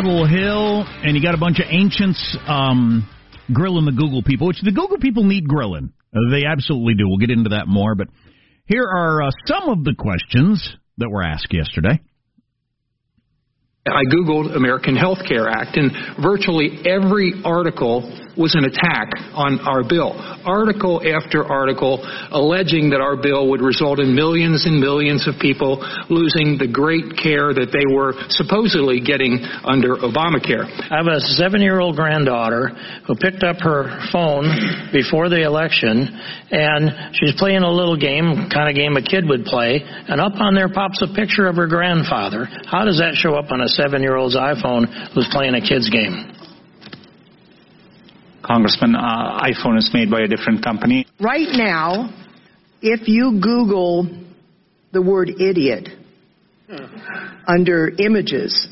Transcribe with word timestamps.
Capitol 0.00 0.26
Hill, 0.26 0.86
and 1.04 1.14
you 1.14 1.22
got 1.22 1.34
a 1.34 1.38
bunch 1.38 1.58
of 1.58 1.66
ancients 1.68 2.38
um, 2.48 3.06
grilling 3.52 3.84
the 3.84 3.92
Google 3.92 4.22
people, 4.22 4.46
which 4.46 4.62
the 4.62 4.72
Google 4.72 4.96
people 4.96 5.24
need 5.24 5.46
grilling. 5.46 5.92
They 6.30 6.46
absolutely 6.46 6.94
do. 6.94 7.06
We'll 7.06 7.18
get 7.18 7.28
into 7.30 7.50
that 7.50 7.68
more, 7.68 7.94
but 7.94 8.08
here 8.64 8.84
are 8.84 9.24
uh, 9.24 9.30
some 9.44 9.68
of 9.68 9.84
the 9.84 9.94
questions 9.94 10.74
that 10.96 11.10
were 11.10 11.22
asked 11.22 11.48
yesterday. 11.52 12.00
I 13.86 14.04
Googled 14.04 14.56
American 14.56 14.96
Health 14.96 15.18
Care 15.28 15.50
Act, 15.50 15.76
and 15.76 15.92
virtually 16.22 16.78
every 16.86 17.34
article 17.44 18.00
was 18.40 18.56
an 18.56 18.64
attack 18.64 19.12
on 19.36 19.60
our 19.68 19.84
bill. 19.84 20.16
Article 20.48 21.04
after 21.04 21.44
article 21.44 22.00
alleging 22.32 22.88
that 22.90 23.04
our 23.04 23.20
bill 23.20 23.52
would 23.52 23.60
result 23.60 24.00
in 24.00 24.16
millions 24.16 24.64
and 24.64 24.80
millions 24.80 25.28
of 25.28 25.36
people 25.36 25.84
losing 26.08 26.56
the 26.56 26.66
great 26.66 27.20
care 27.20 27.52
that 27.52 27.68
they 27.68 27.84
were 27.84 28.16
supposedly 28.32 29.04
getting 29.04 29.36
under 29.68 30.00
Obamacare. 30.00 30.64
I 30.64 30.96
have 30.96 31.06
a 31.06 31.20
seven 31.36 31.60
year 31.60 31.78
old 31.78 31.96
granddaughter 31.96 32.72
who 33.06 33.14
picked 33.14 33.44
up 33.44 33.60
her 33.60 33.92
phone 34.08 34.48
before 34.90 35.28
the 35.28 35.44
election 35.44 36.08
and 36.50 37.14
she's 37.14 37.36
playing 37.36 37.62
a 37.62 37.70
little 37.70 37.96
game, 37.96 38.48
kind 38.48 38.72
of 38.72 38.74
game 38.74 38.96
a 38.96 39.02
kid 39.02 39.28
would 39.28 39.44
play, 39.44 39.84
and 39.84 40.20
up 40.20 40.34
on 40.40 40.54
there 40.54 40.72
pops 40.72 41.04
a 41.04 41.12
picture 41.14 41.46
of 41.46 41.56
her 41.56 41.68
grandfather. 41.68 42.48
How 42.66 42.84
does 42.84 42.98
that 42.98 43.14
show 43.14 43.36
up 43.36 43.52
on 43.52 43.60
a 43.60 43.68
seven 43.68 44.02
year 44.02 44.16
old's 44.16 44.36
iPhone 44.36 44.88
who's 45.12 45.28
playing 45.30 45.54
a 45.54 45.60
kid's 45.60 45.90
game? 45.90 46.39
Congressman, 48.50 48.96
uh, 48.96 49.40
iPhone 49.42 49.78
is 49.78 49.90
made 49.94 50.10
by 50.10 50.22
a 50.22 50.26
different 50.26 50.64
company. 50.64 51.06
Right 51.20 51.46
now, 51.52 52.12
if 52.82 53.06
you 53.06 53.38
Google 53.40 54.08
the 54.92 55.00
word 55.00 55.30
idiot 55.40 55.88
under 57.46 57.90
images, 57.96 58.66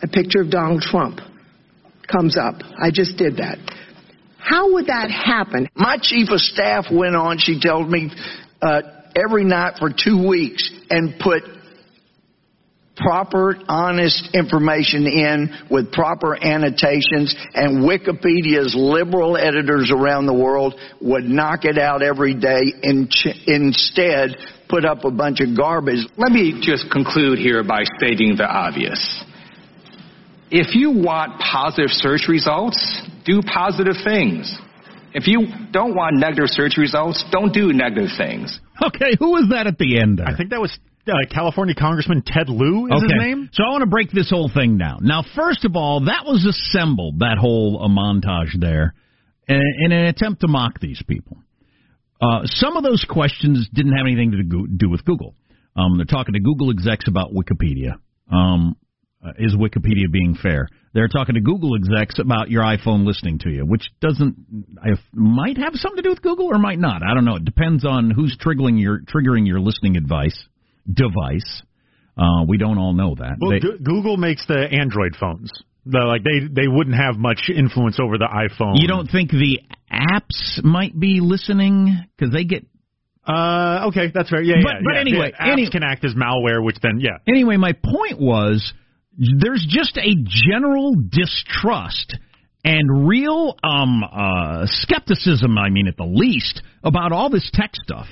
a 0.00 0.06
picture 0.06 0.42
of 0.42 0.50
Donald 0.50 0.82
Trump 0.82 1.18
comes 2.06 2.36
up. 2.36 2.54
I 2.78 2.90
just 2.92 3.16
did 3.16 3.38
that. 3.38 3.58
How 4.38 4.74
would 4.74 4.86
that 4.86 5.10
happen? 5.10 5.68
My 5.74 5.98
chief 6.00 6.28
of 6.30 6.38
staff 6.38 6.86
went 6.92 7.16
on, 7.16 7.38
she 7.38 7.58
told 7.60 7.90
me, 7.90 8.12
uh, 8.62 8.82
every 9.16 9.44
night 9.44 9.78
for 9.80 9.90
two 9.90 10.28
weeks 10.28 10.70
and 10.90 11.18
put 11.18 11.42
proper, 12.96 13.56
honest 13.68 14.30
information 14.34 15.06
in 15.06 15.66
with 15.70 15.92
proper 15.92 16.36
annotations, 16.36 17.34
and 17.54 17.82
Wikipedia's 17.82 18.74
liberal 18.76 19.36
editors 19.36 19.92
around 19.94 20.26
the 20.26 20.34
world 20.34 20.74
would 21.00 21.24
knock 21.24 21.64
it 21.64 21.78
out 21.78 22.02
every 22.02 22.34
day 22.34 22.62
and 22.82 23.10
ch- 23.10 23.36
instead 23.46 24.36
put 24.68 24.84
up 24.84 25.04
a 25.04 25.10
bunch 25.10 25.40
of 25.40 25.56
garbage. 25.56 26.06
Let 26.16 26.32
me 26.32 26.60
just 26.62 26.90
conclude 26.90 27.38
here 27.38 27.62
by 27.64 27.82
stating 27.98 28.36
the 28.36 28.46
obvious. 28.46 29.24
If 30.50 30.74
you 30.74 30.90
want 30.90 31.40
positive 31.40 31.90
search 31.90 32.28
results, 32.28 32.78
do 33.24 33.40
positive 33.42 33.96
things. 34.04 34.56
If 35.12 35.26
you 35.26 35.46
don't 35.72 35.94
want 35.94 36.16
negative 36.16 36.48
search 36.48 36.76
results, 36.76 37.24
don't 37.30 37.52
do 37.52 37.72
negative 37.72 38.10
things. 38.18 38.58
Okay, 38.82 39.14
who 39.18 39.30
was 39.30 39.46
that 39.50 39.66
at 39.68 39.78
the 39.78 40.00
end 40.00 40.18
there? 40.18 40.26
I 40.26 40.36
think 40.36 40.50
that 40.50 40.60
was 40.60 40.76
uh, 41.06 41.12
California 41.30 41.74
Congressman 41.74 42.22
Ted 42.24 42.48
Lieu 42.48 42.86
is 42.86 42.92
okay. 42.92 43.02
his 43.02 43.12
name. 43.18 43.50
So 43.52 43.64
I 43.64 43.70
want 43.70 43.82
to 43.82 43.90
break 43.90 44.10
this 44.10 44.30
whole 44.30 44.50
thing 44.52 44.78
down. 44.78 45.00
Now, 45.02 45.24
first 45.34 45.64
of 45.64 45.76
all, 45.76 46.04
that 46.06 46.24
was 46.24 46.44
assembled, 46.44 47.20
that 47.20 47.38
whole 47.38 47.80
uh, 47.82 47.88
montage 47.88 48.58
there, 48.58 48.94
in, 49.46 49.60
in, 49.84 49.92
an 49.92 50.06
attempt 50.06 50.40
to 50.40 50.48
mock 50.48 50.80
these 50.80 51.02
people. 51.06 51.36
Uh, 52.20 52.40
some 52.44 52.76
of 52.76 52.82
those 52.82 53.04
questions 53.08 53.68
didn't 53.72 53.92
have 53.92 54.06
anything 54.06 54.30
to 54.32 54.66
do, 54.76 54.88
with 54.88 55.04
Google. 55.04 55.34
Um, 55.76 55.96
they're 55.96 56.06
talking 56.06 56.34
to 56.34 56.40
Google 56.40 56.70
execs 56.70 57.06
about 57.08 57.32
Wikipedia. 57.32 57.96
Um, 58.32 58.76
uh, 59.22 59.32
is 59.38 59.54
Wikipedia 59.54 60.10
being 60.10 60.36
fair? 60.40 60.68
They're 60.94 61.08
talking 61.08 61.34
to 61.34 61.40
Google 61.40 61.74
execs 61.74 62.18
about 62.18 62.50
your 62.50 62.62
iPhone 62.62 63.04
listening 63.04 63.40
to 63.40 63.50
you, 63.50 63.66
which 63.66 63.90
doesn't 64.00 64.36
I, 64.82 64.90
might 65.12 65.58
have 65.58 65.72
something 65.74 65.96
to 65.96 66.02
do 66.02 66.10
with 66.10 66.22
Google 66.22 66.46
or 66.46 66.58
might 66.58 66.78
not. 66.78 67.02
I 67.02 67.14
don't 67.14 67.24
know. 67.24 67.36
It 67.36 67.44
depends 67.44 67.84
on 67.84 68.10
who's 68.10 68.36
triggering 68.38 68.80
your 68.80 69.00
triggering 69.00 69.46
your 69.46 69.60
listening 69.60 69.96
advice 69.96 70.46
device. 70.90 71.62
Uh, 72.16 72.44
we 72.46 72.58
don't 72.58 72.78
all 72.78 72.92
know 72.92 73.14
that. 73.16 73.36
Well, 73.40 73.50
they, 73.50 73.60
Google 73.60 74.16
makes 74.16 74.46
the 74.46 74.68
Android 74.70 75.16
phones. 75.18 75.50
The, 75.86 75.98
like 75.98 76.22
they 76.24 76.46
they 76.48 76.68
wouldn't 76.68 76.96
have 76.96 77.16
much 77.16 77.50
influence 77.54 77.98
over 78.00 78.16
the 78.16 78.28
iPhone. 78.28 78.80
You 78.80 78.88
don't 78.88 79.10
think 79.10 79.30
the 79.30 79.60
apps 79.92 80.64
might 80.64 80.98
be 80.98 81.20
listening 81.20 81.98
because 82.16 82.32
they 82.32 82.44
get 82.44 82.64
uh, 83.26 83.86
okay, 83.88 84.10
that's 84.12 84.28
fair. 84.28 84.42
Yeah, 84.42 84.56
but, 84.62 84.68
yeah. 84.68 84.80
But 84.84 84.94
yeah. 84.94 85.00
anyway, 85.00 85.32
apps 85.32 85.52
any, 85.52 85.70
can 85.70 85.82
act 85.82 86.04
as 86.04 86.14
malware, 86.14 86.62
which 86.62 86.76
then 86.82 87.00
yeah. 87.00 87.18
Anyway, 87.26 87.56
my 87.56 87.72
point 87.72 88.20
was 88.20 88.72
there's 89.16 89.64
just 89.68 89.96
a 89.96 90.14
general 90.26 90.94
distrust 90.94 92.18
and 92.64 93.08
real 93.08 93.56
um, 93.62 94.02
uh, 94.04 94.66
skepticism. 94.66 95.56
I 95.56 95.70
mean, 95.70 95.86
at 95.88 95.96
the 95.96 96.04
least, 96.04 96.62
about 96.82 97.12
all 97.12 97.30
this 97.30 97.48
tech 97.52 97.70
stuff. 97.74 98.06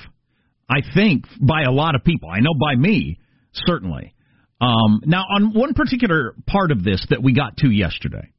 I 0.68 0.80
think 0.94 1.24
by 1.40 1.62
a 1.62 1.70
lot 1.70 1.94
of 1.94 2.04
people. 2.04 2.28
I 2.30 2.40
know 2.40 2.54
by 2.58 2.76
me 2.76 3.18
certainly. 3.54 4.14
Um, 4.60 5.00
now, 5.04 5.22
on 5.22 5.54
one 5.54 5.74
particular 5.74 6.34
part 6.46 6.70
of 6.70 6.84
this 6.84 7.04
that 7.10 7.22
we 7.22 7.34
got 7.34 7.56
to 7.58 7.68
yesterday, 7.68 8.32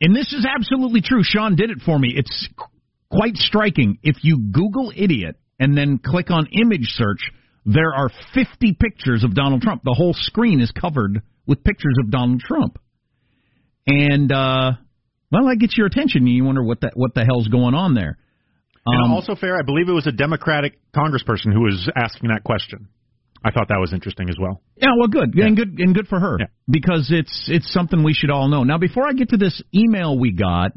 and 0.00 0.16
this 0.16 0.32
is 0.32 0.46
absolutely 0.46 1.00
true. 1.00 1.20
Sean 1.22 1.54
did 1.54 1.70
it 1.70 1.78
for 1.84 1.98
me. 1.98 2.12
It's 2.16 2.48
quite 3.10 3.36
striking. 3.36 3.98
If 4.02 4.16
you 4.22 4.50
Google 4.50 4.92
idiot 4.94 5.36
and 5.58 5.76
then 5.76 6.00
click 6.04 6.30
on 6.30 6.48
image 6.52 6.86
search, 6.86 7.20
there 7.64 7.94
are 7.94 8.10
50 8.34 8.76
pictures 8.80 9.22
of 9.22 9.34
Donald 9.34 9.62
Trump. 9.62 9.82
The 9.84 9.94
whole 9.96 10.14
screen 10.14 10.60
is 10.60 10.72
covered 10.72 11.22
with 11.46 11.62
pictures 11.62 11.96
of 12.02 12.10
Donald 12.10 12.40
Trump. 12.40 12.78
And 13.86 14.32
uh, 14.32 14.72
well, 15.30 15.46
that 15.48 15.58
gets 15.60 15.76
your 15.76 15.86
attention. 15.86 16.26
You 16.26 16.44
wonder 16.44 16.62
what 16.62 16.80
the 16.80 16.90
what 16.94 17.14
the 17.14 17.24
hell's 17.24 17.48
going 17.48 17.74
on 17.74 17.94
there. 17.94 18.18
Um, 18.86 18.94
and 18.94 19.12
also 19.12 19.34
fair, 19.34 19.56
I 19.56 19.62
believe 19.62 19.88
it 19.88 19.92
was 19.92 20.06
a 20.06 20.12
Democratic 20.12 20.78
congressperson 20.94 21.52
who 21.52 21.60
was 21.60 21.90
asking 21.96 22.30
that 22.30 22.44
question. 22.44 22.88
I 23.44 23.50
thought 23.50 23.68
that 23.68 23.78
was 23.80 23.92
interesting 23.92 24.28
as 24.28 24.36
well. 24.38 24.60
Yeah, 24.76 24.90
well, 24.98 25.08
good 25.08 25.32
yeah. 25.34 25.46
and 25.46 25.56
good 25.56 25.78
and 25.78 25.94
good 25.94 26.08
for 26.08 26.20
her 26.20 26.36
yeah. 26.38 26.46
because 26.68 27.08
it's 27.10 27.48
it's 27.48 27.72
something 27.72 28.02
we 28.02 28.12
should 28.12 28.30
all 28.30 28.48
know. 28.48 28.64
Now, 28.64 28.78
before 28.78 29.08
I 29.08 29.12
get 29.12 29.30
to 29.30 29.38
this 29.38 29.62
email 29.74 30.18
we 30.18 30.32
got 30.32 30.72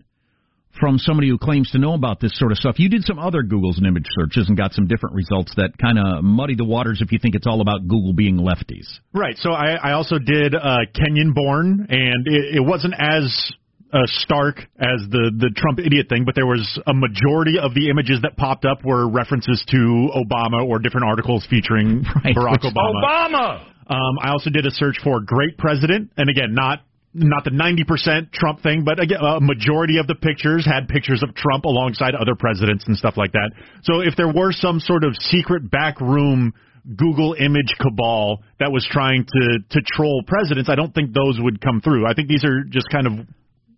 from 0.80 0.98
somebody 0.98 1.30
who 1.30 1.38
claims 1.38 1.70
to 1.72 1.78
know 1.78 1.94
about 1.94 2.20
this 2.20 2.38
sort 2.40 2.52
of 2.52 2.58
stuff, 2.58 2.80
you 2.80 2.90
did 2.90 3.04
some 3.04 3.20
other 3.20 3.44
Google's 3.44 3.78
and 3.78 3.86
image 3.86 4.08
searches 4.18 4.48
and 4.48 4.58
got 4.58 4.74
some 4.74 4.88
different 4.88 5.16
results 5.16 5.54
that 5.56 5.78
kind 5.78 6.00
of 6.00 6.24
muddy 6.24 6.56
the 6.56 6.66
waters 6.66 7.02
if 7.02 7.12
you 7.12 7.20
think 7.22 7.36
it's 7.36 7.46
all 7.46 7.62
about 7.62 7.82
Google 7.82 8.14
being 8.14 8.38
lefties. 8.38 8.88
Right. 9.14 9.38
So 9.38 9.52
I, 9.52 9.74
I 9.74 9.92
also 9.92 10.18
did 10.18 10.56
uh, 10.56 10.78
Kenyan 10.96 11.36
born, 11.36 11.88
and 11.90 12.28
it, 12.28 12.56
it 12.56 12.66
wasn't 12.66 12.96
as 12.98 13.52
uh, 13.94 14.02
stark 14.06 14.58
as 14.80 15.06
the 15.10 15.30
the 15.38 15.54
Trump 15.56 15.80
idiot 15.80 16.08
thing, 16.10 16.26
but 16.26 16.34
there 16.34 16.48
was 16.48 16.66
a 16.88 16.94
majority 16.94 17.60
of 17.62 17.74
the 17.76 17.90
images 17.90 18.20
that 18.24 18.36
popped 18.36 18.66
up 18.66 18.84
were 18.84 19.08
references 19.08 19.64
to 19.70 20.10
Obama 20.18 20.66
or 20.66 20.80
different 20.80 21.06
articles 21.06 21.46
featuring 21.50 22.04
right, 22.26 22.36
Barack 22.36 22.66
Obama. 22.66 23.06
Obama. 23.06 23.66
Um, 23.86 24.18
I 24.22 24.32
also 24.32 24.50
did 24.50 24.66
a 24.66 24.72
search 24.72 24.98
for 25.04 25.20
great 25.22 25.58
president, 25.58 26.12
and 26.18 26.30
again, 26.30 26.54
not 26.54 26.80
not 27.14 27.44
the 27.44 27.52
90% 27.52 28.32
Trump 28.32 28.64
thing, 28.64 28.84
but 28.84 29.00
again, 29.00 29.20
a 29.22 29.40
majority 29.40 30.00
of 30.00 30.08
the 30.08 30.16
pictures 30.16 30.66
had 30.66 30.88
pictures 30.88 31.22
of 31.22 31.36
Trump 31.36 31.66
alongside 31.66 32.16
other 32.16 32.34
presidents 32.34 32.86
and 32.88 32.98
stuff 32.98 33.18
like 33.18 33.32
that. 33.34 33.52
So 33.84 34.00
if 34.00 34.16
there 34.18 34.34
were 34.34 34.52
some 34.52 34.80
sort 34.80 35.04
of 35.04 35.14
secret 35.20 35.70
backroom 35.70 36.54
Google 36.98 37.36
image 37.40 37.76
cabal 37.80 38.42
that 38.60 38.72
was 38.72 38.86
trying 38.90 39.26
to 39.26 39.60
to 39.70 39.82
troll 39.86 40.24
presidents, 40.26 40.70
I 40.70 40.76
don't 40.76 40.94
think 40.94 41.14
those 41.14 41.38
would 41.40 41.62
come 41.62 41.82
through. 41.82 42.08
I 42.08 42.16
think 42.16 42.28
these 42.28 42.44
are 42.44 42.64
just 42.64 42.90
kind 42.90 43.06
of 43.06 43.28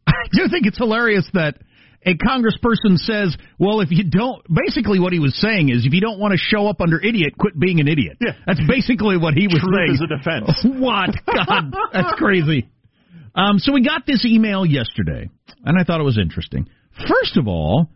I 0.08 0.28
do 0.32 0.48
think 0.50 0.66
it's 0.66 0.78
hilarious 0.78 1.28
that 1.34 1.56
a 2.06 2.14
congressperson 2.14 2.98
says, 2.98 3.36
"Well, 3.58 3.82
if 3.82 3.90
you 3.92 4.04
don't," 4.04 4.44
basically 4.54 5.00
what 5.00 5.12
he 5.12 5.20
was 5.20 5.36
saying 5.40 5.70
is, 5.70 5.86
if 5.86 5.94
you 5.94 6.02
don't 6.02 6.20
want 6.20 6.34
to 6.34 6.38
show 6.38 6.68
up 6.68 6.82
under 6.82 7.00
idiot, 7.00 7.34
quit 7.38 7.60
being 7.60 7.80
an 7.80 7.88
idiot. 7.88 8.18
Yeah, 8.22 8.34
that's 8.46 8.62
basically 8.68 9.18
what 9.18 9.34
he 9.34 9.48
was 9.48 9.60
Truth 9.60 9.76
saying. 9.76 9.94
as 9.94 10.02
a 10.02 10.18
defense. 10.18 10.66
what? 10.80 11.10
God, 11.26 11.74
that's 11.92 12.14
crazy. 12.18 12.70
Um, 13.34 13.60
so 13.60 13.74
we 13.74 13.84
got 13.84 14.06
this 14.06 14.24
email 14.26 14.66
yesterday, 14.66 15.30
and 15.66 15.80
I 15.80 15.84
thought 15.84 16.00
it 16.00 16.06
was 16.06 16.18
interesting. 16.18 16.68
First 17.08 17.38
of 17.38 17.48
all, 17.48 17.90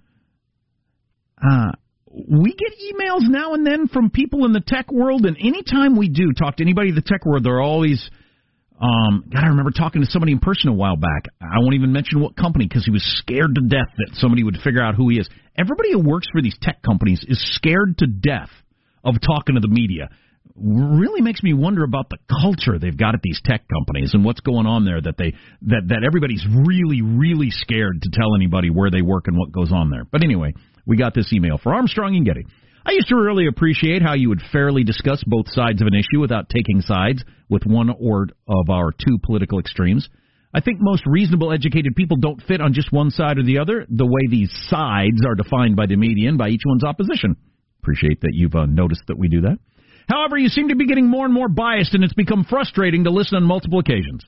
uh, 1.42 1.72
we 2.12 2.54
get 2.54 2.74
emails 2.92 3.22
now 3.22 3.54
and 3.54 3.66
then 3.66 3.88
from 3.88 4.10
people 4.10 4.46
in 4.46 4.52
the 4.52 4.62
tech 4.66 4.92
world, 4.92 5.26
and 5.26 5.38
anytime 5.40 5.96
we 5.96 6.10
do 6.10 6.34
talk 6.38 6.58
to 6.58 6.64
anybody 6.64 6.90
in 6.90 6.96
the 6.96 7.02
tech 7.02 7.26
world, 7.26 7.46
they're 7.46 7.62
always 7.62 8.10
um, 8.80 9.26
God, 9.32 9.44
I 9.44 9.48
remember 9.48 9.72
talking 9.72 10.02
to 10.02 10.08
somebody 10.08 10.32
in 10.32 10.40
person 10.40 10.70
a 10.70 10.74
while 10.74 10.96
back. 10.96 11.26
I 11.42 11.60
won't 11.60 11.76
even 11.76 11.92
mention 11.92 12.22
what 12.22 12.38
company 12.38 12.66
because 12.66 12.86
he 12.86 12.92
was 12.92 13.04
scared 13.20 13.56
to 13.56 13.62
death 13.62 13.92
that 13.98 14.12
somebody 14.14 14.44
would 14.44 14.58
figure 14.64 14.82
out 14.82 14.96
who 14.96 15.10
he 15.10 15.18
is. 15.20 15.28
Everybody 15.58 15.92
who 15.92 16.00
works 16.00 16.28
for 16.32 16.42
these 16.42 16.56
tech 16.62 16.82
companies 16.82 17.24
is 17.28 17.38
scared 17.56 17.98
to 17.98 18.08
death 18.08 18.50
of 19.04 19.16
talking 19.22 19.56
to 19.56 19.62
the 19.62 19.68
media. 19.68 20.10
Really 20.56 21.22
makes 21.22 21.44
me 21.44 21.54
wonder 21.54 21.84
about 21.84 22.10
the 22.10 22.18
culture 22.42 22.80
they've 22.80 22.96
got 22.96 23.16
at 23.16 23.22
these 23.22 23.42
tech 23.44 23.64
companies 23.68 24.14
and 24.14 24.24
what's 24.24 24.42
going 24.42 24.66
on 24.66 24.86
there 24.86 25.02
that 25.02 25.18
they 25.18 25.34
that 25.64 25.84
that 25.88 26.04
everybody's 26.06 26.46
really 26.66 27.02
really 27.02 27.50
scared 27.50 28.02
to 28.02 28.10
tell 28.12 28.36
anybody 28.36 28.70
where 28.70 28.90
they 28.90 29.02
work 29.02 29.28
and 29.28 29.38
what 29.38 29.52
goes 29.52 29.72
on 29.72 29.90
there. 29.90 30.06
But 30.10 30.24
anyway, 30.24 30.54
we 30.86 30.98
got 30.98 31.14
this 31.14 31.32
email 31.34 31.58
for 31.58 31.74
Armstrong 31.74 32.16
and 32.16 32.26
Getty. 32.26 32.46
I 32.86 32.92
used 32.92 33.10
to 33.10 33.16
really 33.16 33.48
appreciate 33.48 34.02
how 34.02 34.14
you 34.14 34.30
would 34.30 34.42
fairly 34.52 34.84
discuss 34.84 35.24
both 35.26 35.48
sides 35.50 35.82
of 35.82 35.88
an 35.88 35.94
issue 35.94 36.20
without 36.20 36.50
taking 36.50 36.82
sides 36.82 37.24
with 37.50 37.66
one 37.66 37.90
or 37.90 38.28
of 38.48 38.70
our 38.70 38.92
two 38.92 39.18
political 39.24 39.60
extremes. 39.60 40.08
I 40.54 40.62
think 40.62 40.80
most 40.82 41.04
reasonable, 41.06 41.52
educated 41.52 41.96
people 41.96 42.18
don't 42.18 42.42
fit 42.42 42.62
on 42.62 42.74
just 42.74 42.92
one 42.92 43.12
side 43.12 43.38
or 43.38 43.44
the 43.44 43.60
other, 43.60 43.86
the 43.90 44.06
way 44.06 44.28
these 44.30 44.52
sides 44.68 45.24
are 45.26 45.36
defined 45.36 45.76
by 45.76 45.86
the 45.86 45.96
media 45.96 46.30
and 46.30 46.38
by 46.38 46.50
each 46.50 46.64
one's 46.66 46.84
opposition. 46.84 47.36
Appreciate 47.84 48.22
that 48.22 48.32
you've 48.34 48.56
uh, 48.56 48.66
noticed 48.66 49.04
that 49.08 49.18
we 49.18 49.28
do 49.28 49.42
that. 49.42 49.58
However, 50.08 50.38
you 50.38 50.50
seem 50.50 50.70
to 50.70 50.76
be 50.76 50.88
getting 50.88 51.08
more 51.08 51.26
and 51.26 51.34
more 51.34 51.50
biased, 51.50 51.94
and 51.94 52.04
it's 52.04 52.14
become 52.14 52.44
frustrating 52.50 53.04
to 53.04 53.12
listen 53.12 53.36
on 53.36 53.44
multiple 53.44 53.80
occasions. 53.80 54.26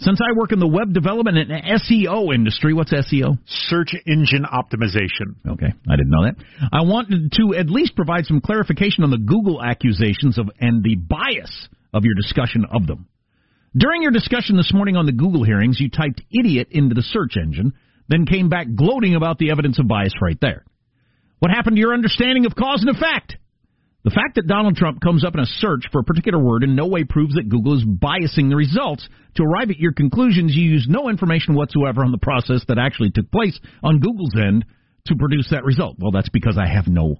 Since 0.00 0.18
I 0.22 0.32
work 0.34 0.52
in 0.52 0.60
the 0.60 0.66
web 0.66 0.94
development 0.94 1.36
and 1.36 1.50
SEO 1.50 2.34
industry, 2.34 2.72
what's 2.72 2.90
SEO? 2.90 3.38
Search 3.46 3.94
engine 4.06 4.44
optimization. 4.44 5.36
Okay, 5.46 5.66
I 5.66 5.96
didn't 5.96 6.10
know 6.10 6.24
that. 6.24 6.36
I 6.72 6.82
wanted 6.82 7.32
to 7.32 7.54
at 7.54 7.68
least 7.68 7.96
provide 7.96 8.24
some 8.24 8.40
clarification 8.40 9.04
on 9.04 9.10
the 9.10 9.18
Google 9.18 9.62
accusations 9.62 10.38
of 10.38 10.50
and 10.58 10.82
the 10.82 10.96
bias 10.96 11.68
of 11.92 12.04
your 12.04 12.14
discussion 12.14 12.64
of 12.72 12.86
them. 12.86 13.08
During 13.76 14.00
your 14.00 14.10
discussion 14.10 14.56
this 14.56 14.72
morning 14.72 14.96
on 14.96 15.04
the 15.04 15.12
Google 15.12 15.44
hearings, 15.44 15.78
you 15.78 15.90
typed 15.90 16.22
idiot 16.30 16.68
into 16.70 16.94
the 16.94 17.02
search 17.02 17.36
engine, 17.36 17.74
then 18.08 18.24
came 18.24 18.48
back 18.48 18.68
gloating 18.74 19.16
about 19.16 19.38
the 19.38 19.50
evidence 19.50 19.78
of 19.78 19.86
bias 19.86 20.14
right 20.22 20.38
there. 20.40 20.64
What 21.40 21.50
happened 21.50 21.76
to 21.76 21.80
your 21.80 21.94
understanding 21.94 22.46
of 22.46 22.54
cause 22.54 22.82
and 22.84 22.96
effect? 22.96 23.36
The 24.02 24.10
fact 24.10 24.36
that 24.36 24.46
Donald 24.46 24.76
Trump 24.76 25.00
comes 25.02 25.26
up 25.26 25.34
in 25.34 25.40
a 25.40 25.46
search 25.46 25.84
for 25.92 26.00
a 26.00 26.04
particular 26.04 26.38
word 26.38 26.64
in 26.64 26.74
no 26.74 26.86
way 26.86 27.04
proves 27.04 27.34
that 27.34 27.50
Google 27.50 27.76
is 27.76 27.84
biasing 27.84 28.48
the 28.48 28.56
results. 28.56 29.06
To 29.36 29.42
arrive 29.42 29.68
at 29.70 29.78
your 29.78 29.92
conclusions, 29.92 30.56
you 30.56 30.70
use 30.70 30.86
no 30.88 31.10
information 31.10 31.54
whatsoever 31.54 32.02
on 32.02 32.10
the 32.10 32.18
process 32.18 32.64
that 32.68 32.78
actually 32.78 33.10
took 33.10 33.30
place 33.30 33.58
on 33.82 34.00
Google's 34.00 34.34
end 34.36 34.64
to 35.06 35.16
produce 35.16 35.48
that 35.50 35.64
result. 35.64 35.96
Well, 35.98 36.12
that's 36.12 36.30
because 36.30 36.56
I 36.58 36.66
have 36.66 36.88
no 36.88 37.16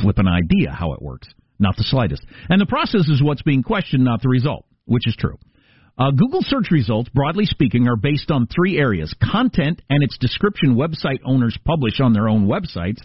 flippin' 0.00 0.26
idea 0.26 0.70
how 0.70 0.94
it 0.94 1.02
works. 1.02 1.28
Not 1.58 1.76
the 1.76 1.84
slightest. 1.84 2.24
And 2.48 2.58
the 2.60 2.66
process 2.66 3.08
is 3.08 3.22
what's 3.22 3.42
being 3.42 3.62
questioned, 3.62 4.04
not 4.04 4.22
the 4.22 4.30
result, 4.30 4.64
which 4.86 5.06
is 5.06 5.16
true. 5.16 5.36
Uh, 5.96 6.10
Google 6.10 6.40
search 6.42 6.70
results, 6.70 7.08
broadly 7.14 7.44
speaking, 7.44 7.86
are 7.86 7.96
based 7.96 8.30
on 8.30 8.48
three 8.48 8.78
areas 8.78 9.14
content 9.30 9.80
and 9.88 10.02
its 10.02 10.18
description 10.18 10.74
website 10.74 11.20
owners 11.24 11.56
publish 11.64 12.00
on 12.00 12.12
their 12.12 12.28
own 12.28 12.48
websites, 12.48 12.98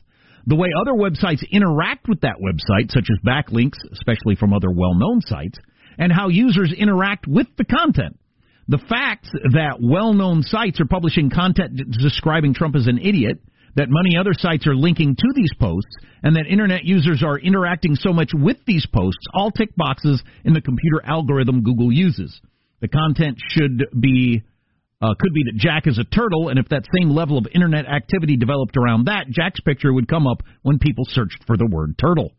the 0.49 0.55
way 0.55 0.69
other 0.81 0.93
websites 0.93 1.47
interact 1.51 2.07
with 2.07 2.21
that 2.21 2.37
website, 2.41 2.89
such 2.91 3.07
as 3.11 3.17
backlinks, 3.25 3.77
especially 3.91 4.35
from 4.35 4.51
other 4.51 4.71
well 4.71 4.95
known 4.95 5.21
sites, 5.21 5.59
and 5.99 6.11
how 6.11 6.29
users 6.29 6.73
interact 6.75 7.27
with 7.27 7.45
the 7.57 7.65
content. 7.65 8.17
The 8.67 8.79
fact 8.79 9.27
that 9.53 9.77
well 9.79 10.13
known 10.13 10.41
sites 10.41 10.81
are 10.81 10.85
publishing 10.85 11.29
content 11.29 11.79
describing 12.01 12.55
Trump 12.55 12.75
as 12.75 12.87
an 12.87 12.97
idiot, 12.97 13.37
that 13.75 13.89
many 13.89 14.17
other 14.17 14.33
sites 14.33 14.65
are 14.65 14.75
linking 14.75 15.15
to 15.15 15.27
these 15.35 15.51
posts, 15.59 15.95
and 16.23 16.35
that 16.35 16.47
internet 16.47 16.83
users 16.83 17.21
are 17.23 17.37
interacting 17.37 17.93
so 17.93 18.11
much 18.11 18.31
with 18.33 18.57
these 18.65 18.87
posts 18.91 19.23
all 19.35 19.51
tick 19.51 19.69
boxes 19.77 20.23
in 20.45 20.53
the 20.53 20.61
computer 20.61 20.99
algorithm 21.05 21.61
Google 21.61 21.91
uses. 21.91 22.41
The 22.81 22.87
content 22.87 23.37
should 23.49 23.85
be 23.99 24.41
uh, 25.01 25.13
could 25.19 25.33
be 25.33 25.43
that 25.45 25.55
Jack 25.55 25.87
is 25.87 25.97
a 25.97 26.03
turtle, 26.03 26.49
and 26.49 26.59
if 26.59 26.69
that 26.69 26.83
same 26.97 27.09
level 27.09 27.37
of 27.37 27.47
internet 27.53 27.85
activity 27.85 28.35
developed 28.35 28.75
around 28.77 29.05
that, 29.05 29.29
Jack's 29.29 29.61
picture 29.61 29.93
would 29.93 30.07
come 30.07 30.27
up 30.27 30.43
when 30.61 30.79
people 30.79 31.05
searched 31.07 31.43
for 31.47 31.55
the 31.55 31.65
word 31.65 31.97
turtle. 31.97 32.33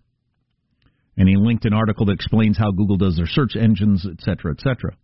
And 1.16 1.28
he 1.28 1.36
linked 1.36 1.64
an 1.64 1.72
article 1.72 2.06
that 2.06 2.12
explains 2.12 2.56
how 2.58 2.70
Google 2.70 2.96
does 2.96 3.16
their 3.16 3.26
search 3.26 3.56
engines, 3.56 4.06
et 4.10 4.22
cetera, 4.22 4.52
et 4.52 4.60
cetera. 4.60 4.96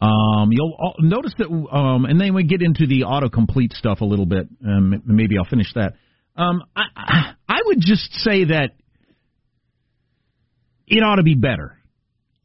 Um, 0.00 0.50
you'll 0.50 0.94
notice 0.98 1.32
that, 1.38 1.48
um, 1.48 2.04
and 2.04 2.20
then 2.20 2.34
we 2.34 2.44
get 2.44 2.60
into 2.60 2.86
the 2.86 3.02
autocomplete 3.02 3.72
stuff 3.72 4.02
a 4.02 4.04
little 4.04 4.26
bit. 4.26 4.46
Um, 4.62 5.02
maybe 5.06 5.38
I'll 5.38 5.48
finish 5.48 5.72
that. 5.74 5.94
Um, 6.36 6.62
I, 6.74 7.32
I 7.48 7.60
would 7.64 7.80
just 7.80 8.12
say 8.12 8.44
that 8.44 8.72
it 10.86 11.02
ought 11.02 11.16
to 11.16 11.22
be 11.22 11.34
better 11.34 11.75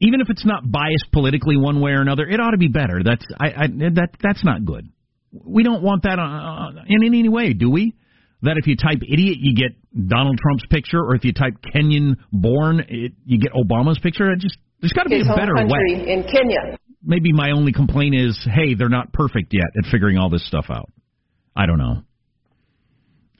even 0.02 0.20
if 0.20 0.28
it's 0.28 0.44
not 0.44 0.68
biased 0.70 1.10
politically 1.12 1.56
one 1.56 1.80
way 1.80 1.92
or 1.92 2.02
another, 2.02 2.28
it 2.28 2.40
ought 2.40 2.50
to 2.50 2.58
be 2.58 2.68
better. 2.68 3.02
That's 3.04 3.24
I, 3.40 3.46
I 3.46 3.66
that 3.94 4.08
that's 4.20 4.44
not 4.44 4.64
good. 4.64 4.90
We 5.32 5.62
don't 5.62 5.82
want 5.82 6.02
that 6.02 6.18
uh, 6.18 6.82
in 6.86 7.04
any 7.04 7.28
way, 7.28 7.54
do 7.54 7.70
we? 7.70 7.94
That 8.42 8.56
if 8.58 8.66
you 8.66 8.76
type 8.76 8.98
idiot, 9.02 9.38
you 9.40 9.54
get 9.54 9.70
Donald 10.08 10.36
Trump's 10.42 10.66
picture, 10.68 10.98
or 10.98 11.14
if 11.14 11.24
you 11.24 11.32
type 11.32 11.54
Kenyan 11.72 12.16
born, 12.32 12.80
it, 12.88 13.12
you 13.24 13.38
get 13.38 13.52
Obama's 13.52 13.98
picture. 14.00 14.30
It 14.32 14.40
just 14.40 14.58
there's 14.80 14.92
got 14.92 15.04
to 15.04 15.08
be 15.08 15.20
a 15.20 15.36
better 15.36 15.54
way. 15.54 16.12
In 16.12 16.24
Kenya. 16.24 16.76
Maybe 17.04 17.32
my 17.32 17.52
only 17.52 17.72
complaint 17.72 18.14
is, 18.14 18.38
hey, 18.52 18.74
they're 18.74 18.88
not 18.88 19.12
perfect 19.12 19.52
yet 19.52 19.66
at 19.78 19.90
figuring 19.90 20.18
all 20.18 20.28
this 20.28 20.46
stuff 20.46 20.66
out. 20.70 20.90
I 21.54 21.66
don't 21.66 21.78
know. 21.78 22.02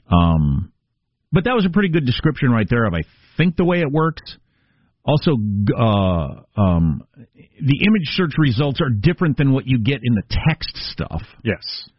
Um, 0.09 0.71
but 1.31 1.45
that 1.45 1.53
was 1.53 1.65
a 1.65 1.69
pretty 1.69 1.89
good 1.89 2.05
description 2.05 2.49
right 2.51 2.67
there 2.69 2.85
of 2.85 2.93
I 2.93 3.03
think 3.37 3.57
the 3.57 3.65
way 3.65 3.79
it 3.79 3.91
works. 3.91 4.37
Also, 5.05 5.31
uh, 5.31 6.61
um, 6.61 7.03
the 7.15 7.85
image 7.85 8.07
search 8.11 8.33
results 8.37 8.79
are 8.81 8.89
different 8.89 9.37
than 9.37 9.51
what 9.51 9.67
you 9.67 9.79
get 9.79 9.99
in 10.03 10.13
the 10.15 10.23
text 10.47 10.75
stuff. 10.75 11.21
Yes. 11.43 11.89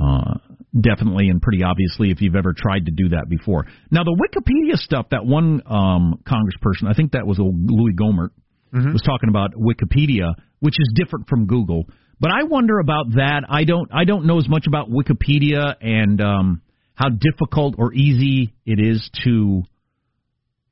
Uh, 0.00 0.38
definitely 0.78 1.28
and 1.28 1.42
pretty 1.42 1.62
obviously 1.62 2.10
if 2.10 2.22
you've 2.22 2.36
ever 2.36 2.54
tried 2.56 2.86
to 2.86 2.92
do 2.92 3.10
that 3.10 3.28
before. 3.28 3.66
Now, 3.90 4.04
the 4.04 4.16
Wikipedia 4.16 4.76
stuff, 4.76 5.06
that 5.10 5.26
one 5.26 5.62
um, 5.66 6.22
congressperson, 6.26 6.88
I 6.88 6.94
think 6.94 7.12
that 7.12 7.26
was 7.26 7.38
Louis 7.38 7.92
Gohmert, 7.92 8.30
mm-hmm. 8.72 8.92
was 8.92 9.02
talking 9.02 9.28
about 9.28 9.52
Wikipedia, 9.54 10.34
which 10.60 10.74
is 10.78 10.92
different 10.94 11.28
from 11.28 11.46
Google. 11.46 11.84
But 12.20 12.30
I 12.30 12.44
wonder 12.44 12.78
about 12.78 13.10
that. 13.14 13.44
I 13.48 13.64
don't. 13.64 13.88
I 13.92 14.04
don't 14.04 14.26
know 14.26 14.38
as 14.38 14.48
much 14.48 14.66
about 14.66 14.90
Wikipedia 14.90 15.74
and 15.80 16.20
um, 16.20 16.62
how 16.94 17.08
difficult 17.08 17.76
or 17.78 17.94
easy 17.94 18.52
it 18.66 18.78
is 18.78 19.08
to 19.24 19.62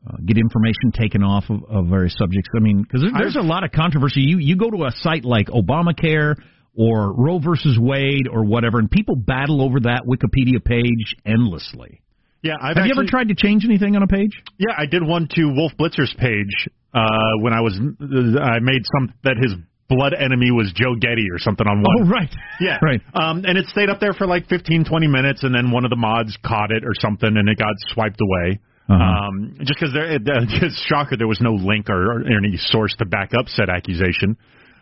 uh, 0.08 0.16
get 0.24 0.38
information 0.38 0.92
taken 0.92 1.22
off 1.22 1.44
of, 1.50 1.64
of 1.68 1.86
various 1.86 2.14
subjects. 2.18 2.48
I 2.56 2.60
mean, 2.60 2.82
because 2.82 3.02
there's, 3.02 3.34
there's 3.34 3.36
a 3.36 3.46
lot 3.46 3.64
of 3.64 3.72
controversy. 3.72 4.20
You 4.20 4.38
you 4.38 4.56
go 4.56 4.70
to 4.70 4.84
a 4.84 4.90
site 5.00 5.24
like 5.24 5.48
Obamacare 5.48 6.36
or 6.74 7.12
Roe 7.12 7.38
versus 7.38 7.78
Wade 7.78 8.28
or 8.30 8.44
whatever, 8.44 8.78
and 8.78 8.90
people 8.90 9.16
battle 9.16 9.62
over 9.62 9.80
that 9.80 10.04
Wikipedia 10.06 10.64
page 10.64 11.16
endlessly. 11.26 12.00
Yeah, 12.42 12.52
I've 12.54 12.76
have 12.76 12.84
actually, 12.84 12.88
you 12.88 12.94
ever 13.02 13.10
tried 13.10 13.28
to 13.28 13.34
change 13.34 13.64
anything 13.64 13.96
on 13.96 14.02
a 14.02 14.06
page? 14.06 14.30
Yeah, 14.58 14.74
I 14.76 14.86
did 14.86 15.02
one 15.02 15.28
to 15.34 15.44
Wolf 15.54 15.72
Blitzer's 15.78 16.14
page 16.16 16.68
uh, 16.94 17.42
when 17.42 17.52
I 17.52 17.60
was 17.60 17.74
I 17.74 18.60
made 18.60 18.82
some 18.94 19.12
that 19.24 19.36
his 19.42 19.54
blood 19.88 20.14
enemy 20.14 20.50
was 20.50 20.70
Joe 20.74 20.94
Getty 21.00 21.26
or 21.32 21.38
something 21.38 21.66
on 21.66 21.82
one. 21.82 22.06
Oh, 22.06 22.08
right. 22.08 22.30
Yeah. 22.60 22.78
Right. 22.88 23.00
Um, 23.12 23.44
and 23.44 23.58
it 23.58 23.66
stayed 23.66 23.90
up 23.90 24.00
there 24.00 24.12
for 24.12 24.26
like 24.26 24.48
15, 24.48 24.84
20 24.84 25.08
minutes, 25.08 25.42
and 25.42 25.54
then 25.54 25.70
one 25.72 25.84
of 25.84 25.90
the 25.90 25.96
mods 25.96 26.36
caught 26.44 26.70
it 26.70 26.84
or 26.84 26.92
something, 27.00 27.28
and 27.28 27.48
it 27.48 27.58
got 27.58 27.74
swiped 27.92 28.20
away. 28.20 28.60
Uh-huh. 28.88 29.28
Um, 29.28 29.56
just 29.58 29.78
because 29.78 29.92
there, 29.92 30.10
it's 30.16 30.86
shocker 30.88 31.16
there 31.16 31.28
was 31.28 31.40
no 31.40 31.52
link 31.52 31.90
or, 31.90 32.12
or, 32.12 32.20
any 32.22 32.56
source 32.56 32.94
to 32.98 33.04
back 33.04 33.32
up 33.38 33.46
said 33.48 33.68
accusation. 33.68 34.36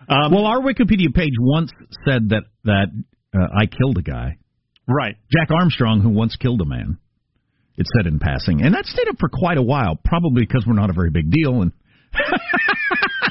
Um, 0.09 0.33
well, 0.33 0.47
our 0.47 0.61
Wikipedia 0.61 1.13
page 1.13 1.33
once 1.41 1.73
said 2.07 2.29
that 2.29 2.45
that 2.65 2.87
uh, 3.35 3.47
I 3.59 3.67
killed 3.67 3.99
a 3.99 4.03
guy. 4.03 4.39
Right. 4.89 5.17
Jack 5.33 5.51
Armstrong, 5.51 6.01
who 6.01 6.11
once 6.11 6.37
killed 6.37 6.61
a 6.61 6.65
man. 6.65 6.99
It 7.77 7.87
said 7.95 8.07
in 8.07 8.19
passing, 8.19 8.63
and 8.63 8.75
that 8.75 8.87
stayed 8.87 9.09
up 9.09 9.17
for 9.19 9.29
quite 9.29 9.59
a 9.59 9.63
while, 9.63 9.99
probably 10.03 10.47
because 10.47 10.65
we're 10.67 10.73
not 10.73 10.89
a 10.89 10.95
very 10.95 11.11
big 11.11 11.31
deal, 11.31 11.61
and 11.61 11.73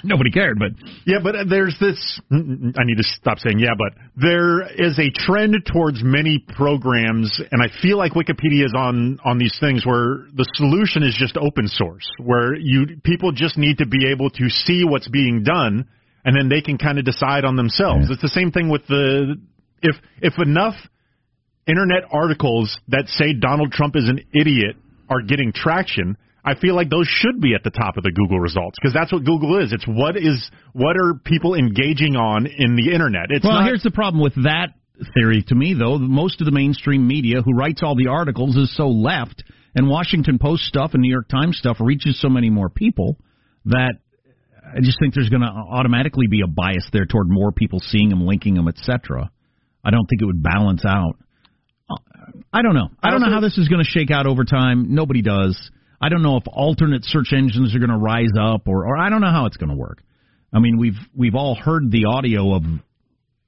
Nobody 0.08 0.30
cared, 0.30 0.60
but 0.60 0.72
yeah, 1.06 1.18
but 1.24 1.36
uh, 1.36 1.44
there's 1.50 1.76
this. 1.80 2.22
I 2.32 2.84
need 2.86 2.98
to 2.98 3.04
stop 3.04 3.40
saying 3.40 3.60
yeah, 3.60 3.74
but 3.78 3.94
there 4.16 4.62
is 4.62 5.00
a 5.00 5.10
trend 5.10 5.56
towards 5.72 6.04
many 6.04 6.46
programs, 6.56 7.42
and 7.52 7.62
I 7.62 7.68
feel 7.82 7.98
like 7.98 8.14
Wikipedia 8.14 8.66
is 8.66 8.74
on 8.76 9.20
on 9.26 9.40
these 9.40 9.58
things 9.60 9.86
where 9.86 10.28
the 10.36 10.46
solution 10.54 11.04
is 11.04 11.16
just 11.18 11.38
open 11.38 11.68
source, 11.68 12.08
where 12.20 12.56
you 12.56 13.00
people 13.04 13.32
just 13.32 13.58
need 13.58 13.80
to 13.80 13.88
be 13.88 14.08
able 14.08 14.30
to 14.30 14.50
see 14.50 14.84
what's 14.86 15.08
being 15.08 15.44
done, 15.44 15.88
and 16.24 16.36
then 16.38 16.50
they 16.50 16.62
can 16.62 16.78
kind 16.78 17.00
of 17.00 17.06
decide 17.06 17.44
on 17.44 17.56
themselves. 17.56 18.06
Yeah. 18.08 18.14
It's 18.14 18.22
the 18.22 18.30
same 18.30 18.52
thing 18.52 18.70
with 18.70 18.86
the 18.88 19.36
if 19.82 19.96
if 20.22 20.34
enough 20.40 20.76
internet 21.68 22.04
articles 22.12 22.78
that 22.90 23.08
say 23.08 23.34
Donald 23.34 23.72
Trump 23.72 23.96
is 23.96 24.08
an 24.08 24.20
idiot 24.40 24.76
are 25.10 25.22
getting 25.22 25.52
traction 25.52 26.18
I 26.46 26.54
feel 26.54 26.76
like 26.76 26.90
those 26.90 27.08
should 27.08 27.42
be 27.42 27.56
at 27.56 27.64
the 27.64 27.72
top 27.72 27.98
of 27.98 28.04
the 28.04 28.12
Google 28.12 28.40
results 28.40 28.78
because 28.80 28.94
that's 28.94 29.12
what 29.12 29.26
Google 29.26 29.64
is. 29.64 29.74
It's 29.74 29.86
what 29.88 30.16
is 30.16 30.50
what 30.74 30.96
are 30.96 31.16
people 31.26 31.56
engaging 31.56 32.16
on 32.16 32.46
in 32.46 32.76
the 32.76 32.94
internet. 32.94 33.28
It's 33.30 33.44
well, 33.44 33.62
not, 33.62 33.66
here's 33.66 33.82
the 33.82 33.92
problem 33.92 34.22
with 34.22 34.36
that 34.44 34.76
theory 35.16 35.44
to 35.48 35.56
me 35.56 35.74
though. 35.74 35.98
Most 35.98 36.42
of 36.42 36.46
the 36.46 36.52
mainstream 36.52 37.08
media 37.08 37.42
who 37.44 37.54
writes 37.54 37.82
all 37.84 37.96
the 37.96 38.08
articles 38.08 38.56
is 38.58 38.76
so 38.78 38.88
left, 38.88 39.44
and 39.74 39.90
Washington 39.90 40.38
Post 40.38 40.64
stuff 40.64 40.92
and 40.94 41.02
New 41.02 41.12
York 41.12 41.28
Times 41.30 41.58
stuff 41.58 41.78
reaches 41.80 42.22
so 42.22 42.30
many 42.30 42.52
more 42.52 42.70
people 42.70 43.18
that 43.66 43.96
I 44.64 44.82
just 44.82 44.98
think 45.00 45.16
there's 45.16 45.30
going 45.30 45.42
to 45.42 45.48
automatically 45.48 46.28
be 46.28 46.42
a 46.42 46.48
bias 46.48 46.88
there 46.94 47.06
toward 47.06 47.28
more 47.28 47.52
people 47.52 47.80
seeing 47.80 48.10
them, 48.10 48.26
linking 48.26 48.54
them, 48.54 48.68
etc. 48.68 49.32
I 49.84 49.92
don't 49.92 50.06
think 50.06 50.22
it 50.22 50.26
would 50.26 50.44
balance 50.44 50.84
out. 50.86 51.16
I 52.52 52.62
don't 52.62 52.74
know. 52.74 52.90
I 53.04 53.12
don't 53.12 53.22
know 53.22 53.32
how 53.32 53.40
this 53.42 53.58
is 53.58 53.68
going 53.68 53.84
to 53.84 53.90
shake 53.90 54.12
out 54.12 54.26
over 54.26 54.44
time. 54.44 54.94
Nobody 54.96 55.22
does. 55.22 55.72
I 56.06 56.10
don't 56.10 56.22
know 56.22 56.38
if 56.38 56.44
alternate 56.46 57.04
search 57.04 57.34
engines 57.34 57.76
are 57.76 57.80
going 57.80 57.90
to 57.90 57.98
rise 57.98 58.34
up, 58.40 58.68
or, 58.68 58.86
or 58.86 58.96
I 58.96 59.10
don't 59.10 59.22
know 59.22 59.32
how 59.32 59.48
it's 59.48 59.58
going 59.58 59.72
to 59.72 59.76
work. 59.76 60.04
I 60.54 60.60
mean, 60.60 60.78
we've 60.78 61.00
we've 61.16 61.34
all 61.34 61.56
heard 61.56 61.90
the 61.90 62.06
audio 62.06 62.54
of 62.54 62.62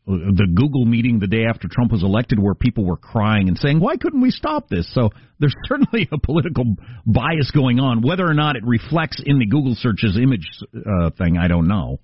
the 0.07 0.47
Google 0.55 0.85
meeting 0.85 1.19
the 1.19 1.27
day 1.27 1.43
after 1.47 1.67
Trump 1.69 1.91
was 1.91 2.01
elected 2.01 2.39
where 2.39 2.55
people 2.55 2.83
were 2.83 2.97
crying 2.97 3.47
and 3.47 3.59
saying, 3.59 3.79
why 3.79 3.97
couldn't 3.97 4.21
we 4.21 4.31
stop 4.31 4.69
this? 4.69 4.91
So 4.93 5.09
there's 5.37 5.53
certainly 5.67 6.09
a 6.11 6.17
political 6.17 6.63
bias 7.05 7.51
going 7.53 7.79
on. 7.79 8.01
Whether 8.01 8.25
or 8.25 8.33
not 8.33 8.55
it 8.55 8.63
reflects 8.65 9.21
in 9.23 9.37
the 9.37 9.45
Google 9.45 9.75
searches 9.75 10.17
image 10.17 10.47
uh, 10.73 11.11
thing, 11.11 11.37
I 11.37 11.47
don't 11.47 11.67
know. 11.67 11.99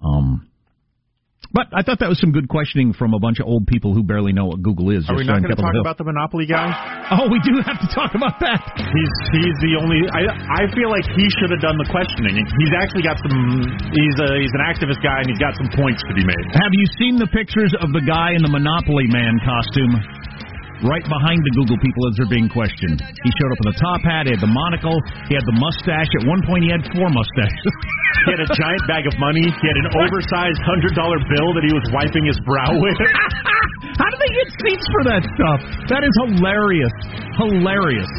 Um, 0.00 0.48
but 1.52 1.66
I 1.72 1.82
thought 1.82 2.00
that 2.00 2.08
was 2.08 2.18
some 2.20 2.32
good 2.32 2.48
questioning 2.48 2.92
from 2.92 3.14
a 3.14 3.20
bunch 3.20 3.38
of 3.38 3.46
old 3.46 3.66
people 3.66 3.94
who 3.94 4.02
barely 4.02 4.32
know 4.32 4.46
what 4.46 4.62
Google 4.62 4.90
is. 4.90 5.06
Are 5.08 5.16
we 5.16 5.24
not 5.24 5.42
going 5.42 5.54
to 5.54 5.60
talk 5.60 5.74
about 5.78 5.98
the 5.98 6.04
Monopoly 6.04 6.46
guy? 6.46 6.70
Oh, 7.10 7.30
we 7.30 7.38
do 7.46 7.62
have 7.62 7.78
to 7.78 7.88
talk 7.94 8.14
about 8.14 8.40
that. 8.42 8.60
He's 8.76 9.14
he's 9.30 9.56
the 9.62 9.78
only. 9.78 10.02
I 10.10 10.26
I 10.26 10.62
feel 10.74 10.90
like 10.90 11.06
he 11.14 11.26
should 11.38 11.54
have 11.54 11.62
done 11.62 11.78
the 11.78 11.88
questioning. 11.90 12.34
He's 12.58 12.74
actually 12.74 13.06
got 13.06 13.18
some. 13.22 13.62
He's 13.94 14.16
a 14.18 14.28
he's 14.42 14.54
an 14.54 14.64
activist 14.66 14.98
guy 15.02 15.22
and 15.22 15.28
he's 15.30 15.40
got 15.40 15.54
some 15.54 15.70
points 15.74 16.02
to 16.10 16.12
be 16.14 16.26
made. 16.26 16.44
Have 16.58 16.74
you 16.74 16.86
seen 16.98 17.14
the 17.16 17.30
pictures 17.30 17.70
of 17.78 17.94
the 17.94 18.02
guy 18.02 18.34
in 18.34 18.42
the 18.42 18.50
Monopoly 18.50 19.06
Man 19.06 19.38
costume? 19.46 20.25
Right 20.84 21.04
behind 21.06 21.40
the 21.40 21.52
Google 21.56 21.78
people 21.80 22.02
as 22.10 22.12
they're 22.20 22.32
being 22.32 22.50
questioned. 22.52 23.00
He 23.00 23.30
showed 23.40 23.50
up 23.54 23.58
with 23.64 23.70
a 23.72 23.78
top 23.80 24.00
hat, 24.04 24.28
he 24.28 24.36
had 24.36 24.42
the 24.44 24.50
monocle, 24.50 24.96
he 25.30 25.34
had 25.38 25.46
the 25.48 25.56
mustache. 25.56 26.10
At 26.20 26.28
one 26.28 26.42
point, 26.44 26.68
he 26.68 26.70
had 26.72 26.84
four 26.92 27.08
mustaches. 27.08 27.72
he 28.28 28.30
had 28.36 28.42
a 28.44 28.50
giant 28.52 28.84
bag 28.90 29.08
of 29.08 29.14
money. 29.16 29.46
He 29.48 29.66
had 29.66 29.78
an 29.80 29.88
oversized 29.96 30.60
hundred 30.66 30.92
dollar 30.98 31.16
bill 31.22 31.56
that 31.56 31.64
he 31.64 31.72
was 31.72 31.84
wiping 31.94 32.24
his 32.28 32.36
brow 32.44 32.72
with. 32.76 32.98
How 34.00 34.08
do 34.12 34.16
they 34.20 34.32
get 34.36 34.48
seats 34.60 34.86
for 34.92 35.02
that 35.08 35.22
stuff? 35.24 35.58
That 35.88 36.02
is 36.04 36.12
hilarious. 36.28 36.92
Hilarious. 37.40 38.12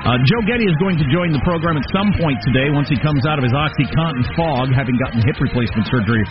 Uh, 0.00 0.16
Joe 0.24 0.42
Getty 0.48 0.64
is 0.64 0.78
going 0.80 0.96
to 0.96 1.06
join 1.12 1.28
the 1.28 1.44
program 1.44 1.76
at 1.76 1.84
some 1.92 2.08
point 2.16 2.40
today 2.40 2.72
once 2.72 2.88
he 2.88 2.96
comes 2.96 3.28
out 3.28 3.36
of 3.36 3.44
his 3.44 3.52
OxyContin 3.52 4.24
fog, 4.32 4.72
having 4.72 4.96
gotten 4.96 5.20
hip 5.20 5.36
replacement 5.36 5.84
surgery 5.92 6.24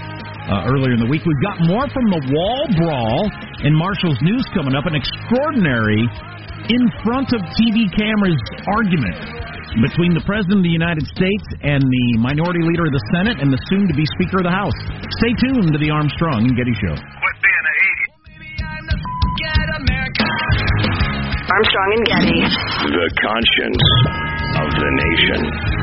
uh, 0.49 0.65
earlier 0.73 0.97
in 0.97 0.99
the 0.99 1.09
week. 1.09 1.21
We've 1.23 1.45
got 1.45 1.61
more 1.69 1.85
from 1.93 2.09
the 2.09 2.21
wall 2.33 2.65
brawl 2.73 3.21
in 3.61 3.71
Marshall's 3.77 4.17
News 4.25 4.43
coming 4.57 4.73
up. 4.73 4.89
An 4.89 4.97
extraordinary 4.97 6.01
in 6.73 6.83
front 7.05 7.31
of 7.31 7.39
TV 7.55 7.85
cameras 7.93 8.37
argument 8.65 9.17
between 9.85 10.17
the 10.17 10.25
President 10.25 10.65
of 10.65 10.65
the 10.65 10.73
United 10.73 11.05
States 11.05 11.45
and 11.61 11.85
the 11.85 12.07
Minority 12.17 12.65
Leader 12.65 12.89
of 12.89 12.93
the 12.93 13.05
Senate 13.13 13.37
and 13.37 13.53
the 13.53 13.61
soon 13.69 13.85
to 13.85 13.93
be 13.93 14.05
Speaker 14.17 14.41
of 14.41 14.49
the 14.49 14.53
House. 14.53 14.73
Stay 15.21 15.33
tuned 15.37 15.69
to 15.69 15.79
the 15.79 15.93
Armstrong 15.93 16.49
and 16.49 16.57
Getty 16.57 16.73
Show. 16.81 16.97
Armstrong 21.49 21.89
and 21.93 22.05
Getty. 22.09 22.41
The 22.89 23.07
conscience 23.21 23.85
of 24.57 24.69
the 24.73 24.89
nation. 24.89 25.78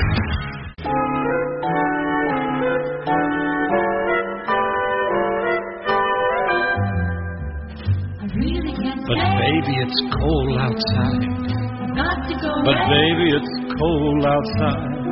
But 9.07 9.23
baby, 9.39 9.75
it's 9.87 10.01
cold 10.19 10.59
outside. 10.59 11.23
But 12.67 12.79
baby, 12.91 13.39
it's 13.39 13.53
cold 13.79 14.27
outside. 14.27 15.07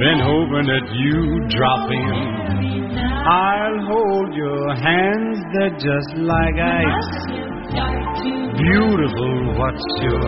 Been 0.00 0.20
hoping 0.24 0.66
that 0.72 0.86
you 0.96 1.46
drop 1.52 1.90
in. 1.92 2.32
I'll 3.28 3.78
hold 3.92 4.34
your 4.34 4.74
hands, 4.74 5.38
they're 5.52 5.76
just 5.76 6.16
like 6.24 6.56
ice. 6.56 7.12
Beautiful, 8.56 9.52
what's 9.60 9.86
your 10.00 10.24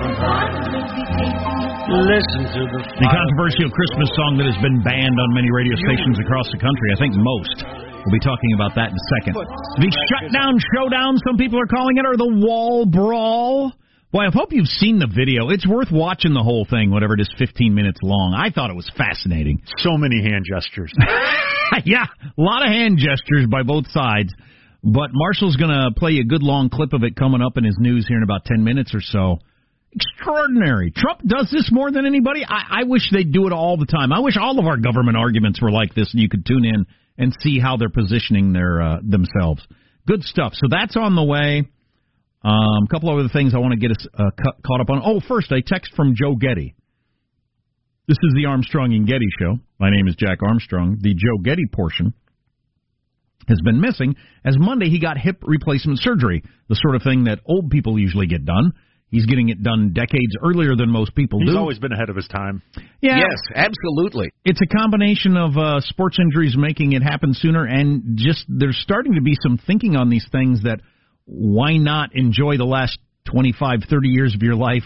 Listen 1.84 2.44
to 2.48 2.62
the 2.64 2.80
the 2.80 3.08
controversial 3.08 3.68
Christmas 3.72 4.08
song 4.16 4.36
that 4.40 4.48
has 4.52 4.60
been 4.60 4.80
banned 4.84 5.16
on 5.20 5.28
many 5.34 5.50
radio 5.50 5.76
stations 5.84 6.16
across 6.20 6.48
the 6.52 6.60
country. 6.60 6.88
I 6.92 6.98
think 7.00 7.12
most. 7.16 7.83
We'll 8.04 8.12
be 8.12 8.20
talking 8.20 8.52
about 8.54 8.74
that 8.76 8.92
in 8.92 8.96
a 8.96 9.06
second. 9.16 9.34
The 9.34 9.90
shutdown 10.12 10.60
showdown, 10.76 11.16
some 11.24 11.38
people 11.38 11.58
are 11.58 11.66
calling 11.66 11.96
it, 11.96 12.04
or 12.04 12.16
the 12.16 12.28
wall 12.44 12.84
brawl. 12.84 13.72
Well, 14.12 14.22
I 14.22 14.30
hope 14.32 14.52
you've 14.52 14.68
seen 14.68 14.98
the 14.98 15.08
video. 15.08 15.48
It's 15.48 15.66
worth 15.66 15.88
watching 15.90 16.34
the 16.34 16.42
whole 16.42 16.66
thing, 16.68 16.90
whatever 16.90 17.14
it 17.14 17.20
is, 17.20 17.34
15 17.38 17.74
minutes 17.74 17.98
long. 18.02 18.34
I 18.36 18.50
thought 18.50 18.70
it 18.70 18.76
was 18.76 18.88
fascinating. 18.96 19.62
So 19.78 19.96
many 19.96 20.22
hand 20.22 20.44
gestures. 20.46 20.92
yeah, 21.84 22.04
a 22.22 22.40
lot 22.40 22.62
of 22.62 22.70
hand 22.70 22.98
gestures 22.98 23.48
by 23.50 23.62
both 23.62 23.88
sides. 23.88 24.32
But 24.84 25.10
Marshall's 25.12 25.56
going 25.56 25.72
to 25.72 25.90
play 25.96 26.18
a 26.18 26.24
good 26.24 26.42
long 26.42 26.68
clip 26.68 26.92
of 26.92 27.02
it 27.02 27.16
coming 27.16 27.40
up 27.40 27.56
in 27.56 27.64
his 27.64 27.76
news 27.80 28.04
here 28.06 28.18
in 28.18 28.22
about 28.22 28.44
10 28.44 28.62
minutes 28.62 28.94
or 28.94 29.00
so. 29.00 29.38
Extraordinary. 29.92 30.92
Trump 30.94 31.20
does 31.26 31.48
this 31.50 31.70
more 31.72 31.90
than 31.90 32.04
anybody. 32.04 32.44
I, 32.44 32.82
I 32.82 32.84
wish 32.84 33.10
they'd 33.10 33.32
do 33.32 33.46
it 33.46 33.52
all 33.52 33.78
the 33.78 33.86
time. 33.86 34.12
I 34.12 34.20
wish 34.20 34.36
all 34.36 34.58
of 34.58 34.66
our 34.66 34.76
government 34.76 35.16
arguments 35.16 35.62
were 35.62 35.70
like 35.70 35.94
this 35.94 36.12
and 36.12 36.20
you 36.20 36.28
could 36.28 36.44
tune 36.44 36.66
in 36.66 36.86
and 37.16 37.34
see 37.40 37.58
how 37.58 37.76
they're 37.76 37.88
positioning 37.88 38.52
their 38.52 38.82
uh, 38.82 38.98
themselves. 39.02 39.66
Good 40.06 40.22
stuff. 40.22 40.52
So 40.54 40.68
that's 40.70 40.96
on 40.96 41.14
the 41.16 41.24
way. 41.24 41.64
Um, 42.42 42.84
a 42.84 42.88
couple 42.90 43.10
of 43.10 43.18
other 43.18 43.30
things 43.32 43.54
I 43.54 43.58
want 43.58 43.72
to 43.72 43.78
get 43.78 43.90
us 43.90 44.06
uh, 44.12 44.30
ca- 44.42 44.58
caught 44.66 44.80
up 44.80 44.90
on. 44.90 45.00
Oh, 45.04 45.20
first, 45.26 45.50
a 45.50 45.62
text 45.62 45.92
from 45.96 46.14
Joe 46.14 46.34
Getty. 46.34 46.74
This 48.06 48.18
is 48.22 48.34
the 48.36 48.46
Armstrong 48.46 48.92
and 48.92 49.06
Getty 49.06 49.28
show. 49.40 49.58
My 49.78 49.90
name 49.90 50.06
is 50.08 50.14
Jack 50.16 50.40
Armstrong. 50.46 50.98
The 51.00 51.14
Joe 51.14 51.38
Getty 51.42 51.66
portion 51.72 52.12
has 53.48 53.60
been 53.64 53.80
missing, 53.80 54.16
as 54.44 54.56
Monday 54.58 54.90
he 54.90 54.98
got 54.98 55.18
hip 55.18 55.42
replacement 55.42 56.00
surgery, 56.00 56.42
the 56.68 56.76
sort 56.76 56.96
of 56.96 57.02
thing 57.02 57.24
that 57.24 57.40
old 57.46 57.70
people 57.70 57.98
usually 57.98 58.26
get 58.26 58.44
done. 58.44 58.72
He's 59.14 59.26
getting 59.26 59.48
it 59.48 59.62
done 59.62 59.92
decades 59.92 60.34
earlier 60.42 60.74
than 60.74 60.90
most 60.90 61.14
people 61.14 61.38
He's 61.38 61.46
do. 61.46 61.52
He's 61.52 61.58
always 61.58 61.78
been 61.78 61.92
ahead 61.92 62.10
of 62.10 62.16
his 62.16 62.26
time. 62.26 62.62
Yeah. 63.00 63.18
Yes, 63.18 63.38
absolutely. 63.54 64.32
It's 64.44 64.60
a 64.60 64.66
combination 64.66 65.36
of 65.36 65.56
uh, 65.56 65.80
sports 65.82 66.18
injuries 66.20 66.56
making 66.58 66.94
it 66.94 67.02
happen 67.02 67.32
sooner, 67.32 67.64
and 67.64 68.18
just 68.18 68.44
there's 68.48 68.76
starting 68.82 69.14
to 69.14 69.22
be 69.22 69.36
some 69.40 69.56
thinking 69.56 69.94
on 69.94 70.10
these 70.10 70.26
things 70.32 70.64
that 70.64 70.80
why 71.26 71.76
not 71.76 72.10
enjoy 72.16 72.56
the 72.56 72.64
last 72.64 72.98
25, 73.30 73.82
30 73.88 74.08
years 74.08 74.34
of 74.34 74.42
your 74.42 74.56
life 74.56 74.82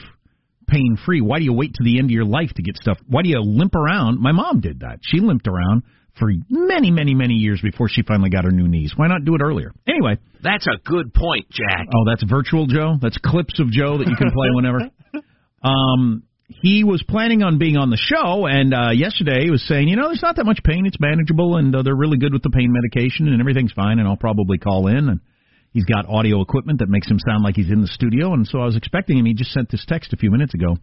pain 0.66 0.98
free? 1.06 1.22
Why 1.22 1.38
do 1.38 1.44
you 1.44 1.54
wait 1.54 1.72
to 1.74 1.82
the 1.82 1.98
end 1.98 2.08
of 2.08 2.10
your 2.10 2.26
life 2.26 2.50
to 2.54 2.62
get 2.62 2.76
stuff? 2.76 2.98
Why 3.06 3.22
do 3.22 3.30
you 3.30 3.40
limp 3.40 3.74
around? 3.74 4.20
My 4.20 4.32
mom 4.32 4.60
did 4.60 4.80
that. 4.80 4.98
She 5.00 5.20
limped 5.20 5.48
around 5.48 5.84
for 6.18 6.30
many, 6.48 6.90
many, 6.90 7.14
many 7.14 7.34
years 7.34 7.60
before 7.62 7.88
she 7.88 8.02
finally 8.02 8.30
got 8.30 8.44
her 8.44 8.50
new 8.50 8.68
knees. 8.68 8.92
Why 8.96 9.08
not 9.08 9.24
do 9.24 9.34
it 9.34 9.40
earlier? 9.42 9.72
Anyway. 9.86 10.18
That's 10.42 10.66
a 10.66 10.78
good 10.84 11.12
point, 11.14 11.46
Jack. 11.50 11.86
Oh, 11.94 12.04
that's 12.06 12.22
virtual 12.22 12.66
Joe? 12.66 12.96
That's 13.00 13.18
clips 13.18 13.58
of 13.60 13.70
Joe 13.70 13.98
that 13.98 14.06
you 14.06 14.16
can 14.16 14.30
play 14.30 14.48
whenever? 14.52 14.90
Um, 15.60 16.22
he 16.48 16.84
was 16.84 17.02
planning 17.02 17.42
on 17.42 17.58
being 17.58 17.76
on 17.76 17.90
the 17.90 17.98
show, 17.98 18.46
and 18.46 18.72
uh, 18.72 18.90
yesterday 18.90 19.44
he 19.44 19.50
was 19.50 19.66
saying, 19.66 19.88
you 19.88 19.96
know, 19.96 20.06
there's 20.06 20.22
not 20.22 20.36
that 20.36 20.46
much 20.46 20.60
pain. 20.64 20.86
It's 20.86 20.98
manageable, 20.98 21.56
and 21.56 21.74
uh, 21.74 21.82
they're 21.82 21.96
really 21.96 22.16
good 22.16 22.32
with 22.32 22.42
the 22.42 22.50
pain 22.50 22.72
medication, 22.72 23.28
and 23.28 23.40
everything's 23.40 23.72
fine, 23.72 23.98
and 23.98 24.08
I'll 24.08 24.16
probably 24.16 24.56
call 24.56 24.86
in. 24.86 25.08
And 25.08 25.20
he's 25.72 25.84
got 25.84 26.06
audio 26.08 26.40
equipment 26.40 26.78
that 26.78 26.88
makes 26.88 27.10
him 27.10 27.18
sound 27.18 27.44
like 27.44 27.56
he's 27.56 27.70
in 27.70 27.82
the 27.82 27.88
studio, 27.88 28.32
and 28.32 28.46
so 28.46 28.60
I 28.60 28.64
was 28.64 28.76
expecting 28.76 29.18
him. 29.18 29.26
He 29.26 29.34
just 29.34 29.52
sent 29.52 29.70
this 29.70 29.84
text 29.86 30.12
a 30.12 30.16
few 30.16 30.30
minutes 30.30 30.54
ago. 30.54 30.78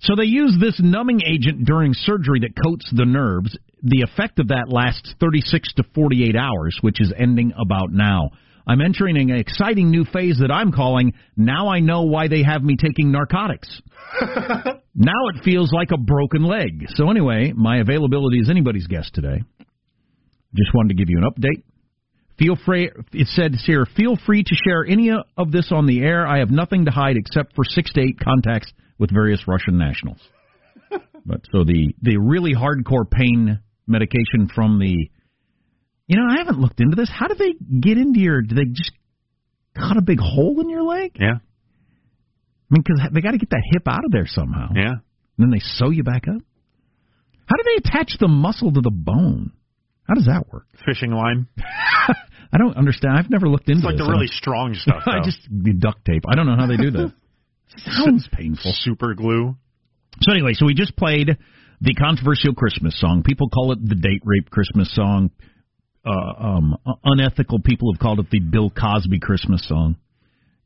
So 0.00 0.14
they 0.16 0.24
use 0.24 0.56
this 0.60 0.78
numbing 0.82 1.22
agent 1.26 1.64
during 1.64 1.94
surgery 1.94 2.40
that 2.40 2.62
coats 2.62 2.90
the 2.94 3.06
nerves. 3.06 3.56
The 3.82 4.02
effect 4.02 4.38
of 4.38 4.48
that 4.48 4.68
lasts 4.68 5.14
36 5.20 5.74
to 5.74 5.84
48 5.94 6.36
hours, 6.36 6.78
which 6.80 7.00
is 7.00 7.12
ending 7.16 7.52
about 7.58 7.92
now. 7.92 8.30
I'm 8.68 8.80
entering 8.80 9.16
an 9.16 9.30
exciting 9.30 9.90
new 9.90 10.04
phase 10.04 10.38
that 10.40 10.50
I'm 10.50 10.72
calling 10.72 11.14
Now 11.36 11.68
I 11.68 11.80
Know 11.80 12.02
Why 12.02 12.26
They 12.26 12.42
Have 12.42 12.62
Me 12.62 12.76
Taking 12.76 13.12
Narcotics. 13.12 13.80
now 14.94 15.28
it 15.34 15.44
feels 15.44 15.72
like 15.72 15.92
a 15.92 15.98
broken 15.98 16.42
leg. 16.44 16.86
So, 16.96 17.10
anyway, 17.10 17.52
my 17.54 17.78
availability 17.78 18.38
is 18.38 18.50
anybody's 18.50 18.88
guess 18.88 19.08
today. 19.14 19.40
Just 20.54 20.74
wanted 20.74 20.88
to 20.88 20.94
give 20.94 21.08
you 21.08 21.18
an 21.18 21.30
update. 21.30 21.62
Feel 22.38 22.56
free, 22.66 22.90
it 23.12 23.28
says 23.28 23.62
here, 23.64 23.86
feel 23.96 24.16
free 24.26 24.42
to 24.42 24.54
share 24.66 24.84
any 24.84 25.10
of 25.10 25.52
this 25.52 25.68
on 25.70 25.86
the 25.86 26.00
air. 26.00 26.26
I 26.26 26.40
have 26.40 26.50
nothing 26.50 26.84
to 26.84 26.90
hide 26.90 27.16
except 27.16 27.54
for 27.54 27.64
six 27.64 27.92
to 27.94 28.00
eight 28.00 28.18
contacts 28.20 28.72
with 28.98 29.12
various 29.12 29.46
Russian 29.46 29.78
nationals. 29.78 30.20
but 31.26 31.40
so 31.52 31.64
the 31.64 31.94
the 32.02 32.16
really 32.18 32.54
hardcore 32.54 33.08
pain 33.10 33.60
medication 33.86 34.48
from 34.54 34.78
the, 34.78 35.08
you 36.06 36.16
know, 36.16 36.26
I 36.28 36.38
haven't 36.38 36.60
looked 36.60 36.80
into 36.80 36.96
this. 36.96 37.10
How 37.12 37.28
do 37.28 37.34
they 37.34 37.54
get 37.80 37.98
into 37.98 38.20
your? 38.20 38.42
Do 38.42 38.54
they 38.54 38.64
just 38.72 38.92
cut 39.76 39.96
a 39.96 40.02
big 40.02 40.18
hole 40.20 40.60
in 40.60 40.68
your 40.68 40.82
leg? 40.82 41.16
Yeah. 41.18 41.34
I 41.38 42.70
mean, 42.70 42.82
because 42.82 43.00
they 43.12 43.20
got 43.20 43.32
to 43.32 43.38
get 43.38 43.50
that 43.50 43.62
hip 43.72 43.82
out 43.86 44.04
of 44.04 44.10
there 44.10 44.26
somehow. 44.26 44.70
Yeah. 44.74 44.90
And 44.90 44.98
then 45.38 45.50
they 45.50 45.60
sew 45.60 45.90
you 45.90 46.02
back 46.02 46.26
up. 46.28 46.42
How 47.46 47.56
do 47.56 47.62
they 47.64 47.88
attach 47.88 48.16
the 48.18 48.26
muscle 48.26 48.72
to 48.72 48.80
the 48.80 48.90
bone? 48.90 49.52
How 50.08 50.14
does 50.14 50.26
that 50.26 50.46
work? 50.52 50.66
Fishing 50.84 51.12
line. 51.12 51.46
I 52.52 52.58
don't 52.58 52.76
understand. 52.76 53.16
I've 53.18 53.30
never 53.30 53.48
looked 53.48 53.68
into 53.68 53.78
It's 53.80 53.84
like 53.84 53.96
this. 53.98 54.06
the 54.06 54.10
really 54.12 54.26
strong 54.28 54.74
stuff. 54.74 55.02
I 55.06 55.20
just 55.24 55.38
the 55.50 55.74
duct 55.74 56.04
tape. 56.04 56.22
I 56.28 56.34
don't 56.34 56.46
know 56.46 56.56
how 56.56 56.66
they 56.66 56.76
do 56.76 56.90
that. 56.92 57.12
Sounds 57.78 58.28
painful. 58.32 58.72
Super 58.74 59.14
glue. 59.14 59.56
So 60.22 60.32
anyway, 60.32 60.52
so 60.54 60.66
we 60.66 60.74
just 60.74 60.96
played 60.96 61.36
the 61.80 61.94
controversial 61.94 62.54
Christmas 62.54 62.98
song. 62.98 63.22
People 63.24 63.48
call 63.48 63.72
it 63.72 63.78
the 63.82 63.94
date 63.94 64.22
rape 64.24 64.50
Christmas 64.50 64.94
song. 64.94 65.30
Uh, 66.04 66.10
um, 66.38 66.76
unethical 67.04 67.60
people 67.60 67.92
have 67.92 68.00
called 68.00 68.20
it 68.20 68.30
the 68.30 68.40
Bill 68.40 68.70
Cosby 68.70 69.18
Christmas 69.18 69.66
song 69.66 69.96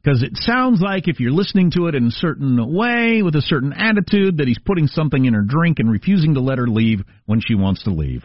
because 0.03 0.23
it 0.23 0.33
sounds 0.35 0.81
like 0.81 1.09
if 1.09 1.21
you're 1.21 1.33
listening 1.33 1.71
to 1.73 1.87
it 1.87 1.95
in 1.95 2.07
a 2.07 2.11
certain 2.11 2.73
way 2.73 3.23
with 3.23 3.35
a 3.35 3.43
certain 3.43 3.73
attitude 3.73 4.39
that 4.39 4.49
he's 4.49 4.59
putting 4.59 4.87
something 4.87 5.25
in 5.25 5.35
her 5.35 5.45
drink 5.47 5.79
and 5.79 5.91
refusing 5.91 6.35
to 6.35 6.41
let 6.41 6.59
her 6.59 6.67
leave 6.67 7.01
when 7.27 7.41
she 7.41 7.55
wants 7.55 7.85
to 7.85 7.91
leave. 7.91 8.23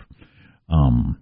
Um, 0.70 1.22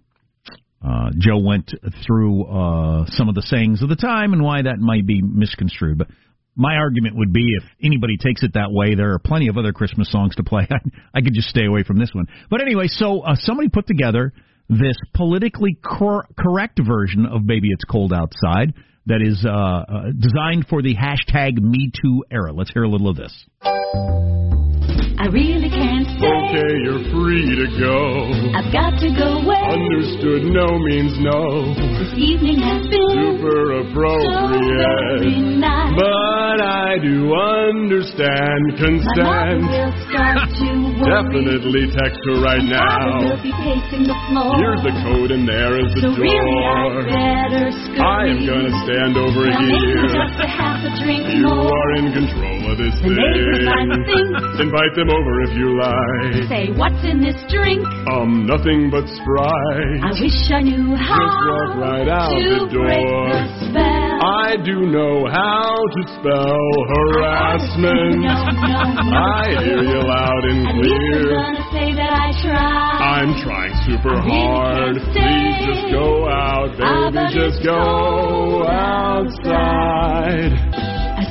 uh, 0.85 1.11
Joe 1.17 1.39
went 1.39 1.71
through 2.05 2.43
uh, 2.45 3.05
some 3.09 3.29
of 3.29 3.35
the 3.35 3.41
sayings 3.41 3.81
of 3.81 3.89
the 3.89 3.95
time 3.95 4.33
and 4.33 4.43
why 4.43 4.63
that 4.63 4.79
might 4.79 5.07
be 5.07 5.21
misconstrued. 5.21 5.97
But 5.97 6.07
my 6.55 6.75
argument 6.75 7.15
would 7.15 7.33
be 7.33 7.45
if 7.57 7.63
anybody 7.83 8.17
takes 8.17 8.43
it 8.43 8.53
that 8.53 8.71
way, 8.71 8.95
there 8.95 9.13
are 9.13 9.19
plenty 9.19 9.47
of 9.47 9.57
other 9.57 9.73
Christmas 9.73 10.11
songs 10.11 10.35
to 10.35 10.43
play. 10.43 10.67
I, 11.13 11.21
could 11.21 11.33
just 11.33 11.49
stay 11.49 11.65
away 11.65 11.83
from 11.83 11.97
this 11.97 12.11
one. 12.13 12.27
But 12.49 12.61
anyway, 12.61 12.87
so 12.87 13.21
uh, 13.21 13.35
somebody 13.35 13.69
put 13.69 13.87
together 13.87 14.33
this 14.69 14.97
politically 15.13 15.77
cor- 15.83 16.27
correct 16.37 16.79
version 16.85 17.25
of 17.25 17.45
Baby 17.45 17.69
It's 17.71 17.83
Cold 17.83 18.13
Outside 18.13 18.73
that 19.05 19.21
is 19.21 19.43
uh, 19.45 19.49
uh, 19.49 20.11
designed 20.17 20.67
for 20.69 20.81
the 20.81 20.95
hashtag 20.95 21.61
Me 21.61 21.91
Too 22.01 22.23
era. 22.31 22.53
Let's 22.53 22.71
hear 22.71 22.83
a 22.83 22.89
little 22.89 23.09
of 23.09 23.17
this. 23.17 23.45
I 25.23 25.27
really 25.31 25.71
can't 25.71 26.03
stay. 26.19 26.27
Okay, 26.27 26.73
you're 26.83 26.99
free 27.15 27.47
to 27.55 27.67
go. 27.79 28.27
I've 28.59 28.67
got 28.75 28.99
to 28.99 29.07
go 29.15 29.39
away. 29.39 29.55
Understood, 29.71 30.51
no 30.51 30.67
means 30.91 31.15
no. 31.23 31.71
This 32.03 32.11
evening 32.19 32.59
has 32.59 32.83
been 32.91 33.07
Super 33.39 33.71
so 33.71 33.87
appropriate. 33.87 35.23
nice. 35.63 35.95
But 35.95 36.59
I 36.59 36.99
do 36.99 37.31
understand 37.31 38.59
consent. 38.75 39.63
will 39.63 39.95
start 40.11 40.43
to 40.59 40.69
worry. 40.99 41.07
Definitely 41.15 41.87
text 41.95 42.19
her 42.27 42.43
right 42.43 42.67
now. 42.67 43.23
the. 43.23 43.39
Here's 44.59 44.83
the 44.83 44.91
code 45.07 45.31
and 45.31 45.47
there 45.47 45.79
is 45.79 45.87
the 45.95 46.03
so 46.03 46.19
I 46.19 46.19
door. 46.19 47.07
better 47.07 47.71
scurry. 47.71 48.03
I 48.03 48.27
am 48.27 48.43
gonna 48.43 48.75
stand 48.83 49.15
over 49.15 49.47
now 49.47 49.55
here. 49.71 50.03
just 50.03 50.35
a 50.43 50.47
half 50.51 50.83
a 50.83 50.91
drink 50.99 51.23
You 51.31 51.47
more. 51.47 51.71
are 51.71 51.91
in 51.95 52.11
control 52.11 52.59
of 52.69 52.77
this 52.77 52.95
The 53.03 53.09
neighbors 53.11 53.63
might 53.67 53.89
thing. 53.89 54.05
think. 54.07 54.63
Invite 54.69 54.93
them 54.95 55.09
over 55.11 55.31
if 55.47 55.51
you 55.57 55.75
like. 55.77 56.47
Say, 56.47 56.71
what's 56.75 57.01
in 57.03 57.19
this 57.21 57.35
drink? 57.51 57.83
Um, 58.13 58.45
nothing 58.47 58.89
but 58.89 59.03
Sprite. 59.09 59.99
I 60.03 60.11
wish 60.19 60.37
I 60.51 60.61
knew 60.63 60.95
how 60.95 61.19
Just 61.19 61.37
walk 61.47 61.75
right 61.83 62.07
out 62.09 62.31
to 62.33 62.67
the 62.67 62.71
break 62.71 63.03
the 63.03 63.43
spell. 63.69 64.19
I 64.23 64.55
do 64.63 64.87
know 64.87 65.27
how 65.27 65.75
to 65.75 66.01
spell 66.19 66.63
harassment. 66.95 68.21
No, 68.23 68.37
no, 68.47 68.83
no. 69.03 69.17
I 69.17 69.59
hear 69.63 69.83
you 69.83 69.99
loud 70.03 70.43
and 70.47 70.61
clear. 70.79 71.33
gonna 71.33 71.65
say 71.73 71.91
that 71.97 72.11
I 72.13 72.31
tried. 72.41 72.99
I'm 73.03 73.31
trying 73.43 73.75
super 73.85 74.15
I 74.15 74.21
hard. 74.23 74.95
Please 75.11 75.57
just 75.67 75.91
go 75.91 76.27
out, 76.29 76.71
baby. 76.77 77.27
Just 77.33 77.63
go 77.63 78.63
outside. 78.67 80.53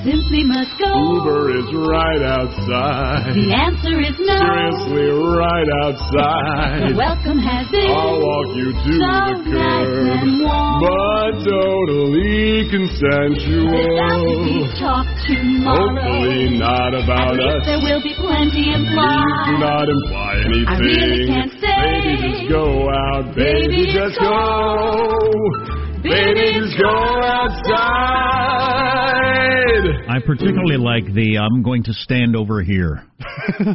Simply 0.03 0.43
must 0.43 0.75
go. 0.83 0.91
Uber 0.91 1.63
is 1.63 1.69
right 1.79 2.23
outside. 2.27 3.39
The 3.39 3.55
answer 3.55 4.03
is 4.03 4.19
no. 4.19 4.35
Seriously, 4.35 5.15
right 5.15 5.63
The 5.63 5.79
outside. 5.87 6.97
welcome 6.99 7.39
has 7.39 7.71
been 7.71 7.87
I'll 7.87 8.19
walk 8.19 8.49
you 8.59 8.75
to 8.75 8.93
so 8.99 8.99
the 8.99 9.55
nice 9.55 9.87
curb, 9.87 10.27
and 10.27 10.43
warm. 10.43 10.83
but 10.83 11.33
totally 11.47 12.67
There's 12.67 12.99
got 12.99 14.19
to 14.19 14.43
be 14.43 14.59
consensual. 14.59 14.75
talk 14.83 15.07
tomorrow. 15.31 16.03
Hopefully 16.03 16.59
not 16.59 16.93
about 16.99 17.39
us. 17.39 17.63
there 17.63 17.79
will 17.79 18.03
be 18.03 18.15
plenty 18.19 18.75
Please 18.75 18.83
do 18.83 18.91
implied. 18.91 19.63
not 19.63 19.87
imply 19.87 20.35
anything. 20.51 20.67
I 20.67 20.77
really 20.83 21.27
can't 21.31 21.53
say. 21.63 21.79
Baby, 22.03 22.43
just 22.43 22.51
go 22.51 22.91
out. 22.91 23.25
Baby, 23.39 23.87
Baby, 23.87 23.87
just 23.95 24.19
just 24.19 24.19
go. 24.19 24.35
go. 24.35 25.82
Baby, 26.03 26.75
go 26.81 27.23
outside. 27.23 27.83
I 30.09 30.19
particularly 30.25 30.77
like 30.77 31.05
the 31.13 31.39
I'm 31.39 31.63
going 31.63 31.85
to 31.85 31.93
stand 31.93 32.37
over 32.37 32.63
here. 32.63 33.03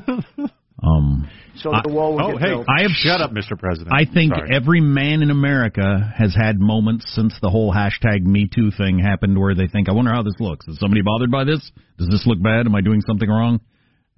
um, 0.84 1.30
So 1.56 1.72
I- 1.74 1.82
the 1.84 1.90
wall 1.92 2.14
will 2.16 2.26
Oh, 2.26 2.32
get 2.34 2.42
hey, 2.42 2.48
built. 2.50 2.66
I 2.70 2.82
have 2.84 2.92
shut 2.92 3.22
up, 3.22 3.32
Mr. 3.32 3.58
President. 3.58 3.92
I 3.94 4.06
think 4.12 4.34
Sorry. 4.34 4.50
every 4.54 4.82
man 4.82 5.22
in 5.24 5.32
America 5.32 6.14
has 6.18 6.36
had 6.36 6.60
moments 6.60 7.06
since 7.16 7.34
the 7.42 7.50
whole 7.50 7.74
hashtag 7.74 8.22
Me 8.24 8.48
Too 8.54 8.72
thing 8.78 9.00
happened 9.00 9.40
where 9.40 9.56
they 9.56 9.68
think, 9.68 9.90
I 9.90 9.94
wonder 9.94 10.12
how 10.14 10.22
this 10.24 10.36
looks. 10.40 10.68
Is 10.68 10.78
somebody 10.80 11.02
bothered 11.02 11.32
by 11.32 11.46
this? 11.46 11.72
Does 11.98 12.10
this 12.10 12.28
look 12.28 12.42
bad? 12.44 12.66
Am 12.68 12.76
I 12.76 12.82
doing 12.82 13.02
something 13.08 13.30
wrong? 13.30 13.60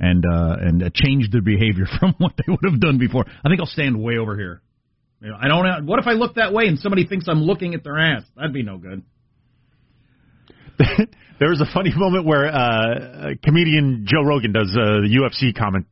And 0.02 0.24
uh, 0.26 0.56
and 0.62 0.82
uh, 0.84 0.89
change 0.93 1.30
their 1.30 1.41
behavior 1.41 1.86
from 2.00 2.15
what 2.19 2.32
they 2.38 2.45
would 2.48 2.63
have 2.72 2.80
done 2.80 2.98
before. 2.98 3.26
I 3.28 3.50
think 3.50 3.60
I'll 3.60 3.65
stand 3.67 4.02
way 4.02 4.17
over 4.17 4.38
here. 4.38 4.62
You 5.21 5.29
know, 5.29 5.38
I 5.39 5.47
don't. 5.47 5.86
What 5.86 5.99
if 5.99 6.08
I 6.08 6.13
look 6.13 6.36
that 6.36 6.53
way 6.53 6.67
and 6.67 6.79
somebody 6.79 7.05
thinks 7.05 7.27
I'm 7.27 7.43
looking 7.43 7.73
at 7.73 7.84
their 7.84 7.97
ass? 7.97 8.23
That'd 8.36 8.53
be 8.53 8.63
no 8.63 8.77
good. 8.77 9.03
there 11.39 11.49
was 11.49 11.60
a 11.60 11.67
funny 11.73 11.91
moment 11.93 12.25
where 12.25 12.47
uh, 12.47 13.34
comedian 13.43 14.05
Joe 14.08 14.23
Rogan 14.23 14.53
does 14.53 14.69
uh, 14.79 15.01
the 15.01 15.10
UFC 15.10 15.58
comment 15.58 15.88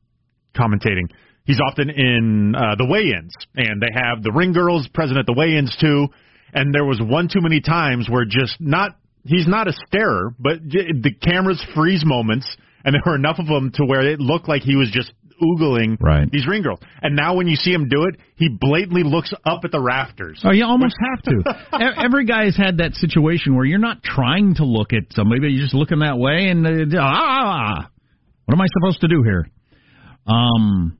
commentating. 0.56 1.10
He's 1.44 1.60
often 1.66 1.90
in 1.90 2.56
uh, 2.56 2.76
the 2.78 2.86
weigh-ins, 2.86 3.34
and 3.56 3.82
they 3.82 3.88
have 3.94 4.24
the 4.24 4.32
ring 4.32 4.54
girls 4.54 4.88
present 4.94 5.18
at 5.18 5.26
the 5.26 5.34
weigh-ins 5.34 5.76
too. 5.80 6.08
And 6.54 6.74
there 6.74 6.86
was 6.86 7.00
one 7.02 7.28
too 7.32 7.42
many 7.42 7.62
times 7.62 8.08
where 8.10 8.26
just 8.26 8.60
not 8.60 8.98
he's 9.24 9.48
not 9.48 9.68
a 9.68 9.74
starer, 9.88 10.34
but 10.40 10.60
the 10.64 11.14
cameras 11.22 11.64
freeze 11.76 12.04
moments, 12.06 12.48
and 12.86 12.94
there 12.94 13.02
were 13.06 13.16
enough 13.16 13.40
of 13.40 13.48
them 13.48 13.72
to 13.76 13.86
where 13.86 14.06
it 14.06 14.20
looked 14.20 14.48
like 14.48 14.62
he 14.62 14.78
was 14.78 14.90
just 14.92 15.12
oogling 15.42 15.98
Right. 16.00 16.30
these 16.32 16.48
ring 16.48 16.62
girls. 16.64 16.80
And 17.02 17.16
now 17.16 17.36
when 17.36 17.48
you 17.48 17.56
see 17.56 17.72
him 17.72 17.88
do 17.90 18.04
it, 18.04 18.20
he 18.36 18.50
blatantly 18.50 19.04
looks 19.04 19.34
up 19.46 19.62
at 19.64 19.72
the 19.72 19.82
rafters. 19.82 20.42
Oh, 20.44 20.52
you 20.52 20.66
almost 20.66 20.96
have 21.02 21.22
to. 21.24 22.02
Every 22.04 22.26
guy 22.26 22.46
has 22.46 22.56
had 22.56 22.78
that 22.78 22.96
situation 22.96 23.56
where 23.56 23.66
you're 23.66 23.80
not 23.80 24.04
trying 24.04 24.56
to 24.56 24.66
look 24.66 24.94
at 24.94 25.12
somebody, 25.12 25.42
but 25.42 25.48
you're 25.48 25.64
just 25.64 25.74
looking 25.74 26.00
that 26.00 26.18
way, 26.18 26.48
and 26.50 26.66
uh, 26.66 27.00
ah, 27.02 27.90
what 28.46 28.54
am 28.54 28.62
I 28.62 28.68
supposed 28.80 29.02
to 29.02 29.08
do 29.08 29.24
here? 29.24 29.48
Um, 30.26 30.98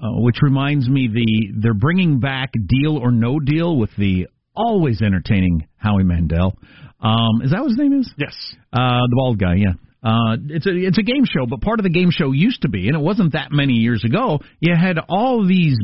uh, 0.00 0.06
which 0.20 0.36
reminds 0.42 0.88
me, 0.88 1.08
the 1.12 1.60
they're 1.60 1.74
bringing 1.74 2.20
back 2.20 2.52
Deal 2.52 2.96
or 2.96 3.10
No 3.10 3.40
Deal 3.40 3.76
with 3.76 3.90
the 3.98 4.28
always 4.54 5.02
entertaining 5.02 5.66
Howie 5.76 6.04
Mandel. 6.04 6.56
Um, 7.00 7.42
is 7.42 7.50
that 7.50 7.60
what 7.60 7.68
his 7.68 7.78
name 7.78 7.92
is? 7.92 8.12
Yes. 8.16 8.34
Uh, 8.72 9.06
the 9.08 9.16
bald 9.16 9.38
guy, 9.38 9.54
yeah. 9.56 9.72
Uh, 10.02 10.36
it's 10.48 10.66
a 10.66 10.70
it's 10.70 10.98
a 10.98 11.02
game 11.02 11.24
show, 11.24 11.46
but 11.46 11.60
part 11.60 11.80
of 11.80 11.84
the 11.84 11.90
game 11.90 12.10
show 12.10 12.30
used 12.30 12.62
to 12.62 12.68
be, 12.68 12.86
and 12.86 12.96
it 12.96 13.02
wasn't 13.02 13.32
that 13.32 13.50
many 13.50 13.74
years 13.74 14.04
ago. 14.04 14.38
You 14.60 14.74
had 14.78 14.98
all 15.08 15.46
these 15.46 15.76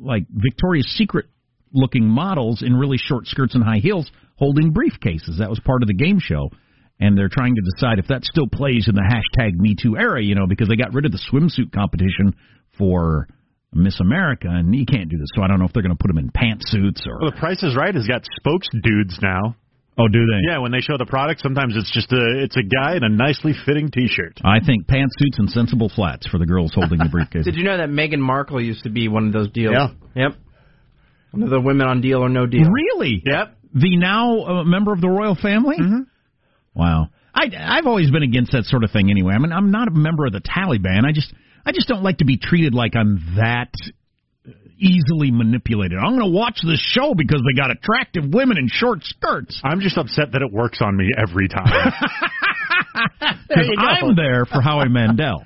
like 0.00 0.24
Victoria's 0.28 0.92
Secret 0.96 1.26
looking 1.72 2.04
models 2.04 2.62
in 2.62 2.74
really 2.74 2.98
short 2.98 3.26
skirts 3.26 3.54
and 3.54 3.62
high 3.62 3.78
heels 3.78 4.10
holding 4.36 4.74
briefcases. 4.74 5.38
That 5.38 5.48
was 5.48 5.60
part 5.64 5.82
of 5.82 5.88
the 5.88 5.94
game 5.94 6.18
show, 6.18 6.50
and 6.98 7.16
they're 7.16 7.30
trying 7.30 7.54
to 7.54 7.62
decide 7.74 8.00
if 8.00 8.08
that 8.08 8.24
still 8.24 8.48
plays 8.48 8.88
in 8.88 8.96
the 8.96 9.02
hashtag 9.02 9.54
Me 9.54 9.76
Too 9.80 9.96
era. 9.96 10.20
You 10.20 10.34
know, 10.34 10.46
because 10.48 10.68
they 10.68 10.76
got 10.76 10.92
rid 10.92 11.06
of 11.06 11.12
the 11.12 11.22
swimsuit 11.32 11.72
competition 11.72 12.34
for 12.76 13.28
Miss 13.72 14.00
America, 14.00 14.48
and 14.50 14.74
you 14.74 14.86
can't 14.86 15.08
do 15.08 15.18
this. 15.18 15.28
So 15.36 15.42
I 15.42 15.46
don't 15.46 15.60
know 15.60 15.66
if 15.66 15.72
they're 15.72 15.84
going 15.84 15.96
to 15.96 16.02
put 16.02 16.08
them 16.08 16.18
in 16.18 16.30
pantsuits 16.30 17.06
or. 17.06 17.20
Well, 17.20 17.30
the 17.30 17.36
Price 17.38 17.62
is 17.62 17.76
Right 17.76 17.94
has 17.94 18.08
got 18.08 18.22
spokes 18.36 18.66
dudes 18.82 19.18
now. 19.22 19.54
Oh, 19.98 20.08
do 20.08 20.20
they? 20.20 20.50
Yeah, 20.50 20.58
when 20.58 20.72
they 20.72 20.80
show 20.80 20.96
the 20.96 21.04
product, 21.04 21.42
sometimes 21.42 21.74
it's 21.76 21.92
just 21.92 22.10
a 22.12 22.42
it's 22.42 22.56
a 22.56 22.62
guy 22.62 22.96
in 22.96 23.04
a 23.04 23.10
nicely 23.10 23.52
fitting 23.66 23.90
T-shirt. 23.90 24.40
I 24.42 24.64
think 24.64 24.86
pantsuits 24.86 25.36
and 25.36 25.50
sensible 25.50 25.90
flats 25.94 26.26
for 26.26 26.38
the 26.38 26.46
girls 26.46 26.72
holding 26.74 26.98
the 26.98 27.08
briefcase. 27.12 27.44
Did 27.44 27.56
you 27.56 27.64
know 27.64 27.76
that 27.76 27.90
Meghan 27.90 28.18
Markle 28.18 28.60
used 28.62 28.84
to 28.84 28.90
be 28.90 29.08
one 29.08 29.26
of 29.26 29.32
those 29.32 29.50
deals? 29.50 29.74
Yeah. 29.74 29.88
Yep. 30.14 30.36
One 31.32 31.42
of 31.42 31.50
the 31.50 31.60
women 31.60 31.86
on 31.86 32.00
Deal 32.00 32.18
or 32.18 32.28
No 32.28 32.46
Deal. 32.46 32.64
Really? 32.64 33.22
Yep. 33.24 33.56
The 33.74 33.96
now 33.96 34.44
uh, 34.44 34.64
member 34.64 34.92
of 34.92 35.00
the 35.00 35.08
royal 35.08 35.34
family? 35.34 35.76
Mm-hmm. 35.78 36.00
Wow. 36.74 37.08
I 37.34 37.44
I've 37.58 37.86
always 37.86 38.10
been 38.10 38.22
against 38.22 38.52
that 38.52 38.64
sort 38.64 38.84
of 38.84 38.90
thing 38.90 39.10
anyway. 39.10 39.34
I 39.34 39.38
mean, 39.38 39.52
I'm 39.52 39.70
not 39.70 39.88
a 39.88 39.92
member 39.92 40.26
of 40.26 40.32
the 40.32 40.40
Taliban. 40.40 41.04
I 41.06 41.12
just 41.12 41.32
I 41.64 41.72
just 41.72 41.88
don't 41.88 42.02
like 42.02 42.18
to 42.18 42.24
be 42.24 42.38
treated 42.38 42.74
like 42.74 42.96
I'm 42.96 43.34
that 43.36 43.72
easily 44.82 45.30
manipulated. 45.30 45.98
I'm 45.98 46.18
going 46.18 46.32
to 46.32 46.36
watch 46.36 46.58
this 46.66 46.80
show 46.92 47.14
because 47.14 47.40
they 47.46 47.54
got 47.56 47.70
attractive 47.70 48.24
women 48.32 48.58
in 48.58 48.68
short 48.68 49.04
skirts. 49.04 49.60
I'm 49.62 49.80
just 49.80 49.96
upset 49.96 50.32
that 50.32 50.42
it 50.42 50.52
works 50.52 50.80
on 50.82 50.96
me 50.96 51.08
every 51.16 51.48
time. 51.48 51.70
Because 53.48 53.68
I'm 53.78 54.14
there 54.16 54.44
for 54.44 54.60
Howie 54.60 54.88
Mandel. 54.88 55.44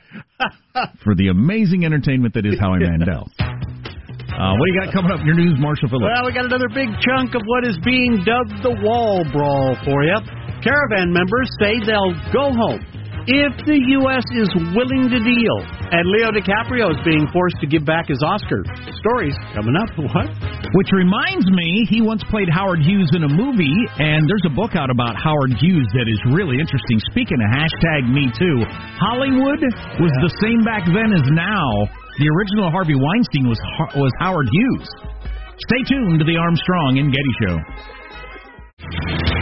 for 1.03 1.15
the 1.15 1.29
amazing 1.29 1.85
entertainment 1.85 2.35
that 2.35 2.45
is 2.47 2.59
Howie 2.59 2.81
Mandel. 2.81 3.31
Uh, 3.39 4.53
what 4.59 4.67
do 4.67 4.73
you 4.75 4.81
got 4.83 4.93
coming 4.93 5.11
up 5.13 5.21
in 5.21 5.27
your 5.27 5.37
news, 5.37 5.55
Marshall 5.59 5.89
Phillips? 5.89 6.11
Well, 6.11 6.27
we 6.27 6.35
got 6.35 6.45
another 6.45 6.69
big 6.69 6.91
chunk 7.01 7.35
of 7.35 7.43
what 7.47 7.65
is 7.65 7.79
being 7.85 8.21
dubbed 8.27 8.63
the 8.63 8.75
wall 8.83 9.25
brawl 9.33 9.77
for 9.85 10.03
you. 10.03 10.19
Caravan 10.63 11.13
members 11.15 11.49
say 11.63 11.79
they'll 11.87 12.15
go 12.35 12.51
home 12.53 12.83
if 13.27 13.53
the 13.67 13.79
U.S. 14.01 14.23
is 14.39 14.51
willing 14.71 15.11
to 15.11 15.19
deal. 15.19 15.57
And 15.91 16.07
Leo 16.15 16.31
DiCaprio 16.31 16.95
is 16.95 17.01
being 17.03 17.27
forced 17.35 17.59
to 17.61 17.67
give 17.67 17.83
back 17.83 18.07
his 18.07 18.23
Oscar. 18.23 18.63
Stories 19.03 19.35
coming 19.55 19.75
up. 19.75 19.91
What? 20.07 20.31
Which 20.73 20.91
reminds 20.95 21.45
me, 21.51 21.85
he 21.91 22.01
once 22.01 22.23
played 22.31 22.49
Howard 22.49 22.81
Hughes 22.81 23.11
in 23.13 23.25
a 23.25 23.29
movie, 23.29 23.75
and 23.99 24.25
there's 24.29 24.47
a 24.47 24.55
book 24.55 24.77
out 24.79 24.89
about 24.89 25.17
Howard 25.19 25.53
Hughes 25.59 25.87
that 25.93 26.07
is 26.07 26.21
really 26.33 26.57
interesting. 26.63 27.03
Speaking 27.11 27.37
of 27.43 27.49
hashtag 27.51 28.07
Me 28.09 28.31
Too, 28.39 28.65
Hollywood 28.97 29.61
was 29.99 30.15
the 30.23 30.33
same 30.41 30.63
back 30.65 30.87
then 30.87 31.11
as 31.13 31.27
now. 31.35 31.69
The 32.19 32.29
original 32.33 32.71
Harvey 32.71 32.95
Weinstein 32.95 33.49
was 33.51 33.61
was 33.97 34.13
Howard 34.21 34.49
Hughes. 34.49 34.89
Stay 35.69 35.83
tuned 35.89 36.19
to 36.21 36.25
the 36.25 36.37
Armstrong 36.37 36.99
and 36.99 37.13
Getty 37.13 37.35
Show. 37.43 39.36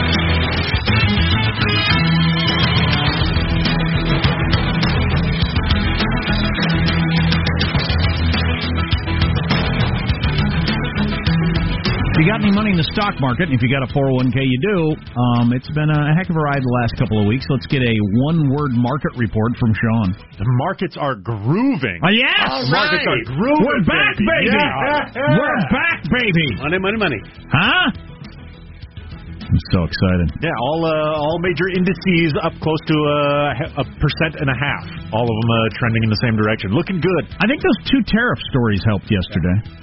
If 12.14 12.22
you 12.22 12.30
got 12.30 12.46
any 12.46 12.54
money 12.54 12.70
in 12.70 12.78
the 12.78 12.86
stock 12.94 13.18
market, 13.18 13.50
and 13.50 13.58
if 13.58 13.60
you 13.60 13.66
got 13.66 13.82
a 13.82 13.90
401k, 13.90 14.38
you 14.46 14.58
do. 14.62 14.78
Um, 15.18 15.50
it's 15.50 15.66
been 15.74 15.90
a 15.90 16.14
heck 16.14 16.30
of 16.30 16.38
a 16.38 16.44
ride 16.46 16.62
the 16.62 16.74
last 16.78 16.94
couple 16.94 17.18
of 17.18 17.26
weeks. 17.26 17.42
Let's 17.50 17.66
get 17.66 17.82
a 17.82 17.90
one-word 18.30 18.70
market 18.70 19.18
report 19.18 19.58
from 19.58 19.74
Sean. 19.74 20.14
The 20.38 20.46
markets 20.62 20.94
are 20.94 21.18
grooving. 21.18 21.98
Oh, 22.06 22.14
yes, 22.14 22.70
markets 22.70 23.02
are 23.02 23.18
grooving. 23.34 23.66
We're 23.66 23.82
back, 23.82 24.14
baby. 24.14 24.46
Yeah. 24.46 25.10
We're 25.26 25.62
back, 25.74 26.06
baby. 26.06 26.46
Money, 26.62 26.78
money, 26.78 26.98
money. 27.02 27.20
Huh? 27.50 27.90
I'm 27.90 29.62
so 29.74 29.82
excited. 29.82 30.38
Yeah, 30.38 30.54
all 30.70 30.86
uh, 30.86 31.18
all 31.18 31.42
major 31.42 31.66
indices 31.74 32.30
up 32.46 32.54
close 32.62 32.82
to 32.94 32.96
uh, 33.10 33.82
a 33.82 33.84
percent 33.98 34.38
and 34.38 34.46
a 34.46 34.54
half. 34.54 34.86
All 35.10 35.26
of 35.26 35.34
them 35.34 35.50
uh, 35.50 35.58
trending 35.82 36.06
in 36.06 36.10
the 36.14 36.22
same 36.22 36.38
direction, 36.38 36.70
looking 36.78 37.02
good. 37.02 37.22
I 37.42 37.50
think 37.50 37.58
those 37.58 37.90
two 37.90 38.06
tariff 38.06 38.38
stories 38.54 38.86
helped 38.86 39.10
yesterday. 39.10 39.82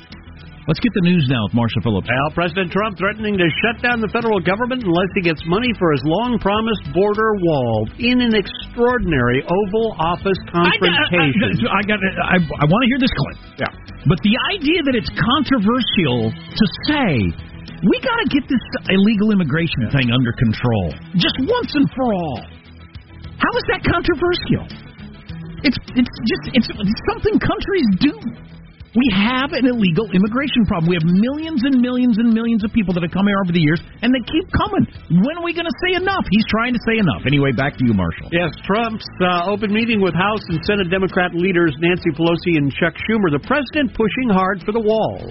Let's 0.72 0.80
get 0.80 0.96
the 0.96 1.04
news 1.04 1.28
now 1.28 1.44
with 1.44 1.52
Marshall 1.52 1.84
Phillips. 1.84 2.08
Well, 2.08 2.32
President 2.32 2.72
Trump 2.72 2.96
threatening 2.96 3.36
to 3.36 3.44
shut 3.60 3.84
down 3.84 4.00
the 4.00 4.08
federal 4.08 4.40
government 4.40 4.88
unless 4.88 5.12
he 5.12 5.20
gets 5.20 5.44
money 5.44 5.68
for 5.76 5.92
his 5.92 6.00
long 6.08 6.40
promised 6.40 6.96
border 6.96 7.36
wall 7.44 7.92
in 8.00 8.24
an 8.24 8.32
extraordinary 8.32 9.44
Oval 9.44 9.92
Office 10.00 10.40
confrontation. 10.48 11.68
I 11.68 11.84
got. 11.84 12.00
I, 12.00 12.40
I, 12.40 12.64
I 12.64 12.66
want 12.72 12.80
to 12.80 12.88
hear 12.88 13.04
this 13.04 13.12
clip. 13.12 13.68
Yeah. 13.68 14.08
But 14.08 14.24
the 14.24 14.32
idea 14.56 14.80
that 14.88 14.96
it's 14.96 15.12
controversial 15.12 16.32
to 16.32 16.66
say 16.88 17.20
we 17.84 17.96
got 18.00 18.24
to 18.24 18.28
get 18.32 18.48
this 18.48 18.64
illegal 18.96 19.36
immigration 19.36 19.92
thing 19.92 20.08
under 20.08 20.32
control 20.40 20.96
just 21.20 21.36
once 21.52 21.76
and 21.76 21.92
for 21.92 22.16
all. 22.16 22.48
How 23.44 23.52
is 23.60 23.66
that 23.76 23.84
controversial? 23.84 24.72
It's 25.68 25.80
it's 26.00 26.16
just 26.32 26.44
it's, 26.56 26.70
it's 26.72 27.04
something 27.12 27.36
countries 27.44 27.92
do. 28.00 28.16
We 28.92 29.08
have 29.16 29.56
an 29.56 29.64
illegal 29.72 30.04
immigration 30.12 30.68
problem. 30.68 30.92
We 30.92 31.00
have 31.00 31.08
millions 31.08 31.64
and 31.64 31.80
millions 31.80 32.20
and 32.20 32.36
millions 32.36 32.60
of 32.68 32.76
people 32.76 32.92
that 33.00 33.04
have 33.08 33.16
come 33.16 33.24
here 33.24 33.40
over 33.40 33.56
the 33.56 33.64
years, 33.64 33.80
and 34.04 34.12
they 34.12 34.20
keep 34.28 34.52
coming. 34.52 34.84
When 35.16 35.40
are 35.40 35.46
we 35.48 35.56
going 35.56 35.70
to 35.70 35.78
say 35.88 35.96
enough? 35.96 36.28
He's 36.28 36.44
trying 36.52 36.76
to 36.76 36.82
say 36.84 37.00
enough. 37.00 37.24
Anyway, 37.24 37.56
back 37.56 37.80
to 37.80 37.84
you, 37.88 37.96
Marshall. 37.96 38.28
Yes, 38.36 38.52
Trump's 38.68 39.08
uh, 39.24 39.48
open 39.48 39.72
meeting 39.72 40.04
with 40.04 40.12
House 40.12 40.44
and 40.52 40.60
Senate 40.68 40.92
Democrat 40.92 41.32
leaders 41.32 41.72
Nancy 41.80 42.12
Pelosi 42.12 42.60
and 42.60 42.68
Chuck 42.84 42.92
Schumer. 43.08 43.32
The 43.32 43.40
president 43.48 43.96
pushing 43.96 44.28
hard 44.28 44.60
for 44.68 44.76
the 44.76 44.84
wall. 44.84 45.24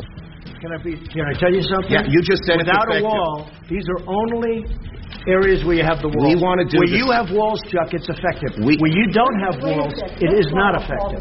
Can 0.57 0.73
I 0.73 0.81
be? 0.81 0.97
Can 1.13 1.29
I 1.29 1.37
tell 1.37 1.53
you 1.53 1.61
something? 1.61 1.93
Yeah, 1.93 2.09
you 2.09 2.21
just 2.25 2.45
said 2.49 2.65
without 2.65 2.89
a 2.89 3.05
wall, 3.05 3.49
these 3.69 3.85
are 3.93 4.01
only 4.09 4.65
areas 5.29 5.65
where 5.69 5.77
you 5.77 5.85
have 5.85 6.01
the 6.01 6.09
walls. 6.09 6.33
We 6.33 6.41
wanna 6.41 6.65
do 6.65 6.81
where 6.81 6.89
this- 6.89 6.97
you 6.97 7.13
have 7.13 7.29
walls, 7.29 7.61
Chuck. 7.69 7.93
It's 7.93 8.09
effective. 8.09 8.57
We- 8.65 8.81
where 8.81 8.93
you 8.93 9.05
don't 9.13 9.37
have 9.45 9.61
walls, 9.61 9.93
it 10.17 10.33
is 10.33 10.49
not 10.53 10.81
effective. 10.81 11.21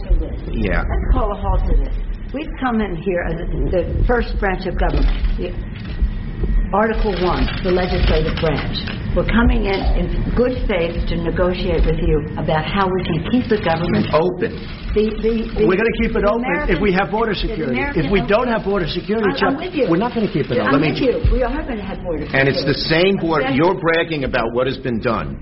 Yeah. 0.55 0.83
Let's 0.87 1.07
call 1.11 1.31
a 1.31 1.35
halt 1.35 1.67
to 1.67 1.75
this. 1.83 2.08
We've 2.33 2.53
come 2.61 2.77
in 2.81 2.93
here 3.01 3.25
as 3.25 3.41
the 3.73 4.05
first 4.05 4.37
branch 4.37 4.69
of 4.69 4.77
government. 4.77 5.09
Article 6.69 7.17
1, 7.17 7.65
the 7.65 7.73
legislative 7.73 8.37
branch. 8.37 8.77
We're 9.17 9.25
coming 9.25 9.65
in 9.65 9.81
in 9.97 10.05
good 10.37 10.53
faith 10.69 10.93
to 11.09 11.17
negotiate 11.17 11.81
with 11.81 11.97
you 11.97 12.21
about 12.37 12.61
how 12.69 12.85
we 12.85 13.01
can 13.01 13.25
keep 13.33 13.49
the 13.49 13.57
government 13.57 14.13
Open. 14.13 14.53
The, 14.93 15.09
the, 15.17 15.33
the, 15.57 15.65
We're 15.65 15.81
going 15.81 15.89
to 15.89 15.99
keep 16.05 16.13
it 16.13 16.21
the 16.21 16.29
open 16.29 16.69
if 16.69 16.77
we 16.77 16.93
have 16.93 17.09
border 17.09 17.33
security. 17.33 17.81
If 17.97 18.05
we 18.13 18.21
don't 18.21 18.45
have 18.45 18.61
border 18.61 18.85
security, 18.85 19.25
I'm- 19.33 19.37
Chuck, 19.41 19.57
I'm 19.57 19.65
with 19.65 19.73
you. 19.73 19.89
we're 19.89 19.97
not 19.97 20.13
going 20.13 20.29
to 20.29 20.33
keep 20.33 20.53
it 20.53 20.61
open. 20.61 20.69
I'm 20.69 20.77
open. 20.77 20.93
with 20.93 21.01
you. 21.01 21.17
We 21.33 21.41
are 21.41 21.49
going 21.65 21.81
to 21.81 21.87
have 21.89 21.97
border 22.05 22.29
security. 22.29 22.37
And 22.37 22.45
it's 22.45 22.61
the 22.61 22.77
same 22.85 23.17
board. 23.17 23.41
That's- 23.49 23.57
You're 23.57 23.73
bragging 23.81 24.29
about 24.29 24.53
what 24.53 24.69
has 24.69 24.77
been 24.77 25.01
done. 25.01 25.41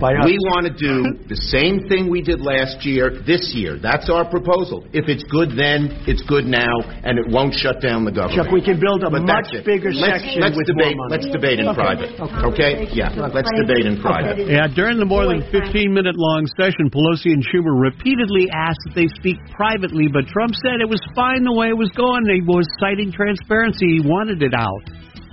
By 0.00 0.14
us. 0.18 0.26
We 0.26 0.38
want 0.52 0.66
to 0.66 0.74
do 0.74 0.94
the 1.32 1.36
same 1.50 1.88
thing 1.88 2.10
we 2.10 2.22
did 2.22 2.40
last 2.40 2.84
year, 2.84 3.10
this 3.26 3.52
year. 3.54 3.78
That's 3.80 4.10
our 4.10 4.24
proposal. 4.28 4.84
If 4.92 5.08
it's 5.08 5.22
good 5.30 5.54
then, 5.56 6.04
it's 6.10 6.22
good 6.26 6.44
now, 6.44 6.72
and 7.04 7.18
it 7.18 7.26
won't 7.30 7.54
shut 7.54 7.80
down 7.80 8.04
the 8.04 8.12
government. 8.12 8.36
Chuck, 8.42 8.52
we 8.52 8.60
can 8.64 8.78
build 8.80 9.02
a 9.04 9.10
But 9.10 9.22
much 9.24 9.50
that's 9.50 9.62
it. 9.62 9.66
bigger 9.66 9.92
let's, 9.92 10.22
section 10.24 10.40
let's 10.42 10.56
with 10.56 10.66
debate, 10.66 10.96
more 10.96 11.08
money. 11.08 11.22
Let's 11.22 11.28
debate 11.30 11.58
in 11.60 11.68
Okay. 11.70 11.78
private. 11.80 12.10
Okay? 12.52 12.72
Yeah. 12.92 13.10
Let's 13.14 13.50
debate 13.54 13.86
in 13.86 14.00
private. 14.02 14.46
Yeah, 14.48 14.66
during 14.70 14.98
the 14.98 15.06
more 15.08 15.26
than 15.26 15.42
15 15.50 15.92
minute 15.92 16.16
long 16.18 16.46
session, 16.58 16.90
Pelosi 16.90 17.30
and 17.32 17.42
Schumer 17.46 17.74
repeatedly 17.74 18.50
asked 18.52 18.80
that 18.86 18.94
they 18.94 19.08
speak 19.20 19.36
privately, 19.54 20.08
but 20.12 20.26
Trump 20.28 20.54
said 20.62 20.80
it 20.80 20.88
was 20.88 21.00
fine 21.14 21.44
the 21.44 21.52
way 21.54 21.68
it 21.68 21.78
was 21.78 21.90
going. 21.96 22.26
He 22.28 22.42
was 22.42 22.66
citing 22.80 23.12
transparency. 23.12 23.98
He 23.98 24.02
wanted 24.04 24.42
it 24.42 24.54
out. 24.54 24.82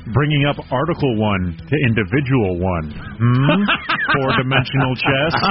Bringing 0.10 0.50
up 0.50 0.58
Article 0.74 1.14
1 1.14 1.62
to 1.70 1.76
Individual 1.86 2.58
1. 2.58 2.90
Hmm? 3.22 3.62
Four-dimensional 4.18 4.94
chess. 4.98 5.34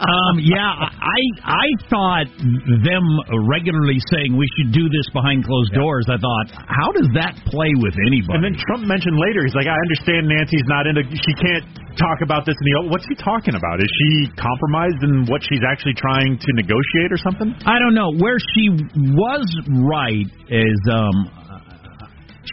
um, 0.00 0.40
yeah, 0.40 0.88
I 0.88 1.20
I 1.44 1.66
thought 1.92 2.26
them 2.32 3.04
regularly 3.46 4.00
saying 4.08 4.32
we 4.32 4.48
should 4.56 4.72
do 4.72 4.88
this 4.88 5.06
behind 5.12 5.44
closed 5.44 5.76
doors. 5.76 6.08
I 6.08 6.16
thought, 6.16 6.48
how 6.64 6.90
does 6.96 7.08
that 7.20 7.36
play 7.46 7.70
with 7.78 7.94
anybody? 8.08 8.40
And 8.40 8.42
then 8.42 8.56
Trump 8.56 8.88
mentioned 8.88 9.20
later, 9.20 9.44
he's 9.44 9.54
like, 9.54 9.68
I 9.68 9.76
understand 9.76 10.26
Nancy's 10.26 10.66
not 10.66 10.88
into, 10.88 11.04
she 11.12 11.34
can't 11.36 11.64
talk 12.00 12.22
about 12.22 12.46
this 12.46 12.56
in 12.56 12.64
the, 12.64 12.74
what's 12.88 13.06
he 13.06 13.14
talking 13.20 13.54
about? 13.54 13.78
Is 13.78 13.90
she 13.90 14.32
compromised 14.38 15.00
in 15.02 15.26
what 15.26 15.42
she's 15.44 15.62
actually 15.66 15.94
trying 15.94 16.38
to 16.38 16.50
negotiate 16.56 17.10
or 17.12 17.20
something? 17.20 17.52
I 17.66 17.78
don't 17.78 17.94
know. 17.94 18.10
Where 18.16 18.38
she 18.54 18.70
was 18.94 19.46
right 19.84 20.28
is 20.48 20.80
um 20.90 21.39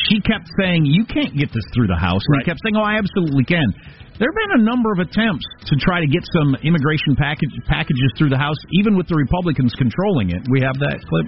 she 0.09 0.19
kept 0.21 0.47
saying 0.59 0.85
you 0.85 1.05
can't 1.05 1.35
get 1.35 1.51
this 1.53 1.63
through 1.73 1.87
the 1.87 1.99
House, 1.99 2.21
and 2.27 2.37
Right. 2.37 2.45
he 2.45 2.51
kept 2.51 2.59
saying, 2.63 2.75
"Oh, 2.75 2.83
I 2.83 2.97
absolutely 2.97 3.43
can." 3.43 3.73
There 4.17 4.29
have 4.33 4.39
been 4.49 4.61
a 4.61 4.63
number 4.65 4.91
of 4.91 4.99
attempts 4.99 5.45
to 5.69 5.75
try 5.77 6.01
to 6.01 6.07
get 6.07 6.25
some 6.33 6.55
immigration 6.63 7.15
package 7.15 7.53
packages 7.67 8.09
through 8.17 8.29
the 8.29 8.37
House, 8.37 8.57
even 8.73 8.97
with 8.97 9.07
the 9.07 9.15
Republicans 9.15 9.73
controlling 9.77 10.31
it. 10.31 10.41
We 10.49 10.61
have 10.61 10.77
that 10.79 10.97
clip. 11.05 11.27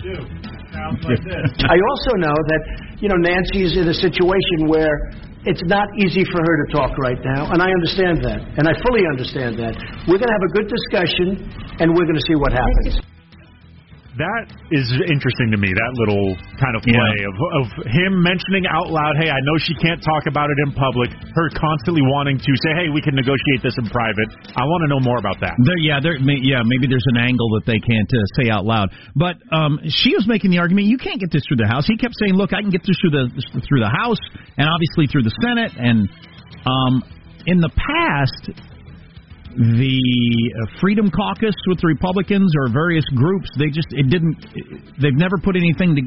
I 1.68 1.76
also 1.76 2.12
know 2.16 2.32
that, 2.32 2.62
you 3.00 3.08
know, 3.08 3.16
Nancy 3.20 3.64
is 3.64 3.76
in 3.76 3.88
a 3.88 3.94
situation 3.94 4.68
where 4.68 5.12
it's 5.44 5.62
not 5.66 5.88
easy 6.00 6.24
for 6.24 6.40
her 6.40 6.54
to 6.64 6.72
talk 6.72 6.96
right 6.96 7.18
now, 7.24 7.50
and 7.52 7.60
I 7.60 7.68
understand 7.68 8.24
that, 8.24 8.40
and 8.56 8.68
I 8.68 8.72
fully 8.84 9.04
understand 9.12 9.58
that. 9.58 9.76
We're 10.08 10.20
going 10.20 10.28
to 10.28 10.36
have 10.36 10.48
a 10.48 10.52
good 10.56 10.68
discussion, 10.68 11.52
and 11.80 11.92
we're 11.92 12.04
going 12.04 12.16
to 12.20 12.26
see 12.28 12.36
what 12.36 12.52
happens. 12.52 13.09
That 14.18 14.50
is 14.74 14.90
interesting 15.06 15.54
to 15.54 15.58
me, 15.58 15.70
that 15.70 15.92
little 15.94 16.34
kind 16.58 16.74
of 16.74 16.82
play 16.82 17.18
of, 17.30 17.34
of 17.62 17.66
him 17.86 18.18
mentioning 18.18 18.66
out 18.66 18.90
loud, 18.90 19.14
hey, 19.22 19.30
I 19.30 19.38
know 19.46 19.54
she 19.62 19.70
can't 19.78 20.02
talk 20.02 20.26
about 20.26 20.50
it 20.50 20.58
in 20.66 20.74
public, 20.74 21.14
her 21.14 21.46
constantly 21.54 22.02
wanting 22.02 22.42
to 22.42 22.52
say, 22.66 22.74
hey, 22.74 22.90
we 22.90 22.98
can 22.98 23.14
negotiate 23.14 23.62
this 23.62 23.78
in 23.78 23.86
private. 23.86 24.26
I 24.58 24.66
want 24.66 24.82
to 24.82 24.90
know 24.90 24.98
more 24.98 25.22
about 25.22 25.38
that. 25.46 25.54
There, 25.62 25.78
yeah, 25.78 26.02
there, 26.02 26.18
may, 26.18 26.42
yeah, 26.42 26.66
maybe 26.66 26.90
there's 26.90 27.06
an 27.14 27.22
angle 27.22 27.54
that 27.54 27.70
they 27.70 27.78
can't 27.78 28.10
uh, 28.10 28.18
say 28.34 28.50
out 28.50 28.66
loud. 28.66 28.90
But 29.14 29.38
um, 29.54 29.78
she 29.86 30.10
was 30.18 30.26
making 30.26 30.50
the 30.50 30.58
argument 30.58 30.90
you 30.90 30.98
can't 30.98 31.22
get 31.22 31.30
this 31.30 31.46
through 31.46 31.62
the 31.62 31.70
House. 31.70 31.86
He 31.86 31.94
kept 31.94 32.18
saying, 32.18 32.34
"Look, 32.34 32.50
I 32.50 32.66
can 32.66 32.74
get 32.74 32.82
this 32.82 32.98
through 32.98 33.14
the 33.14 33.30
through 33.62 33.80
the 33.80 33.94
House 33.94 34.20
and 34.58 34.66
obviously 34.66 35.06
through 35.06 35.22
the 35.22 35.34
Senate." 35.38 35.70
And 35.78 36.10
um, 36.66 37.06
in 37.46 37.62
the 37.62 37.70
past, 37.70 38.58
the 39.56 39.98
uh, 39.98 40.80
Freedom 40.80 41.10
Caucus 41.10 41.54
with 41.66 41.80
the 41.80 41.88
Republicans 41.88 42.52
or 42.56 42.72
various 42.72 43.04
groups, 43.16 43.48
they 43.58 43.68
just 43.68 43.88
it 43.90 44.06
didn't. 44.10 44.38
They've 45.00 45.16
never 45.16 45.38
put 45.42 45.56
anything 45.56 45.96
to, 45.98 46.02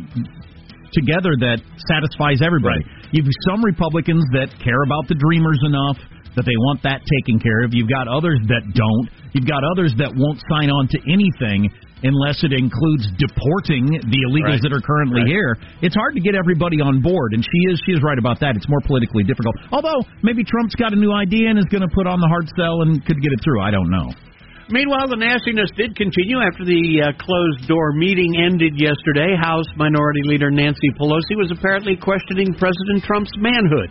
together 0.95 1.35
that 1.43 1.59
satisfies 1.89 2.39
everybody. 2.39 2.85
You've 3.11 3.27
some 3.49 3.63
Republicans 3.63 4.23
that 4.31 4.53
care 4.63 4.83
about 4.85 5.07
the 5.09 5.15
Dreamers 5.15 5.59
enough 5.65 5.97
that 6.35 6.45
they 6.45 6.57
want 6.69 6.81
that 6.83 7.01
taken 7.21 7.39
care 7.39 7.63
of. 7.63 7.73
You've 7.73 7.89
got 7.89 8.07
others 8.07 8.39
that 8.49 8.63
don't. 8.73 9.05
You've 9.33 9.47
got 9.49 9.61
others 9.75 9.93
that 9.97 10.11
won't 10.15 10.41
sign 10.49 10.69
on 10.69 10.87
to 10.93 10.97
anything 11.09 11.69
unless 12.03 12.43
it 12.43 12.51
includes 12.51 13.07
deporting 13.15 13.87
the 13.87 14.19
illegals 14.27 14.59
Right. 14.59 14.61
that 14.67 14.73
are 14.75 14.83
currently 14.83 15.21
Right. 15.23 15.31
here. 15.31 15.57
It's 15.81 15.95
hard 15.95 16.15
to 16.15 16.21
get 16.21 16.35
everybody 16.35 16.81
on 16.81 16.99
board, 16.99 17.31
and 17.33 17.41
she 17.43 17.59
is 17.71 17.79
she 17.85 17.93
is 17.93 18.01
right 18.03 18.17
about 18.19 18.39
that. 18.41 18.55
It's 18.57 18.67
more 18.67 18.81
politically 18.85 19.23
difficult. 19.23 19.55
Although 19.71 20.03
maybe 20.21 20.43
Trump's 20.43 20.75
got 20.75 20.91
a 20.91 20.99
new 20.99 21.13
idea 21.13 21.49
and 21.49 21.57
is 21.57 21.65
going 21.71 21.81
to 21.87 21.93
put 21.95 22.05
on 22.07 22.19
the 22.19 22.27
hard 22.27 22.49
sell 22.57 22.81
and 22.83 23.03
could 23.05 23.21
get 23.21 23.31
it 23.31 23.39
through. 23.43 23.61
I 23.61 23.71
don't 23.71 23.89
know. 23.89 24.11
Meanwhile, 24.69 25.07
the 25.09 25.17
nastiness 25.19 25.69
did 25.75 25.95
continue 25.95 26.39
after 26.39 26.63
the 26.63 27.03
uh, 27.03 27.11
closed 27.19 27.67
door 27.67 27.91
meeting 27.93 28.35
ended 28.39 28.73
yesterday. 28.79 29.35
House 29.35 29.67
Minority 29.75 30.21
Leader 30.23 30.49
Nancy 30.51 30.87
Pelosi 30.97 31.35
was 31.35 31.51
apparently 31.51 31.95
questioning 31.97 32.53
President 32.55 33.03
Trump's 33.03 33.31
manhood. 33.37 33.89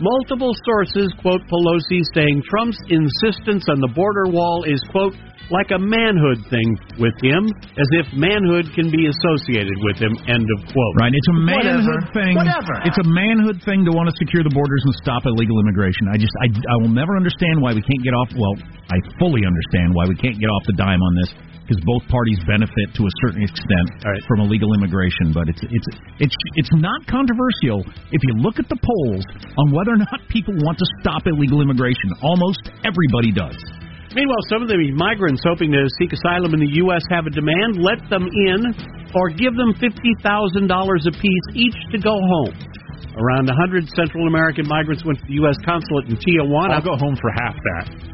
Multiple 0.00 0.50
sources 0.66 1.12
quote 1.22 1.42
Pelosi 1.46 2.02
saying 2.14 2.42
Trump's 2.50 2.78
insistence 2.90 3.62
on 3.70 3.78
the 3.78 3.92
border 3.94 4.26
wall 4.26 4.64
is, 4.66 4.82
quote, 4.90 5.14
like 5.52 5.70
a 5.70 5.78
manhood 5.78 6.40
thing 6.48 6.74
with 6.96 7.12
him, 7.20 7.44
as 7.76 7.88
if 8.00 8.08
manhood 8.16 8.72
can 8.72 8.88
be 8.88 9.06
associated 9.06 9.76
with 9.84 10.00
him, 10.00 10.16
end 10.24 10.46
of 10.56 10.58
quote. 10.72 10.94
Right? 10.98 11.12
It's 11.12 11.30
a 11.30 11.38
manhood 11.38 11.84
Whatever. 11.84 12.16
thing. 12.16 12.34
Whatever. 12.34 12.74
It's 12.88 12.96
a 12.96 13.06
manhood 13.06 13.60
thing 13.62 13.84
to 13.84 13.92
want 13.92 14.08
to 14.08 14.14
secure 14.16 14.42
the 14.42 14.50
borders 14.50 14.82
and 14.88 14.94
stop 15.04 15.28
illegal 15.28 15.60
immigration. 15.60 16.08
I 16.08 16.16
just 16.16 16.32
I, 16.40 16.48
I 16.48 16.76
will 16.80 16.94
never 16.94 17.14
understand 17.14 17.60
why 17.60 17.76
we 17.76 17.84
can't 17.84 18.02
get 18.02 18.16
off. 18.16 18.32
Well, 18.32 18.56
I 18.88 18.98
fully 19.20 19.44
understand 19.44 19.92
why 19.92 20.08
we 20.08 20.16
can't 20.16 20.40
get 20.40 20.48
off 20.48 20.64
the 20.64 20.76
dime 20.80 20.98
on 21.00 21.12
this 21.22 21.30
because 21.64 21.80
both 21.88 22.04
parties 22.12 22.36
benefit 22.44 22.92
to 22.92 23.02
a 23.08 23.12
certain 23.24 23.40
extent 23.40 23.88
from 24.28 24.44
illegal 24.44 24.76
immigration. 24.76 25.32
But 25.32 25.48
it's 25.48 25.64
it's 25.64 25.88
it's 26.20 26.36
it's 26.60 26.74
not 26.76 27.00
controversial 27.08 27.80
if 28.12 28.20
you 28.28 28.36
look 28.36 28.60
at 28.60 28.68
the 28.68 28.76
polls 28.76 29.24
on 29.56 29.72
whether 29.72 29.96
or 29.96 30.00
not 30.04 30.20
people 30.28 30.52
want 30.60 30.76
to 30.76 30.86
stop 31.00 31.24
illegal 31.24 31.64
immigration. 31.64 32.12
Almost 32.20 32.68
everybody 32.84 33.32
does. 33.32 33.56
Meanwhile, 34.14 34.44
some 34.46 34.62
of 34.62 34.68
the 34.70 34.78
migrants 34.94 35.42
hoping 35.42 35.72
to 35.74 35.82
seek 35.98 36.12
asylum 36.14 36.54
in 36.54 36.60
the 36.60 36.78
U.S. 36.86 37.02
have 37.10 37.26
a 37.26 37.34
demand 37.34 37.82
let 37.82 37.98
them 38.06 38.22
in. 38.22 38.70
or 39.14 39.30
give 39.30 39.54
them 39.58 39.74
$50,000 39.78 39.90
apiece 41.06 41.46
each 41.54 41.78
to 41.90 41.98
go 41.98 42.14
home. 42.14 42.54
Around 43.14 43.46
100 43.46 43.88
Central 43.94 44.26
American 44.26 44.66
migrants 44.66 45.04
went 45.04 45.18
to 45.18 45.26
the 45.26 45.34
U.S. 45.42 45.54
consulate 45.64 46.10
in 46.10 46.16
Tijuana. 46.18 46.78
I'll 46.78 46.82
go 46.82 46.98
home 46.98 47.14
for 47.14 47.30
half 47.42 47.54
that. 47.54 48.13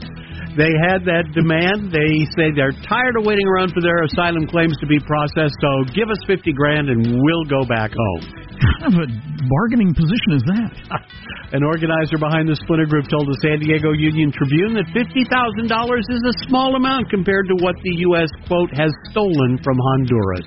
They 0.59 0.73
had 0.91 1.07
that 1.07 1.31
demand. 1.31 1.95
They 1.95 2.27
say 2.35 2.51
they're 2.51 2.75
tired 2.83 3.15
of 3.15 3.23
waiting 3.23 3.47
around 3.47 3.71
for 3.71 3.79
their 3.79 4.03
asylum 4.03 4.51
claims 4.51 4.75
to 4.83 4.87
be 4.87 4.99
processed, 4.99 5.55
so 5.63 5.71
give 5.95 6.11
us 6.11 6.19
50 6.27 6.51
grand 6.59 6.91
and 6.91 7.23
we'll 7.23 7.47
go 7.47 7.63
back 7.63 7.95
home. 7.95 8.23
What 8.27 8.75
kind 8.83 8.93
of 8.93 8.99
a 9.07 9.09
bargaining 9.47 9.95
position 9.95 10.31
is 10.35 10.45
that? 10.51 10.71
An 11.57 11.63
organizer 11.63 12.19
behind 12.19 12.51
the 12.51 12.59
splinter 12.59 12.87
group 12.87 13.07
told 13.11 13.27
the 13.27 13.39
San 13.43 13.59
Diego 13.63 13.91
Union 13.91 14.31
Tribune 14.31 14.75
that 14.75 14.87
$50,000 14.91 15.19
is 15.19 16.23
a 16.23 16.35
small 16.47 16.75
amount 16.75 17.11
compared 17.11 17.47
to 17.51 17.57
what 17.63 17.75
the 17.83 17.95
U.S. 18.11 18.31
quote 18.47 18.71
has 18.75 18.91
stolen 19.11 19.59
from 19.63 19.79
Honduras. 19.79 20.47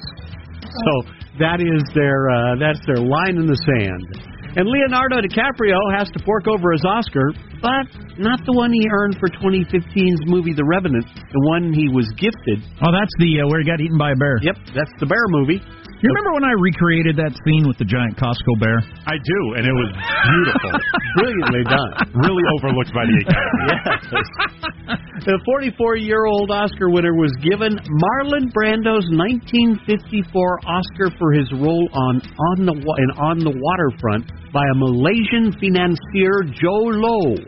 So 0.64 0.94
that 1.40 1.60
is 1.60 1.84
their 1.96 2.30
uh, 2.32 2.56
that's 2.56 2.80
their 2.88 3.04
line 3.04 3.36
in 3.36 3.48
the 3.48 3.60
sand. 3.68 4.33
And 4.56 4.70
Leonardo 4.70 5.18
DiCaprio 5.18 5.82
has 5.98 6.08
to 6.14 6.24
fork 6.24 6.46
over 6.48 6.72
his 6.74 6.86
Oscar, 6.86 7.34
but 7.58 7.90
not 8.22 8.38
the 8.46 8.54
one 8.54 8.72
he 8.72 8.86
earned 8.86 9.18
for 9.18 9.26
2015's 9.28 10.22
movie 10.30 10.54
The 10.54 10.66
Revenant, 10.66 11.10
the 11.10 11.44
one 11.50 11.74
he 11.74 11.90
was 11.90 12.06
gifted. 12.22 12.62
Oh, 12.78 12.94
that's 12.94 13.14
the 13.18 13.42
uh, 13.42 13.50
where 13.50 13.62
he 13.62 13.66
got 13.66 13.82
eaten 13.82 13.98
by 13.98 14.14
a 14.14 14.16
bear. 14.16 14.38
Yep, 14.46 14.78
that's 14.78 14.94
the 15.00 15.10
bear 15.10 15.26
movie. 15.34 15.58
You 16.04 16.12
remember 16.12 16.36
when 16.36 16.44
I 16.44 16.52
recreated 16.60 17.16
that 17.16 17.32
scene 17.48 17.64
with 17.64 17.80
the 17.80 17.88
giant 17.88 18.20
Costco 18.20 18.60
bear? 18.60 18.84
I 19.08 19.16
do, 19.16 19.40
and 19.56 19.64
it 19.64 19.72
was 19.72 19.90
beautiful. 19.96 20.72
Brilliantly 21.16 21.64
done. 21.64 21.92
Really 22.28 22.44
overlooked 22.60 22.92
by 22.92 23.08
the 23.08 23.16
Academy. 23.24 23.64
Yes. 23.72 25.24
The 25.24 25.40
44-year-old 25.48 26.52
Oscar 26.52 26.90
winner 26.92 27.16
was 27.16 27.32
given 27.40 27.80
Marlon 27.80 28.52
Brando's 28.52 29.08
1954 29.16 30.60
Oscar 30.68 31.08
for 31.18 31.32
his 31.32 31.48
role 31.56 31.88
on 31.96 32.20
on 32.52 32.66
the 32.68 32.76
Wa- 32.76 33.00
in 33.00 33.10
On 33.24 33.38
the 33.40 33.56
Waterfront 33.56 34.28
by 34.52 34.68
a 34.68 34.76
Malaysian 34.76 35.56
financier 35.56 36.44
Jho 36.52 37.00
Low. 37.00 37.40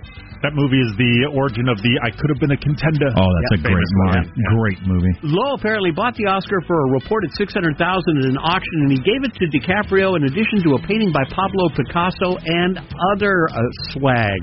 That 0.43 0.53
movie 0.53 0.81
is 0.83 0.91
the 0.99 1.31
origin 1.31 1.69
of 1.71 1.79
the 1.79 1.93
I 2.03 2.11
could 2.11 2.29
have 2.29 2.41
been 2.43 2.51
a 2.51 2.59
contender. 2.59 3.09
Oh, 3.15 3.27
that's 3.27 3.59
a 3.59 3.63
great 3.65 3.91
movie. 4.03 4.29
Yeah. 4.35 4.59
Great 4.59 4.81
movie. 4.83 5.13
Low 5.23 5.55
apparently 5.55 5.91
bought 5.91 6.13
the 6.19 6.27
Oscar 6.27 6.59
for 6.67 6.75
a 6.75 6.87
reported 6.91 7.31
six 7.39 7.53
hundred 7.53 7.79
thousand 7.79 8.21
in 8.21 8.35
an 8.35 8.39
auction, 8.39 8.77
and 8.85 8.91
he 8.91 9.01
gave 9.01 9.23
it 9.23 9.33
to 9.39 9.45
DiCaprio 9.49 10.15
in 10.19 10.27
addition 10.27 10.61
to 10.67 10.75
a 10.75 10.81
painting 10.85 11.11
by 11.11 11.23
Pablo 11.31 11.71
Picasso 11.73 12.37
and 12.41 12.77
other 13.15 13.47
uh, 13.49 13.57
swag. 13.95 14.41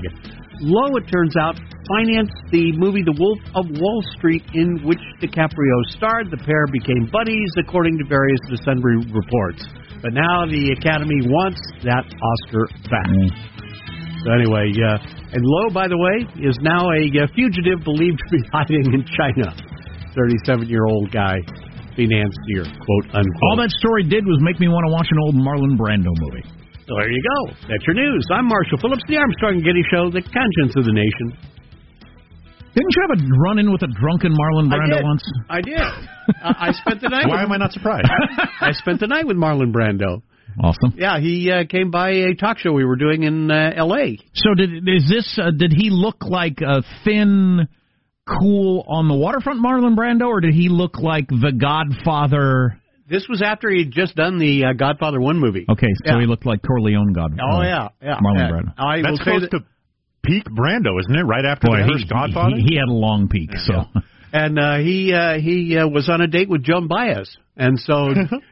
Low, 0.61 0.95
it 0.95 1.05
turns 1.11 1.35
out, 1.35 1.59
financed 1.97 2.39
the 2.51 2.71
movie 2.77 3.03
The 3.03 3.15
Wolf 3.19 3.39
of 3.55 3.65
Wall 3.67 3.99
Street, 4.15 4.43
in 4.53 4.79
which 4.85 5.01
DiCaprio 5.19 5.77
starred. 5.89 6.31
The 6.31 6.37
pair 6.37 6.67
became 6.71 7.09
buddies, 7.11 7.51
according 7.59 7.97
to 7.99 8.05
various 8.07 8.39
December 8.47 9.01
reports. 9.11 9.65
But 10.01 10.13
now 10.13 10.45
the 10.45 10.75
Academy 10.77 11.19
wants 11.27 11.59
that 11.83 12.05
Oscar 12.05 12.67
back. 12.91 13.07
So 14.23 14.31
anyway, 14.31 14.71
uh, 14.71 15.35
and 15.35 15.43
Low, 15.43 15.67
by 15.75 15.91
the 15.91 15.99
way, 15.99 16.23
is 16.39 16.55
now 16.63 16.87
a 16.95 17.03
uh, 17.11 17.27
fugitive 17.35 17.83
believed 17.83 18.23
to 18.23 18.27
be 18.31 18.41
hiding 18.55 18.87
in 18.95 19.03
China. 19.19 19.51
37-year-old 20.15 21.11
guy, 21.11 21.35
financier, 21.99 22.63
quote 22.63 23.07
unquote. 23.11 23.47
All 23.51 23.59
that 23.59 23.73
story 23.83 24.07
did 24.07 24.23
was 24.23 24.39
make 24.39 24.63
me 24.63 24.71
want 24.71 24.87
to 24.87 24.91
watch 24.95 25.09
an 25.11 25.19
old 25.27 25.35
Marlon 25.35 25.75
Brando 25.75 26.13
movie. 26.23 26.45
So 26.87 26.95
there 26.95 27.11
you 27.11 27.19
go. 27.19 27.39
That's 27.67 27.83
your 27.83 27.95
news. 27.99 28.23
I'm 28.31 28.47
Marshall 28.47 28.79
Phillips, 28.79 29.03
the 29.07 29.17
Armstrong 29.17 29.59
and 29.59 29.63
Getty 29.63 29.83
Show, 29.91 30.11
the 30.11 30.23
conscience 30.23 30.75
of 30.79 30.87
the 30.87 30.95
nation. 30.95 31.35
Didn't 32.75 32.91
you 32.95 33.01
have 33.07 33.13
a 33.17 33.21
run-in 33.43 33.71
with 33.71 33.83
a 33.83 33.91
drunken 33.91 34.31
Marlon 34.31 34.71
Brando 34.71 34.97
did. 34.97 35.03
once? 35.03 35.23
I 35.49 35.61
did. 35.61 35.77
I 35.77 36.69
I 36.69 36.71
spent 36.71 37.01
the 37.01 37.09
night. 37.15 37.27
Why 37.27 37.43
with, 37.43 37.45
am 37.45 37.51
I 37.51 37.57
not 37.57 37.71
surprised? 37.71 38.07
I 38.61 38.71
spent 38.71 38.99
the 38.99 39.07
night 39.07 39.27
with 39.27 39.37
Marlon 39.37 39.71
Brando. 39.71 40.23
Awesome. 40.61 40.93
Yeah, 40.97 41.19
he 41.19 41.51
uh, 41.51 41.65
came 41.69 41.91
by 41.91 42.11
a 42.11 42.35
talk 42.35 42.57
show 42.59 42.71
we 42.73 42.85
were 42.85 42.95
doing 42.95 43.23
in 43.23 43.49
uh, 43.49 43.71
L.A. 43.75 44.19
So 44.33 44.53
did 44.55 44.87
is 44.87 45.07
this? 45.09 45.39
Uh, 45.41 45.51
did 45.51 45.71
he 45.71 45.89
look 45.89 46.17
like 46.21 46.59
a 46.61 46.83
thin, 47.03 47.67
cool 48.27 48.85
on 48.87 49.07
the 49.07 49.15
waterfront 49.15 49.59
Marlon 49.63 49.95
Brando, 49.95 50.27
or 50.27 50.41
did 50.41 50.53
he 50.53 50.69
look 50.69 50.97
like 50.99 51.27
the 51.27 51.51
Godfather? 51.57 52.79
This 53.09 53.27
was 53.29 53.41
after 53.41 53.69
he'd 53.69 53.91
just 53.91 54.15
done 54.15 54.39
the 54.39 54.65
uh, 54.65 54.73
Godfather 54.73 55.19
One 55.19 55.37
movie. 55.39 55.65
Okay, 55.69 55.87
so 56.05 56.13
Yeah. 56.15 56.21
he 56.21 56.25
looked 56.25 56.45
like 56.45 56.61
Corleone 56.61 57.13
God. 57.13 57.37
Oh 57.41 57.57
uh, 57.57 57.63
yeah, 57.63 57.87
yeah. 58.01 58.19
Marlon 58.19 58.37
yeah. 58.37 58.49
Brando. 58.51 58.73
I 58.77 59.01
That's 59.01 59.17
say 59.19 59.23
close 59.23 59.41
that, 59.41 59.51
to 59.51 59.59
peak 60.23 60.45
Brando, 60.45 60.99
isn't 60.99 61.15
it? 61.15 61.23
Right 61.23 61.45
after 61.45 61.67
Boy, 61.67 61.77
the 61.77 61.83
he, 61.83 61.91
first 61.93 62.09
Godfather. 62.09 62.55
he, 62.55 62.63
he 62.69 62.75
had 62.75 62.87
a 62.87 62.93
long 62.93 63.27
peak. 63.27 63.49
So 63.65 63.83
and 64.33 64.57
uh, 64.59 64.77
he 64.79 65.13
uh, 65.13 65.39
he 65.39 65.77
uh, 65.77 65.87
was 65.87 66.09
on 66.09 66.19
a 66.19 66.27
date 66.27 66.49
with 66.49 66.63
Joan 66.63 66.87
Baez, 66.87 67.37
and 67.55 67.79
so 67.79 68.09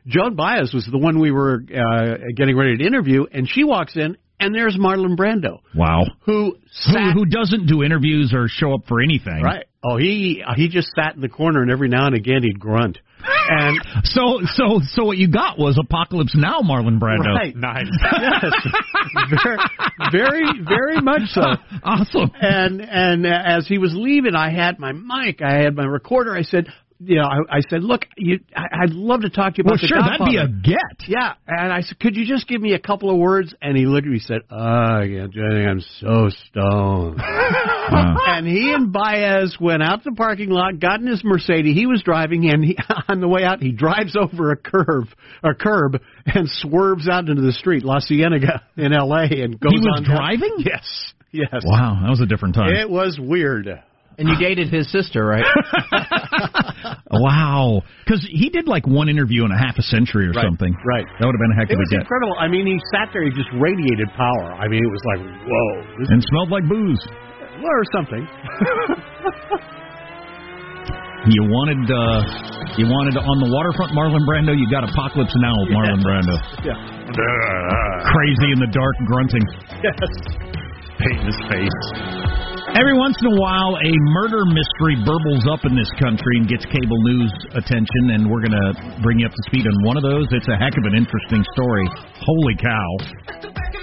Joan 0.08 0.36
Baez 0.36 0.74
was 0.74 0.88
the 0.90 1.00
one 1.00 1.20
we 1.20 1.32
were 1.32 1.56
uh, 1.56 2.32
getting 2.36 2.56
ready 2.56 2.78
to 2.78 2.86
interview, 2.86 3.26
and 3.32 3.50
she 3.50 3.64
walks 3.64 3.96
in, 3.96 4.16
and 4.40 4.54
there's 4.54 4.78
Marlon 4.78 5.18
Brando, 5.18 5.60
wow, 5.76 6.04
who 6.26 6.56
who, 6.86 7.12
who 7.14 7.26
doesn't 7.26 7.66
do 7.66 7.84
interviews 7.84 8.32
or 8.34 8.48
show 8.48 8.76
up 8.76 8.82
for 8.88 9.02
anything? 9.02 9.42
right. 9.42 9.66
Oh, 9.84 9.98
he 9.98 10.44
he 10.56 10.70
just 10.70 10.90
sat 10.96 11.16
in 11.16 11.22
the 11.22 11.30
corner, 11.30 11.64
and 11.64 11.72
every 11.72 11.90
now 11.90 12.06
and 12.06 12.16
again 12.16 12.44
he'd 12.44 12.60
grunt. 12.60 13.00
And 13.50 13.80
So 14.04 14.42
so 14.54 14.82
so 14.94 15.04
what 15.04 15.18
you 15.18 15.28
got 15.28 15.58
was 15.58 15.78
Apocalypse 15.78 16.36
Now, 16.36 16.60
Marlon 16.60 17.00
Brando. 17.00 17.34
Right. 17.36 17.56
Nice. 17.56 17.88
yes, 18.02 18.54
very, 19.30 19.58
very, 20.12 20.46
very 20.68 21.02
much 21.02 21.30
so. 21.30 21.42
Awesome. 21.84 22.32
And 22.40 22.82
and 22.82 23.26
as 23.26 23.68
he 23.68 23.78
was 23.78 23.94
leaving, 23.96 24.36
I 24.36 24.52
had 24.52 24.80
my 24.80 24.92
mic, 24.92 25.42
I 25.42 25.56
had 25.64 25.76
my 25.76 25.84
recorder. 25.86 26.36
I 26.36 26.44
said, 26.44 26.68
you 27.04 27.16
know, 27.18 27.24
I, 27.24 27.58
I 27.58 27.60
said, 27.70 27.84
look, 27.84 28.06
you, 28.18 28.40
I, 28.56 28.84
I'd 28.84 28.92
love 28.92 29.22
to 29.22 29.30
talk 29.30 29.56
to 29.56 29.58
you 29.58 29.64
about 29.64 29.72
Well, 29.72 29.80
the 29.82 29.88
sure, 29.88 30.00
that'd 30.00 30.26
be 30.26 30.38
a 30.38 30.48
get. 30.48 31.08
Yeah, 31.08 31.34
and 31.48 31.74
I 31.74 31.82
said, 31.82 32.00
could 32.00 32.16
you 32.16 32.26
just 32.26 32.48
give 32.48 32.62
me 32.62 32.74
a 32.74 32.80
couple 32.80 33.10
of 33.10 33.18
words? 33.18 33.54
And 33.62 33.76
he 33.76 33.86
looked 33.86 34.06
at 34.06 34.12
me 34.12 34.18
and 34.18 34.22
said, 34.24 34.42
oh, 34.52 35.02
yeah, 35.02 35.26
Jenny, 35.32 35.66
I'm 35.66 35.82
so 36.00 36.30
stoned. 36.48 37.20
and 37.26 38.48
he 38.48 38.74
and 38.74 38.92
Baez 38.94 39.58
went 39.60 39.82
out 39.84 40.04
to 40.04 40.12
the 40.12 40.16
parking 40.16 40.50
lot, 40.50 40.80
got 40.80 41.00
in 41.00 41.08
his 41.08 41.24
Mercedes. 41.24 41.76
He 41.76 41.86
was 41.88 42.02
driving, 42.04 42.50
and 42.50 42.64
he, 42.64 42.78
on 43.08 43.20
the 43.20 43.28
way 43.28 43.44
out, 43.44 43.62
he 43.62 43.72
drives 43.72 44.16
over 44.16 44.52
a 44.52 44.56
curve, 44.58 45.06
a 45.44 45.54
curb, 45.54 46.00
and 46.26 46.48
swerves 46.50 47.10
out 47.10 47.30
into 47.30 47.42
the 47.42 47.54
street, 47.54 47.84
La 47.84 48.00
Cienega 48.00 48.62
in 48.78 48.94
L.A. 48.94 49.24
and 49.42 49.60
goes 49.60 49.72
He 49.74 49.80
was 49.80 49.88
on 49.98 50.04
down- 50.04 50.16
driving? 50.18 50.56
Yes, 50.60 51.14
yes. 51.32 51.64
Wow, 51.66 52.00
that 52.04 52.10
was 52.10 52.22
a 52.22 52.26
different 52.28 52.56
time. 52.56 52.74
It 52.76 52.90
was 52.90 53.18
weird. 53.20 53.68
And 54.18 54.28
you 54.30 54.36
dated 54.38 54.72
his 54.72 54.92
sister, 54.92 55.26
right? 55.26 55.44
wow, 57.20 57.82
because 58.06 58.24
he 58.30 58.50
did 58.50 58.68
like 58.68 58.88
one 58.88 59.10
interview 59.10 59.44
in 59.44 59.52
a 59.52 59.58
half 59.58 59.78
a 59.78 59.84
century 59.84 60.28
or 60.28 60.32
Right, 60.32 60.46
something. 60.46 60.72
right. 60.86 61.06
That 61.20 61.26
would 61.26 61.36
have 61.36 61.44
been 61.44 61.52
a 61.52 61.60
heck 61.60 61.70
of 61.72 61.80
a 61.80 61.82
It 61.82 61.84
was 61.84 61.94
incredible. 62.00 62.36
I 62.40 62.48
mean, 62.48 62.66
he 62.68 62.80
sat 62.96 63.10
there, 63.12 63.24
he 63.24 63.32
just 63.32 63.50
radiated 63.60 64.08
power. 64.16 64.54
I 64.56 64.68
mean, 64.70 64.80
it 64.84 64.92
was 64.92 65.04
like, 65.12 65.20
whoa, 65.20 66.08
And 66.14 66.24
smelled 66.32 66.50
like 66.50 66.64
booze. 66.70 67.02
or 67.64 67.84
something. 67.92 68.24
You 71.30 71.44
wanted 71.54 71.86
uh 71.86 72.26
you 72.82 72.90
wanted 72.90 73.14
on 73.14 73.38
the 73.38 73.50
waterfront 73.54 73.94
Marlon 73.94 74.26
Brando, 74.26 74.58
you 74.58 74.66
got 74.74 74.82
Apocalypse 74.82 75.30
Now 75.38 75.54
with 75.62 75.70
Marlon 75.70 76.02
Brando. 76.02 76.34
Yeah. 76.66 76.74
Crazy 78.10 78.50
in 78.50 78.58
the 78.58 78.66
dark 78.74 78.96
grunting. 79.06 79.46
Yes. 79.86 80.02
Paint 80.98 81.22
in 81.22 81.26
his 81.30 81.38
face. 81.46 81.78
Every 82.72 82.96
once 82.96 83.20
in 83.20 83.28
a 83.28 83.36
while, 83.36 83.76
a 83.76 83.94
murder 84.16 84.48
mystery 84.48 84.96
burbles 85.04 85.44
up 85.52 85.68
in 85.68 85.76
this 85.76 85.92
country 86.00 86.40
and 86.40 86.48
gets 86.48 86.64
cable 86.72 87.00
news 87.04 87.32
attention, 87.52 88.16
and 88.16 88.32
we're 88.32 88.40
going 88.40 88.56
to 88.56 88.96
bring 89.04 89.20
you 89.20 89.28
up 89.28 89.36
to 89.36 89.44
speed 89.52 89.68
on 89.68 89.76
one 89.84 90.00
of 90.00 90.04
those. 90.08 90.24
It's 90.32 90.48
a 90.48 90.56
heck 90.56 90.72
of 90.80 90.88
an 90.88 90.96
interesting 90.96 91.44
story. 91.52 91.84
Holy 92.24 92.56
cow. 92.56 92.92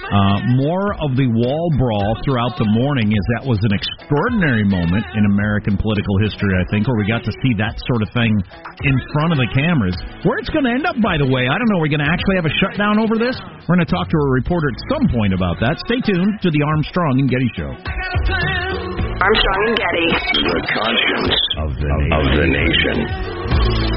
Uh, 0.09 0.41
more 0.57 0.97
of 1.05 1.13
the 1.21 1.29
wall 1.37 1.69
brawl 1.77 2.17
throughout 2.25 2.57
the 2.57 2.65
morning 2.65 3.13
is 3.13 3.23
that 3.37 3.45
was 3.45 3.61
an 3.61 3.69
extraordinary 3.77 4.65
moment 4.65 5.05
in 5.13 5.21
American 5.37 5.77
political 5.77 6.17
history, 6.25 6.49
I 6.57 6.65
think, 6.73 6.89
where 6.89 6.97
we 6.97 7.05
got 7.05 7.21
to 7.29 7.33
see 7.45 7.53
that 7.61 7.77
sort 7.93 8.01
of 8.01 8.09
thing 8.09 8.33
in 8.33 8.95
front 9.13 9.29
of 9.29 9.37
the 9.37 9.49
cameras. 9.53 9.93
Where 10.25 10.41
it's 10.41 10.49
going 10.49 10.65
to 10.65 10.73
end 10.73 10.89
up, 10.89 10.97
by 10.97 11.21
the 11.21 11.29
way, 11.29 11.45
I 11.45 11.61
don't 11.61 11.69
know. 11.69 11.77
We're 11.77 11.93
going 11.93 12.01
to 12.01 12.09
actually 12.09 12.41
have 12.41 12.49
a 12.49 12.55
shutdown 12.57 12.97
over 12.97 13.21
this. 13.21 13.37
We're 13.69 13.77
going 13.77 13.85
to 13.85 13.93
talk 13.93 14.09
to 14.09 14.17
a 14.17 14.29
reporter 14.33 14.73
at 14.73 14.81
some 14.89 15.05
point 15.13 15.37
about 15.37 15.61
that. 15.61 15.77
Stay 15.85 16.01
tuned 16.01 16.41
to 16.41 16.49
the 16.49 16.61
Armstrong 16.65 17.21
and 17.21 17.29
Getty 17.29 17.49
Show. 17.53 18.78
Armstrong 18.79 19.61
and 19.67 19.75
Getty. 19.75 20.07
The 20.39 20.59
conscience 20.71 21.35
of 21.59 21.69
the, 21.75 21.91
of 22.15 22.23
the 22.39 22.47
nation. 22.47 23.88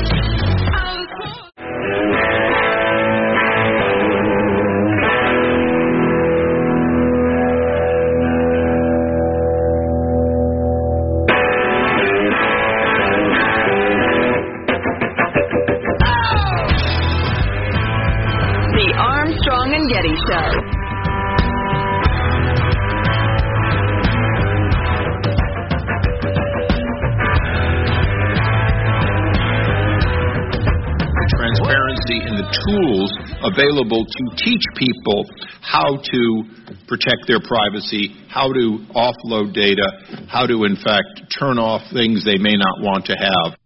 Tools 32.67 33.13
available 33.43 34.05
to 34.05 34.37
teach 34.37 34.63
people 34.77 35.27
how 35.61 35.97
to 35.97 36.45
protect 36.89 37.27
their 37.27 37.41
privacy, 37.41 38.15
how 38.29 38.53
to 38.53 38.87
offload 38.95 39.53
data, 39.55 39.87
how 40.29 40.47
to, 40.47 40.65
in 40.65 40.77
fact, 40.77 41.23
turn 41.39 41.59
off 41.59 41.83
things 41.93 42.25
they 42.25 42.39
may 42.39 42.57
not 42.57 42.81
want 42.81 43.07
to 43.07 43.15
have. 43.15 43.57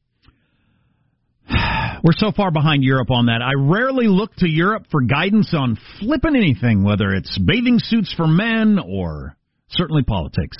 We're 2.04 2.12
so 2.12 2.32
far 2.32 2.50
behind 2.50 2.82
Europe 2.84 3.10
on 3.10 3.26
that. 3.26 3.42
I 3.42 3.52
rarely 3.56 4.06
look 4.06 4.34
to 4.36 4.48
Europe 4.48 4.86
for 4.90 5.00
guidance 5.02 5.52
on 5.56 5.78
flipping 6.00 6.36
anything, 6.36 6.84
whether 6.84 7.10
it's 7.10 7.38
bathing 7.38 7.78
suits 7.78 8.12
for 8.16 8.26
men 8.26 8.78
or 8.78 9.36
certainly 9.68 10.02
politics. 10.02 10.56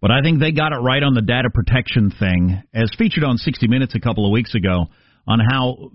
But 0.00 0.10
I 0.10 0.20
think 0.22 0.40
they 0.40 0.50
got 0.50 0.72
it 0.72 0.78
right 0.78 1.02
on 1.02 1.14
the 1.14 1.22
data 1.22 1.48
protection 1.52 2.10
thing, 2.18 2.62
as 2.74 2.90
featured 2.98 3.22
on 3.22 3.38
60 3.38 3.68
Minutes 3.68 3.94
a 3.94 4.00
couple 4.00 4.26
of 4.26 4.32
weeks 4.32 4.54
ago, 4.54 4.86
on 5.26 5.38
how 5.40 5.90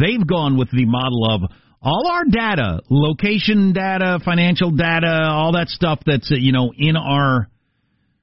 they've 0.00 0.26
gone 0.26 0.56
with 0.58 0.70
the 0.70 0.86
model 0.86 1.30
of 1.30 1.50
all 1.82 2.08
our 2.08 2.24
data, 2.24 2.80
location 2.90 3.72
data, 3.72 4.18
financial 4.24 4.70
data, 4.70 5.28
all 5.30 5.52
that 5.52 5.68
stuff 5.68 6.00
that's, 6.04 6.30
uh, 6.30 6.36
you 6.36 6.52
know, 6.52 6.72
in 6.76 6.96
our 6.96 7.48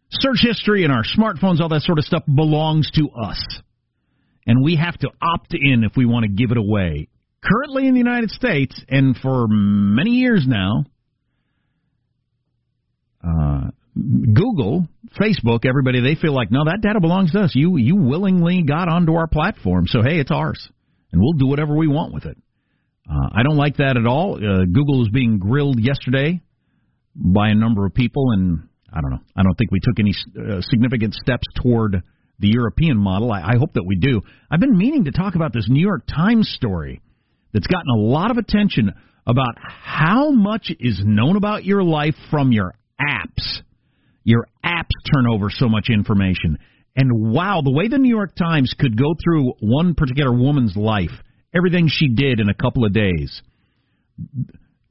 search 0.09 0.39
history 0.41 0.83
and 0.83 0.93
our 0.93 1.03
smartphones, 1.03 1.59
all 1.59 1.69
that 1.69 1.81
sort 1.81 1.97
of 1.97 2.05
stuff 2.05 2.23
belongs 2.33 2.89
to 2.91 3.09
us. 3.09 3.61
And 4.45 4.63
we 4.63 4.75
have 4.75 4.97
to 4.99 5.09
opt 5.21 5.53
in 5.53 5.83
if 5.83 5.97
we 5.97 6.05
want 6.05 6.23
to 6.23 6.29
give 6.29 6.51
it 6.51 6.57
away. 6.57 7.09
Currently 7.43 7.87
in 7.87 7.93
the 7.93 7.99
United 7.99 8.31
States, 8.31 8.79
and 8.89 9.15
for 9.17 9.47
many 9.49 10.11
years 10.11 10.45
now, 10.47 10.85
uh, 13.23 13.71
Google, 14.33 14.87
Facebook, 15.19 15.65
everybody, 15.65 16.01
they 16.01 16.19
feel 16.19 16.33
like, 16.33 16.51
no, 16.51 16.65
that 16.65 16.81
data 16.81 16.99
belongs 16.99 17.31
to 17.31 17.41
us. 17.41 17.51
You 17.55 17.77
you 17.77 17.95
willingly 17.95 18.63
got 18.63 18.89
onto 18.89 19.13
our 19.15 19.27
platform, 19.27 19.85
so 19.87 20.01
hey, 20.01 20.19
it's 20.19 20.31
ours, 20.31 20.67
and 21.11 21.21
we'll 21.21 21.33
do 21.33 21.47
whatever 21.47 21.75
we 21.75 21.87
want 21.87 22.13
with 22.13 22.25
it. 22.25 22.37
Uh, 23.09 23.29
I 23.33 23.43
don't 23.43 23.55
like 23.55 23.77
that 23.77 23.97
at 23.97 24.05
all. 24.05 24.35
Uh, 24.35 24.65
Google 24.65 24.99
was 24.99 25.09
being 25.13 25.39
grilled 25.39 25.79
yesterday 25.79 26.41
by 27.15 27.49
a 27.49 27.55
number 27.55 27.85
of 27.85 27.93
people, 27.93 28.31
and 28.31 28.67
I 28.91 29.01
don't 29.01 29.11
know. 29.11 29.21
I 29.35 29.43
don't 29.43 29.55
think 29.57 29.71
we 29.71 29.79
took 29.81 29.99
any 29.99 30.13
uh, 30.37 30.61
significant 30.61 31.13
steps 31.13 31.47
toward 31.61 32.03
the 32.39 32.47
European 32.49 32.97
model. 32.97 33.31
I, 33.31 33.41
I 33.41 33.57
hope 33.57 33.73
that 33.73 33.85
we 33.85 33.95
do. 33.95 34.21
I've 34.51 34.59
been 34.59 34.77
meaning 34.77 35.05
to 35.05 35.11
talk 35.11 35.35
about 35.35 35.53
this 35.53 35.67
New 35.69 35.81
York 35.81 36.03
Times 36.07 36.51
story 36.55 37.01
that's 37.53 37.67
gotten 37.67 37.89
a 37.89 37.99
lot 37.99 38.29
of 38.31 38.37
attention 38.37 38.93
about 39.25 39.55
how 39.59 40.31
much 40.31 40.71
is 40.79 41.01
known 41.03 41.35
about 41.35 41.65
your 41.65 41.83
life 41.83 42.15
from 42.29 42.51
your 42.51 42.75
apps. 43.01 43.61
Your 44.27 44.45
apps 44.61 44.91
turn 45.13 45.25
over 45.25 45.49
so 45.49 45.69
much 45.69 45.87
information. 45.89 46.57
And 46.97 47.31
wow, 47.31 47.61
the 47.63 47.71
way 47.71 47.87
the 47.87 47.97
New 47.97 48.13
York 48.13 48.35
Times 48.35 48.75
could 48.77 48.97
go 48.97 49.15
through 49.23 49.53
one 49.61 49.95
particular 49.95 50.33
woman's 50.33 50.75
life, 50.75 51.11
everything 51.55 51.87
she 51.87 52.09
did 52.09 52.41
in 52.41 52.49
a 52.49 52.53
couple 52.53 52.83
of 52.83 52.91
days, 52.91 53.41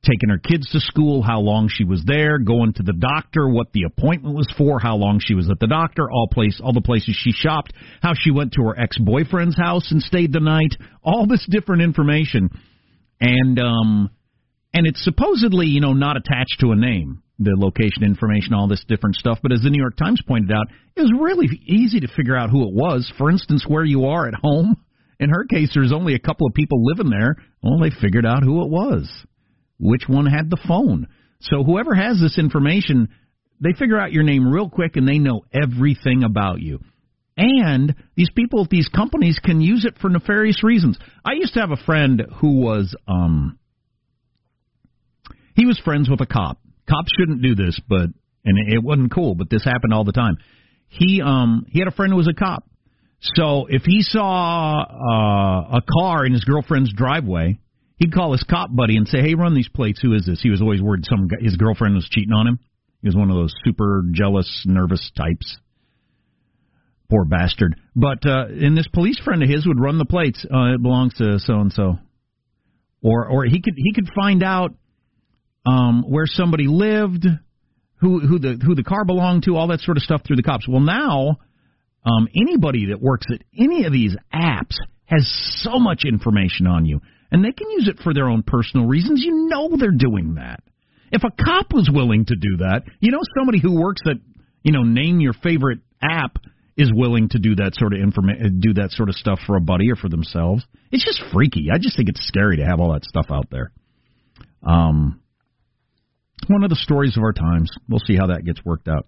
taking 0.03 0.31
her 0.31 0.39
kids 0.39 0.71
to 0.71 0.81
school, 0.81 1.23
how 1.23 1.41
long 1.41 1.69
she 1.71 1.85
was 1.85 2.03
there, 2.07 2.39
going 2.39 2.73
to 2.73 2.83
the 2.83 2.95
doctor, 2.95 3.47
what 3.47 3.67
the 3.75 3.83
appointment 3.83 4.35
was 4.35 4.51
for, 4.57 4.79
how 4.79 4.97
long 4.97 5.21
she 5.23 5.35
was 5.35 5.51
at 5.51 5.61
the 5.61 5.67
doctor, 5.67 6.11
all 6.11 6.29
place, 6.33 6.59
all 6.65 6.73
the 6.73 6.81
places 6.81 7.15
she 7.15 7.33
shopped, 7.33 7.75
how 8.01 8.15
she 8.19 8.31
went 8.31 8.53
to 8.53 8.63
her 8.63 8.81
ex-boyfriend's 8.81 9.59
house 9.59 9.93
and 9.93 10.01
stayed 10.01 10.33
the 10.33 10.41
night, 10.41 10.75
all 11.05 11.27
this 11.27 11.47
different 11.51 11.83
information, 11.83 12.49
and 13.21 13.59
um, 13.59 14.09
and 14.73 14.87
it's 14.87 15.05
supposedly 15.05 15.67
you 15.67 15.83
know 15.83 15.93
not 15.93 16.17
attached 16.17 16.57
to 16.61 16.71
a 16.71 16.77
name, 16.77 17.23
the 17.39 17.55
location 17.57 18.03
information, 18.03 18.55
all 18.55 18.69
this 18.69 18.85
different 18.89 19.17
stuff. 19.17 19.39
But 19.43 19.53
as 19.53 19.61
the 19.61 19.71
New 19.71 19.81
York 19.81 19.97
Times 19.97 20.21
pointed 20.27 20.53
out, 20.53 20.67
it 20.97 21.03
was 21.03 21.13
really 21.19 21.49
easy 21.67 22.01
to 22.01 22.09
figure 22.09 22.37
out 22.37 22.51
who 22.51 22.63
it 22.63 22.75
was. 22.75 23.13
For 23.19 23.31
instance, 23.31 23.65
where 23.67 23.85
you 23.85 24.07
are 24.07 24.27
at 24.27 24.35
home. 24.35 24.77
In 25.19 25.31
her 25.31 25.45
case, 25.45 25.71
there's 25.75 25.93
only 25.93 26.15
a 26.15 26.19
couple 26.19 26.47
of 26.47 26.55
people 26.55 26.85
living 26.85 27.11
there. 27.11 27.37
Well, 27.63 27.79
they 27.79 27.91
figured 27.91 28.27
out 28.27 28.43
who 28.43 28.63
it 28.63 28.71
was 28.71 29.09
which 29.79 30.03
one 30.07 30.27
had 30.27 30.51
the 30.51 30.61
phone. 30.67 31.09
So 31.41 31.63
whoever 31.63 31.95
has 31.95 32.21
this 32.21 32.39
information, 32.39 33.09
they 33.61 33.73
figure 33.79 33.99
out 33.99 34.13
your 34.13 34.23
name 34.23 34.49
real 34.49 34.69
quick 34.69 34.97
and 34.97 35.07
they 35.07 35.19
know 35.19 35.43
everything 35.53 36.25
about 36.25 36.61
you. 36.61 36.81
And 37.37 37.95
these 38.17 38.31
people 38.35 38.65
at 38.65 38.71
these 38.71 38.89
companies 38.89 39.39
can 39.43 39.61
use 39.61 39.85
it 39.85 39.99
for 40.01 40.09
nefarious 40.09 40.65
reasons. 40.65 40.99
I 41.25 41.33
used 41.35 41.55
to 41.55 41.61
have 41.61 41.71
a 41.71 41.85
friend 41.85 42.23
who 42.41 42.61
was 42.61 42.95
um 43.07 43.59
he 45.55 45.67
was 45.67 45.79
friends 45.79 46.09
with 46.09 46.21
a 46.21 46.27
cop. 46.27 46.59
Cops 46.89 47.11
shouldn't 47.19 47.43
do 47.43 47.55
this, 47.55 47.79
but 47.89 48.09
and 48.45 48.73
it 48.73 48.83
wasn't 48.83 49.13
cool, 49.13 49.35
but 49.35 49.51
this 49.51 49.65
happened 49.65 49.93
all 49.93 50.05
the 50.05 50.13
time. 50.13 50.37
He 50.89 51.21
um 51.21 51.67
he 51.69 51.81
had 51.81 51.89
a 51.89 51.93
friend 51.93 52.13
who 52.13 52.17
was 52.17 52.29
a 52.29 52.35
cop. 52.35 52.65
So 53.21 53.67
if 53.69 53.83
he 53.85 54.03
saw 54.03 54.83
uh, 54.83 55.79
a 55.79 55.83
car 55.99 56.25
in 56.25 56.33
his 56.33 56.45
girlfriend's 56.45 56.93
driveway, 56.93 57.59
he'd 57.97 58.13
call 58.13 58.33
his 58.33 58.45
cop 58.49 58.69
buddy 58.75 58.97
and 58.97 59.09
say, 59.09 59.21
"Hey, 59.21 59.35
run 59.35 59.55
these 59.55 59.69
plates. 59.69 60.01
Who 60.01 60.15
is 60.15 60.27
this?" 60.27 60.41
He 60.43 60.51
was 60.51 60.63
always 60.63 60.83
worried 60.83 61.05
some 61.09 61.29
guy, 61.29 61.39
his 61.41 61.57
girlfriend 61.57 61.95
was 61.95 62.09
cheating 62.09 62.33
on 62.33 62.47
him. 62.47 62.59
He 63.03 63.09
was 63.09 63.17
one 63.17 63.31
of 63.31 63.37
those 63.37 63.55
super 63.65 64.05
jealous, 64.13 64.65
nervous 64.67 65.11
types. 65.17 65.59
Poor 67.11 67.25
bastard. 67.25 67.77
But 67.95 68.27
uh, 68.27 68.47
and 68.49 68.77
this 68.77 68.89
police 68.89 69.19
friend 69.19 69.43
of 69.43 69.49
his 69.49 69.67
would 69.67 69.81
run 69.81 69.99
the 69.99 70.05
plates. 70.05 70.45
Uh, 70.45 70.75
it 70.75 70.83
belongs 70.83 71.15
to 71.15 71.39
so 71.39 71.61
and 71.61 71.73
so. 71.73 71.99
Or 73.03 73.27
or 73.27 73.45
he 73.45 73.61
could 73.61 73.75
he 73.77 73.93
could 73.93 74.11
find 74.15 74.43
out 74.43 74.75
um, 75.67 76.05
where 76.09 76.27
somebody 76.27 76.67
lived, 76.69 77.27
who 78.01 78.21
who 78.21 78.39
the 78.39 78.59
who 78.65 78.75
the 78.75 78.85
car 78.85 79.05
belonged 79.05 79.43
to, 79.45 79.57
all 79.57 79.69
that 79.69 79.81
sort 79.81 79.97
of 79.97 80.03
stuff 80.03 80.23
through 80.27 80.37
the 80.37 80.43
cops. 80.43 80.67
Well, 80.69 80.81
now 80.81 81.37
um, 82.05 82.29
anybody 82.35 82.87
that 82.87 83.03
works 83.03 83.27
at 83.33 83.43
any 83.59 83.85
of 83.85 83.93
these 83.93 84.17
apps 84.33 84.77
has 85.07 85.27
so 85.63 85.79
much 85.79 86.05
information 86.05 86.67
on 86.67 86.87
you 86.87 87.01
and 87.31 87.45
they 87.45 87.53
can 87.53 87.71
use 87.71 87.89
it 87.89 88.03
for 88.03 88.15
their 88.15 88.29
own 88.29 88.43
personal 88.43 88.87
reasons. 88.87 89.23
You 89.25 89.49
know 89.49 89.77
they're 89.77 89.91
doing 89.91 90.35
that. 90.35 90.61
If 91.13 91.23
a 91.23 91.31
cop 91.31 91.73
was 91.73 91.89
willing 91.93 92.25
to 92.27 92.35
do 92.35 92.59
that, 92.59 92.83
you 93.01 93.13
know 93.13 93.21
somebody 93.37 93.61
who 93.61 93.81
works 93.81 94.03
at, 94.07 94.17
you 94.63 94.73
know, 94.73 94.83
name 94.83 95.21
your 95.21 95.35
favorite 95.35 95.81
app 96.03 96.39
is 96.77 96.93
willing 96.93 97.29
to 97.31 97.39
do 97.39 97.55
that 97.57 97.73
sort 97.75 97.95
of 97.95 98.01
informa- 98.01 98.61
do 98.61 98.75
that 98.75 98.91
sort 98.91 99.09
of 99.09 99.15
stuff 99.15 99.39
for 99.47 99.57
a 99.57 99.61
buddy 99.61 99.91
or 99.91 99.97
for 99.97 100.09
themselves. 100.09 100.65
It's 100.91 101.05
just 101.05 101.23
freaky. 101.33 101.69
I 101.73 101.79
just 101.79 101.97
think 101.97 102.09
it's 102.09 102.27
scary 102.27 102.59
to 102.59 102.65
have 102.65 102.81
all 102.81 102.93
that 102.93 103.05
stuff 103.05 103.27
out 103.31 103.47
there. 103.51 103.71
Um, 104.63 105.21
one 106.49 106.65
of 106.65 106.71
the 106.71 106.77
stories 106.77 107.17
of 107.17 107.23
our 107.23 107.33
times. 107.33 107.71
We'll 107.89 108.01
see 108.07 108.17
how 108.17 108.29
that 108.29 108.45
gets 108.45 108.65
worked 108.65 108.89
out. 108.89 109.07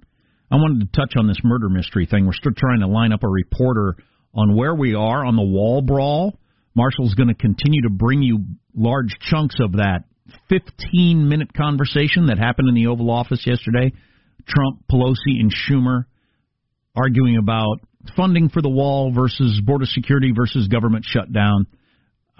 I 0.50 0.56
wanted 0.56 0.80
to 0.80 1.00
touch 1.00 1.14
on 1.16 1.26
this 1.26 1.40
murder 1.44 1.68
mystery 1.68 2.06
thing. 2.06 2.26
We're 2.26 2.32
still 2.32 2.52
trying 2.56 2.80
to 2.80 2.86
line 2.86 3.12
up 3.12 3.22
a 3.22 3.28
reporter 3.28 3.96
on 4.34 4.56
where 4.56 4.74
we 4.74 4.94
are 4.94 5.24
on 5.24 5.36
the 5.36 5.42
wall 5.42 5.82
brawl 5.82 6.38
Marshall's 6.78 7.14
going 7.14 7.28
to 7.28 7.34
continue 7.34 7.82
to 7.82 7.90
bring 7.90 8.22
you 8.22 8.44
large 8.72 9.16
chunks 9.20 9.56
of 9.60 9.72
that 9.72 10.04
15 10.48 11.28
minute 11.28 11.52
conversation 11.52 12.26
that 12.26 12.38
happened 12.38 12.68
in 12.68 12.76
the 12.76 12.86
Oval 12.86 13.10
Office 13.10 13.44
yesterday. 13.44 13.92
Trump, 14.46 14.84
Pelosi, 14.90 15.40
and 15.40 15.52
Schumer 15.52 16.04
arguing 16.94 17.36
about 17.36 17.80
funding 18.16 18.48
for 18.48 18.62
the 18.62 18.68
wall 18.68 19.12
versus 19.12 19.60
border 19.64 19.86
security 19.86 20.32
versus 20.34 20.68
government 20.68 21.04
shutdown. 21.04 21.66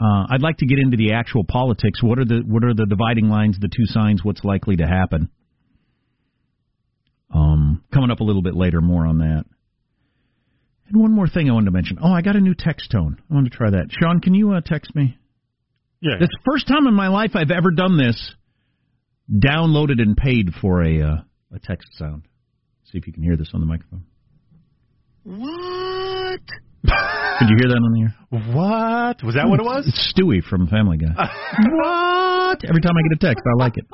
Uh, 0.01 0.27
I'd 0.31 0.43
like 0.43 0.59
to 0.59 0.67
get 0.67 0.79
into 0.79 0.97
the 0.97 1.15
actual 1.15 1.45
politics. 1.45 2.03
What 2.03 2.19
are 2.19 2.25
the 2.25 2.43
what 2.47 2.65
are 2.65 2.75
the 2.75 2.87
dividing 2.87 3.29
lines, 3.29 3.59
the 3.61 3.69
two 3.69 3.87
signs, 3.87 4.23
what's 4.23 4.45
likely 4.45 4.77
to 4.77 4.87
happen? 4.87 5.29
Um, 7.35 7.83
coming 7.93 8.11
up 8.11 8.21
a 8.21 8.25
little 8.25 8.43
bit 8.43 8.55
later, 8.55 8.81
more 8.81 9.07
on 9.07 9.19
that. 9.19 9.45
And 10.89 11.01
one 11.01 11.13
more 11.13 11.29
thing 11.29 11.51
I 11.51 11.53
wanted 11.53 11.67
to 11.67 11.73
mention. 11.73 11.99
Oh, 12.03 12.13
I 12.13 12.23
got 12.23 12.37
a 12.37 12.41
new 12.41 12.55
text 12.55 12.91
tone. 12.91 13.21
I 13.31 13.35
wanted 13.35 13.53
to 13.53 13.57
try 13.59 13.71
that. 13.71 13.89
Sean, 13.91 14.21
can 14.21 14.35
you 14.35 14.53
uh, 14.53 14.61
text 14.65 14.95
me? 14.95 15.19
Yeah. 16.01 16.15
It's 16.21 16.33
the 16.33 16.51
first 16.51 16.69
time 16.69 16.87
in 16.87 16.95
my 16.95 17.09
life 17.09 17.33
I've 17.35 17.51
ever 17.51 17.71
done 17.73 17.99
this. 17.99 18.35
Downloaded 19.31 20.01
and 20.01 20.17
paid 20.17 20.51
for 20.63 20.83
a 20.83 21.03
uh, 21.03 21.17
a 21.55 21.59
text 21.59 21.89
sound. 21.99 22.23
See 22.85 22.99
if 22.99 23.07
you 23.07 23.13
can 23.13 23.23
hear 23.23 23.37
this 23.37 23.51
on 23.53 23.61
the 23.61 23.67
microphone. 23.67 24.05
What? 25.25 26.41
Could 27.39 27.49
you 27.51 27.57
hear 27.61 27.69
that 27.71 27.79
on 27.79 27.93
the 27.95 28.03
air? 28.03 28.15
What? 28.55 29.23
Was 29.23 29.35
that 29.37 29.49
what 29.49 29.61
it 29.61 29.65
was? 29.65 29.87
It's 29.87 30.13
Stewie 30.13 30.43
from 30.43 30.67
Family 30.67 30.99
Guy. 30.99 31.15
what? 31.15 32.65
Every 32.69 32.83
time 32.83 32.95
I 32.99 33.03
get 33.09 33.15
a 33.15 33.21
text, 33.21 33.45
I 33.47 33.55
like 33.57 33.77
it. 33.77 33.87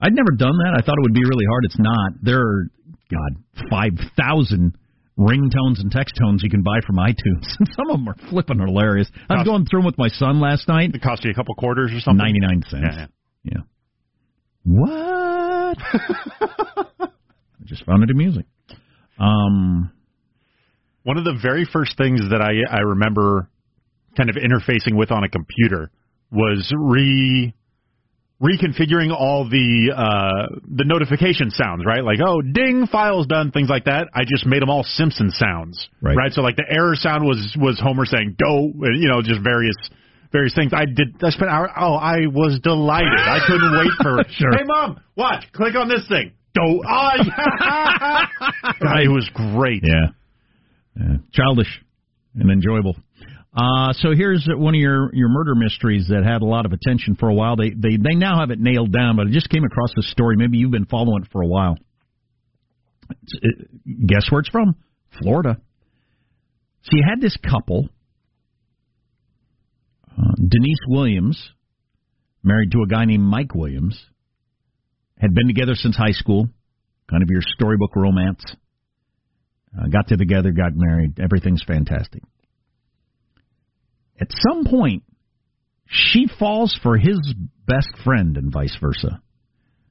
I'd 0.00 0.12
never 0.12 0.32
done 0.36 0.52
that. 0.64 0.76
I 0.76 0.84
thought 0.84 0.98
it 0.98 1.02
would 1.02 1.14
be 1.14 1.24
really 1.24 1.46
hard. 1.48 1.64
It's 1.64 1.78
not. 1.78 2.12
There 2.22 2.40
are, 2.40 2.64
God, 3.10 3.70
5,000 3.70 4.76
ringtones 5.18 5.80
and 5.80 5.90
text 5.90 6.14
tones 6.20 6.42
you 6.42 6.50
can 6.50 6.62
buy 6.62 6.80
from 6.86 6.96
iTunes. 6.96 7.46
And 7.58 7.68
Some 7.76 7.90
of 7.90 7.96
them 7.98 8.08
are 8.08 8.16
flipping 8.28 8.58
hilarious. 8.58 9.08
I 9.30 9.34
was 9.34 9.44
going 9.44 9.64
through 9.66 9.80
them 9.80 9.86
with 9.86 9.98
my 9.98 10.08
son 10.08 10.40
last 10.40 10.68
night. 10.68 10.94
It 10.94 11.02
cost 11.02 11.24
you 11.24 11.30
a 11.30 11.34
couple 11.34 11.54
quarters 11.54 11.90
or 11.94 12.00
something? 12.00 12.18
99 12.18 12.62
cents. 12.68 12.84
Yeah. 12.84 13.06
yeah. 13.44 13.60
What? 14.66 15.78
I 17.00 17.64
just 17.64 17.84
found 17.86 18.02
it 18.02 18.10
amusing. 18.10 18.44
Um, 19.18 19.90
One 21.04 21.16
of 21.18 21.24
the 21.24 21.38
very 21.40 21.66
first 21.70 21.96
things 21.96 22.20
that 22.30 22.40
I 22.42 22.52
I 22.70 22.80
remember 22.80 23.48
kind 24.16 24.30
of 24.30 24.36
interfacing 24.36 24.96
with 24.96 25.10
on 25.10 25.24
a 25.24 25.28
computer 25.28 25.90
was 26.30 26.72
re 26.76 27.54
reconfiguring 28.42 29.14
all 29.14 29.48
the 29.48 29.92
uh, 29.94 30.60
the 30.66 30.84
notification 30.84 31.50
sounds, 31.50 31.84
right? 31.86 32.02
Like, 32.02 32.18
oh, 32.26 32.42
ding, 32.42 32.86
file's 32.90 33.26
done, 33.26 33.52
things 33.52 33.68
like 33.68 33.84
that. 33.84 34.08
I 34.14 34.24
just 34.24 34.44
made 34.46 34.60
them 34.60 34.70
all 34.70 34.82
Simpson 34.82 35.30
sounds, 35.30 35.88
right? 36.16 36.32
So 36.32 36.42
like 36.42 36.56
the 36.56 36.66
error 36.68 36.96
sound 36.96 37.24
was 37.24 37.56
was 37.58 37.80
Homer 37.80 38.04
saying 38.04 38.36
"go," 38.42 38.72
you 38.96 39.08
know, 39.08 39.22
just 39.22 39.40
various 39.42 39.76
various 40.32 40.54
things. 40.54 40.72
I 40.74 40.84
did. 40.84 41.14
I 41.22 41.30
spent 41.30 41.50
hour. 41.50 41.70
Oh, 41.78 41.94
I 41.94 42.26
was 42.26 42.58
delighted. 42.62 43.18
I 43.18 43.38
couldn't 43.46 43.72
wait 43.78 43.92
for. 44.02 44.24
Sure. 44.34 44.50
Hey, 44.50 44.64
mom, 44.64 45.00
watch. 45.16 45.44
Click 45.52 45.76
on 45.76 45.86
this 45.88 46.06
thing. 46.08 46.32
Go. 46.56 46.82
Oh, 46.86 47.10
yeah. 47.24 48.26
God, 48.80 49.00
it 49.04 49.08
was 49.08 49.30
great. 49.32 49.82
Yeah. 49.84 50.10
Yeah. 50.96 51.16
Childish 51.32 51.82
and 52.34 52.50
enjoyable. 52.50 52.96
Uh, 53.56 53.92
so 53.92 54.14
here's 54.16 54.48
one 54.48 54.74
of 54.74 54.80
your, 54.80 55.14
your 55.14 55.28
murder 55.28 55.54
mysteries 55.54 56.06
that 56.08 56.24
had 56.24 56.42
a 56.42 56.44
lot 56.44 56.66
of 56.66 56.72
attention 56.72 57.14
for 57.14 57.28
a 57.28 57.34
while. 57.34 57.54
They, 57.56 57.70
they 57.70 57.96
they 57.96 58.16
now 58.16 58.40
have 58.40 58.50
it 58.50 58.58
nailed 58.58 58.92
down, 58.92 59.16
but 59.16 59.28
I 59.28 59.30
just 59.30 59.48
came 59.48 59.64
across 59.64 59.90
this 59.94 60.10
story. 60.10 60.36
Maybe 60.36 60.58
you've 60.58 60.72
been 60.72 60.86
following 60.86 61.22
it 61.22 61.28
for 61.30 61.40
a 61.40 61.46
while. 61.46 61.76
It, 63.42 64.06
guess 64.06 64.26
where 64.30 64.40
it's 64.40 64.48
from? 64.48 64.74
Florida. 65.20 65.60
So 66.82 66.90
you 66.96 67.04
had 67.08 67.20
this 67.20 67.36
couple, 67.48 67.88
uh, 70.10 70.34
Denise 70.36 70.80
Williams, 70.88 71.40
married 72.42 72.72
to 72.72 72.82
a 72.82 72.88
guy 72.88 73.04
named 73.04 73.22
Mike 73.22 73.54
Williams, 73.54 74.04
had 75.18 75.32
been 75.32 75.46
together 75.46 75.74
since 75.74 75.96
high 75.96 76.10
school, 76.12 76.48
kind 77.08 77.22
of 77.22 77.28
your 77.30 77.40
storybook 77.40 77.94
romance. 77.94 78.44
Uh, 79.78 79.88
got 79.88 80.08
together, 80.08 80.52
got 80.52 80.72
married. 80.74 81.18
Everything's 81.20 81.64
fantastic. 81.66 82.22
At 84.20 84.28
some 84.48 84.64
point, 84.64 85.02
she 85.86 86.26
falls 86.38 86.78
for 86.82 86.96
his 86.96 87.34
best 87.66 87.88
friend 88.04 88.36
and 88.36 88.52
vice 88.52 88.76
versa. 88.80 89.20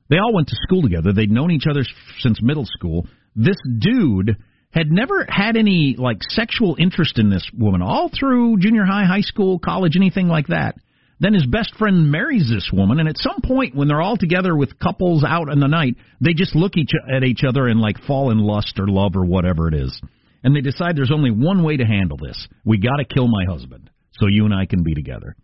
They 0.09 0.17
all 0.17 0.33
went 0.33 0.47
to 0.49 0.55
school 0.63 0.81
together. 0.81 1.13
They'd 1.13 1.31
known 1.31 1.51
each 1.51 1.67
other 1.69 1.81
since 2.19 2.41
middle 2.41 2.65
school. 2.65 3.07
This 3.35 3.57
dude 3.79 4.37
had 4.71 4.89
never 4.89 5.25
had 5.29 5.55
any 5.55 5.95
like 5.97 6.17
sexual 6.29 6.75
interest 6.79 7.19
in 7.19 7.29
this 7.29 7.47
woman 7.53 7.81
all 7.81 8.09
through 8.09 8.57
junior 8.57 8.85
high, 8.85 9.05
high 9.05 9.21
school, 9.21 9.59
college, 9.59 9.95
anything 9.95 10.27
like 10.27 10.47
that. 10.47 10.75
Then 11.23 11.33
his 11.33 11.45
best 11.45 11.73
friend 11.77 12.11
marries 12.11 12.49
this 12.49 12.69
woman, 12.73 12.99
and 12.99 13.07
at 13.07 13.17
some 13.17 13.39
point 13.41 13.73
when 13.73 13.87
they're 13.87 14.01
all 14.01 14.17
together 14.17 14.57
with 14.57 14.77
couples 14.77 15.23
out 15.25 15.49
in 15.49 15.61
the 15.61 15.69
night, 15.69 15.95
they 16.19 16.33
just 16.33 16.53
look 16.53 16.75
each 16.75 16.91
at 17.09 17.23
each 17.23 17.45
other 17.47 17.67
and 17.67 17.79
like 17.79 17.97
fall 18.05 18.29
in 18.29 18.39
lust 18.39 18.77
or 18.77 18.89
love 18.89 19.13
or 19.15 19.23
whatever 19.23 19.69
it 19.69 19.73
is. 19.73 19.97
And 20.43 20.53
they 20.53 20.59
decide 20.59 20.97
there's 20.97 21.13
only 21.13 21.31
one 21.31 21.63
way 21.63 21.77
to 21.77 21.85
handle 21.85 22.17
this. 22.17 22.45
We 22.65 22.77
got 22.77 22.97
to 22.97 23.05
kill 23.05 23.29
my 23.29 23.45
husband 23.47 23.89
so 24.19 24.27
you 24.27 24.43
and 24.43 24.53
I 24.53 24.65
can 24.65 24.83
be 24.83 24.93
together. 24.93 25.37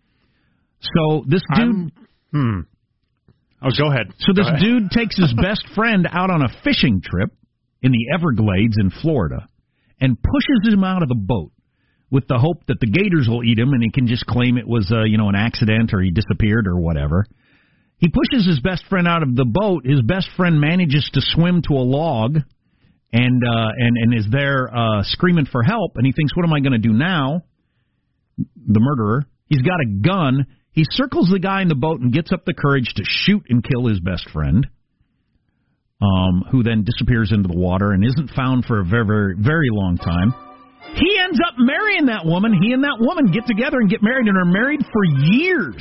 So 0.82 1.24
this 1.26 1.44
dude 1.56 1.64
I'm- 1.64 1.92
hmm. 2.34 2.60
Oh, 3.62 3.70
go 3.78 3.90
ahead. 3.90 4.08
so 4.20 4.34
this 4.36 4.48
ahead. 4.48 4.60
dude 4.62 4.92
takes 4.92 5.18
his 5.18 5.34
best 5.42 5.66
friend 5.76 6.10
out 6.12 6.30
on 6.30 6.42
a 6.42 6.50
fishing 6.62 7.02
trip 7.02 7.32
in 7.82 7.94
the 7.94 8.14
Everglades 8.14 8.76
in 8.78 8.90
Florida 8.90 9.48
and 10.02 10.18
pushes 10.22 10.74
him 10.74 10.84
out 10.84 11.04
of 11.04 11.08
the 11.10 11.16
boat 11.16 11.52
with 12.12 12.28
the 12.28 12.38
hope 12.38 12.66
that 12.68 12.80
the 12.80 12.88
gators 12.88 13.28
will 13.30 13.44
eat 13.44 13.60
him 13.60 13.74
and 13.74 13.84
he 13.84 13.92
can 13.92 14.08
just 14.08 14.26
claim 14.26 14.58
it 14.58 14.68
was 14.68 14.92
uh, 14.92 15.04
you 15.04 15.18
know 15.18 15.30
an 15.30 15.36
accident 15.36 15.94
or 15.94 16.02
he 16.02 16.12
disappeared 16.12 16.68
or 16.68 16.80
whatever. 16.80 17.26
He 17.98 18.08
pushes 18.08 18.48
his 18.48 18.62
best 18.62 18.86
friend 18.90 19.08
out 19.08 19.24
of 19.24 19.36
the 19.36 19.46
boat. 19.46 19.86
His 19.86 20.02
best 20.02 20.30
friend 20.38 20.60
manages 20.60 21.10
to 21.14 21.22
swim 21.22 21.62
to 21.68 21.74
a 21.74 21.84
log 21.84 22.38
and 23.12 23.44
uh, 23.44 23.70
and 23.78 23.98
and 23.98 24.14
is 24.14 24.28
there 24.32 24.70
uh, 24.76 25.04
screaming 25.04 25.46
for 25.52 25.64
help. 25.64 25.94
And 25.96 26.06
he 26.06 26.12
thinks, 26.12 26.36
"What 26.36 26.46
am 26.46 26.54
I 26.54 26.60
going 26.60 26.74
to 26.74 26.78
do 26.78 26.94
now?" 26.94 27.44
The 28.38 28.80
murderer. 28.80 29.26
He's 29.48 29.62
got 29.62 29.82
a 29.82 29.86
gun. 29.86 30.46
He 30.72 30.84
circles 30.92 31.30
the 31.32 31.40
guy 31.40 31.62
in 31.62 31.68
the 31.68 31.76
boat 31.76 32.00
and 32.00 32.14
gets 32.14 32.32
up 32.32 32.46
the 32.46 32.54
courage 32.54 32.94
to 32.96 33.04
shoot 33.04 33.44
and 33.50 33.64
kill 33.64 33.88
his 33.88 34.00
best 34.00 34.30
friend, 34.30 34.68
um, 36.02 36.46
who 36.52 36.64
then 36.64 36.84
disappears 36.86 37.32
into 37.34 37.50
the 37.50 37.58
water 37.58 37.92
and 37.92 38.06
isn't 38.06 38.30
found 38.30 38.66
for 38.66 38.80
a 38.80 38.86
very, 38.86 39.06
very, 39.06 39.36
very 39.38 39.68
long 39.72 39.98
time. 39.98 40.34
He 40.96 41.20
ends 41.22 41.40
up 41.46 41.56
marrying 41.58 42.08
that 42.08 42.26
woman. 42.26 42.54
He 42.54 42.74
and 42.74 42.84
that 42.84 42.98
woman 43.00 43.32
get 43.32 43.46
together 43.46 43.78
and 43.80 43.90
get 43.90 44.02
married 44.02 44.28
and 44.28 44.38
are 44.38 44.46
married 44.46 44.82
for 44.92 45.04
years. 45.06 45.78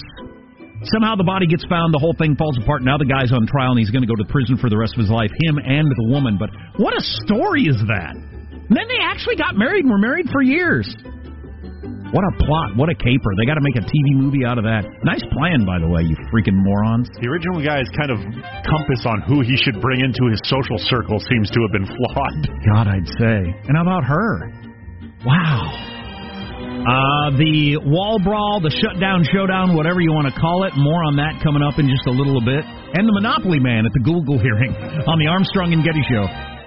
Somehow 0.95 1.17
the 1.19 1.27
body 1.27 1.47
gets 1.47 1.67
found, 1.67 1.91
the 1.93 1.99
whole 1.99 2.15
thing 2.15 2.37
falls 2.37 2.57
apart. 2.59 2.87
Now 2.87 2.99
the 2.99 3.09
guy's 3.09 3.33
on 3.35 3.47
trial 3.51 3.75
and 3.75 3.81
he's 3.83 3.91
going 3.91 4.07
to 4.07 4.11
go 4.11 4.15
to 4.15 4.27
prison 4.31 4.59
for 4.59 4.71
the 4.71 4.79
rest 4.79 4.95
of 4.95 5.03
his 5.03 5.11
life, 5.11 5.31
him 5.43 5.59
and 5.59 5.91
the 5.91 6.07
woman. 6.07 6.39
But 6.39 6.51
what 6.79 6.95
a 6.95 7.03
story 7.27 7.67
is 7.67 7.79
that? 7.91 8.15
And 8.15 8.75
then 8.77 8.87
they 8.87 9.03
actually 9.03 9.35
got 9.35 9.59
married 9.59 9.83
and 9.83 9.91
were 9.91 9.99
married 9.99 10.31
for 10.31 10.43
years. 10.43 10.87
What 12.09 12.25
a 12.25 12.33
plot. 12.41 12.73
What 12.79 12.89
a 12.89 12.97
caper. 12.97 13.31
They 13.37 13.45
got 13.45 13.61
to 13.61 13.65
make 13.65 13.77
a 13.77 13.85
TV 13.85 14.17
movie 14.17 14.41
out 14.47 14.57
of 14.57 14.65
that. 14.65 14.87
Nice 15.05 15.21
plan, 15.37 15.69
by 15.69 15.77
the 15.77 15.89
way, 15.89 16.09
you 16.09 16.17
freaking 16.33 16.57
morons. 16.57 17.11
The 17.21 17.29
original 17.29 17.61
guy's 17.61 17.85
kind 17.93 18.09
of 18.09 18.17
compass 18.65 19.05
on 19.05 19.21
who 19.29 19.45
he 19.45 19.61
should 19.61 19.77
bring 19.83 20.01
into 20.01 20.25
his 20.33 20.41
social 20.49 20.81
circle 20.89 21.21
seems 21.21 21.53
to 21.53 21.59
have 21.61 21.73
been 21.77 21.85
flawed. 21.85 22.41
God, 22.65 22.87
I'd 22.89 23.09
say. 23.21 23.53
And 23.69 23.77
how 23.77 23.85
about 23.85 24.09
her? 24.09 24.49
Wow. 25.25 25.89
Uh, 26.79 27.37
the 27.37 27.77
wall 27.85 28.19
brawl, 28.23 28.61
the 28.61 28.71
shutdown 28.71 29.25
showdown, 29.33 29.75
whatever 29.77 30.01
you 30.01 30.13
want 30.13 30.33
to 30.33 30.41
call 30.41 30.65
it. 30.65 30.73
More 30.77 31.05
on 31.05 31.17
that 31.17 31.43
coming 31.43 31.63
up 31.63 31.79
in 31.79 31.89
just 31.89 32.07
a 32.07 32.15
little 32.15 32.41
bit. 32.41 32.65
And 32.95 33.07
the 33.07 33.13
Monopoly 33.13 33.59
Man 33.59 33.85
at 33.85 33.93
the 33.93 34.01
Google 34.01 34.39
hearing 34.39 34.73
on 35.07 35.19
the 35.19 35.27
Armstrong 35.27 35.73
and 35.73 35.85
Getty 35.85 36.03
Show. 36.09 36.58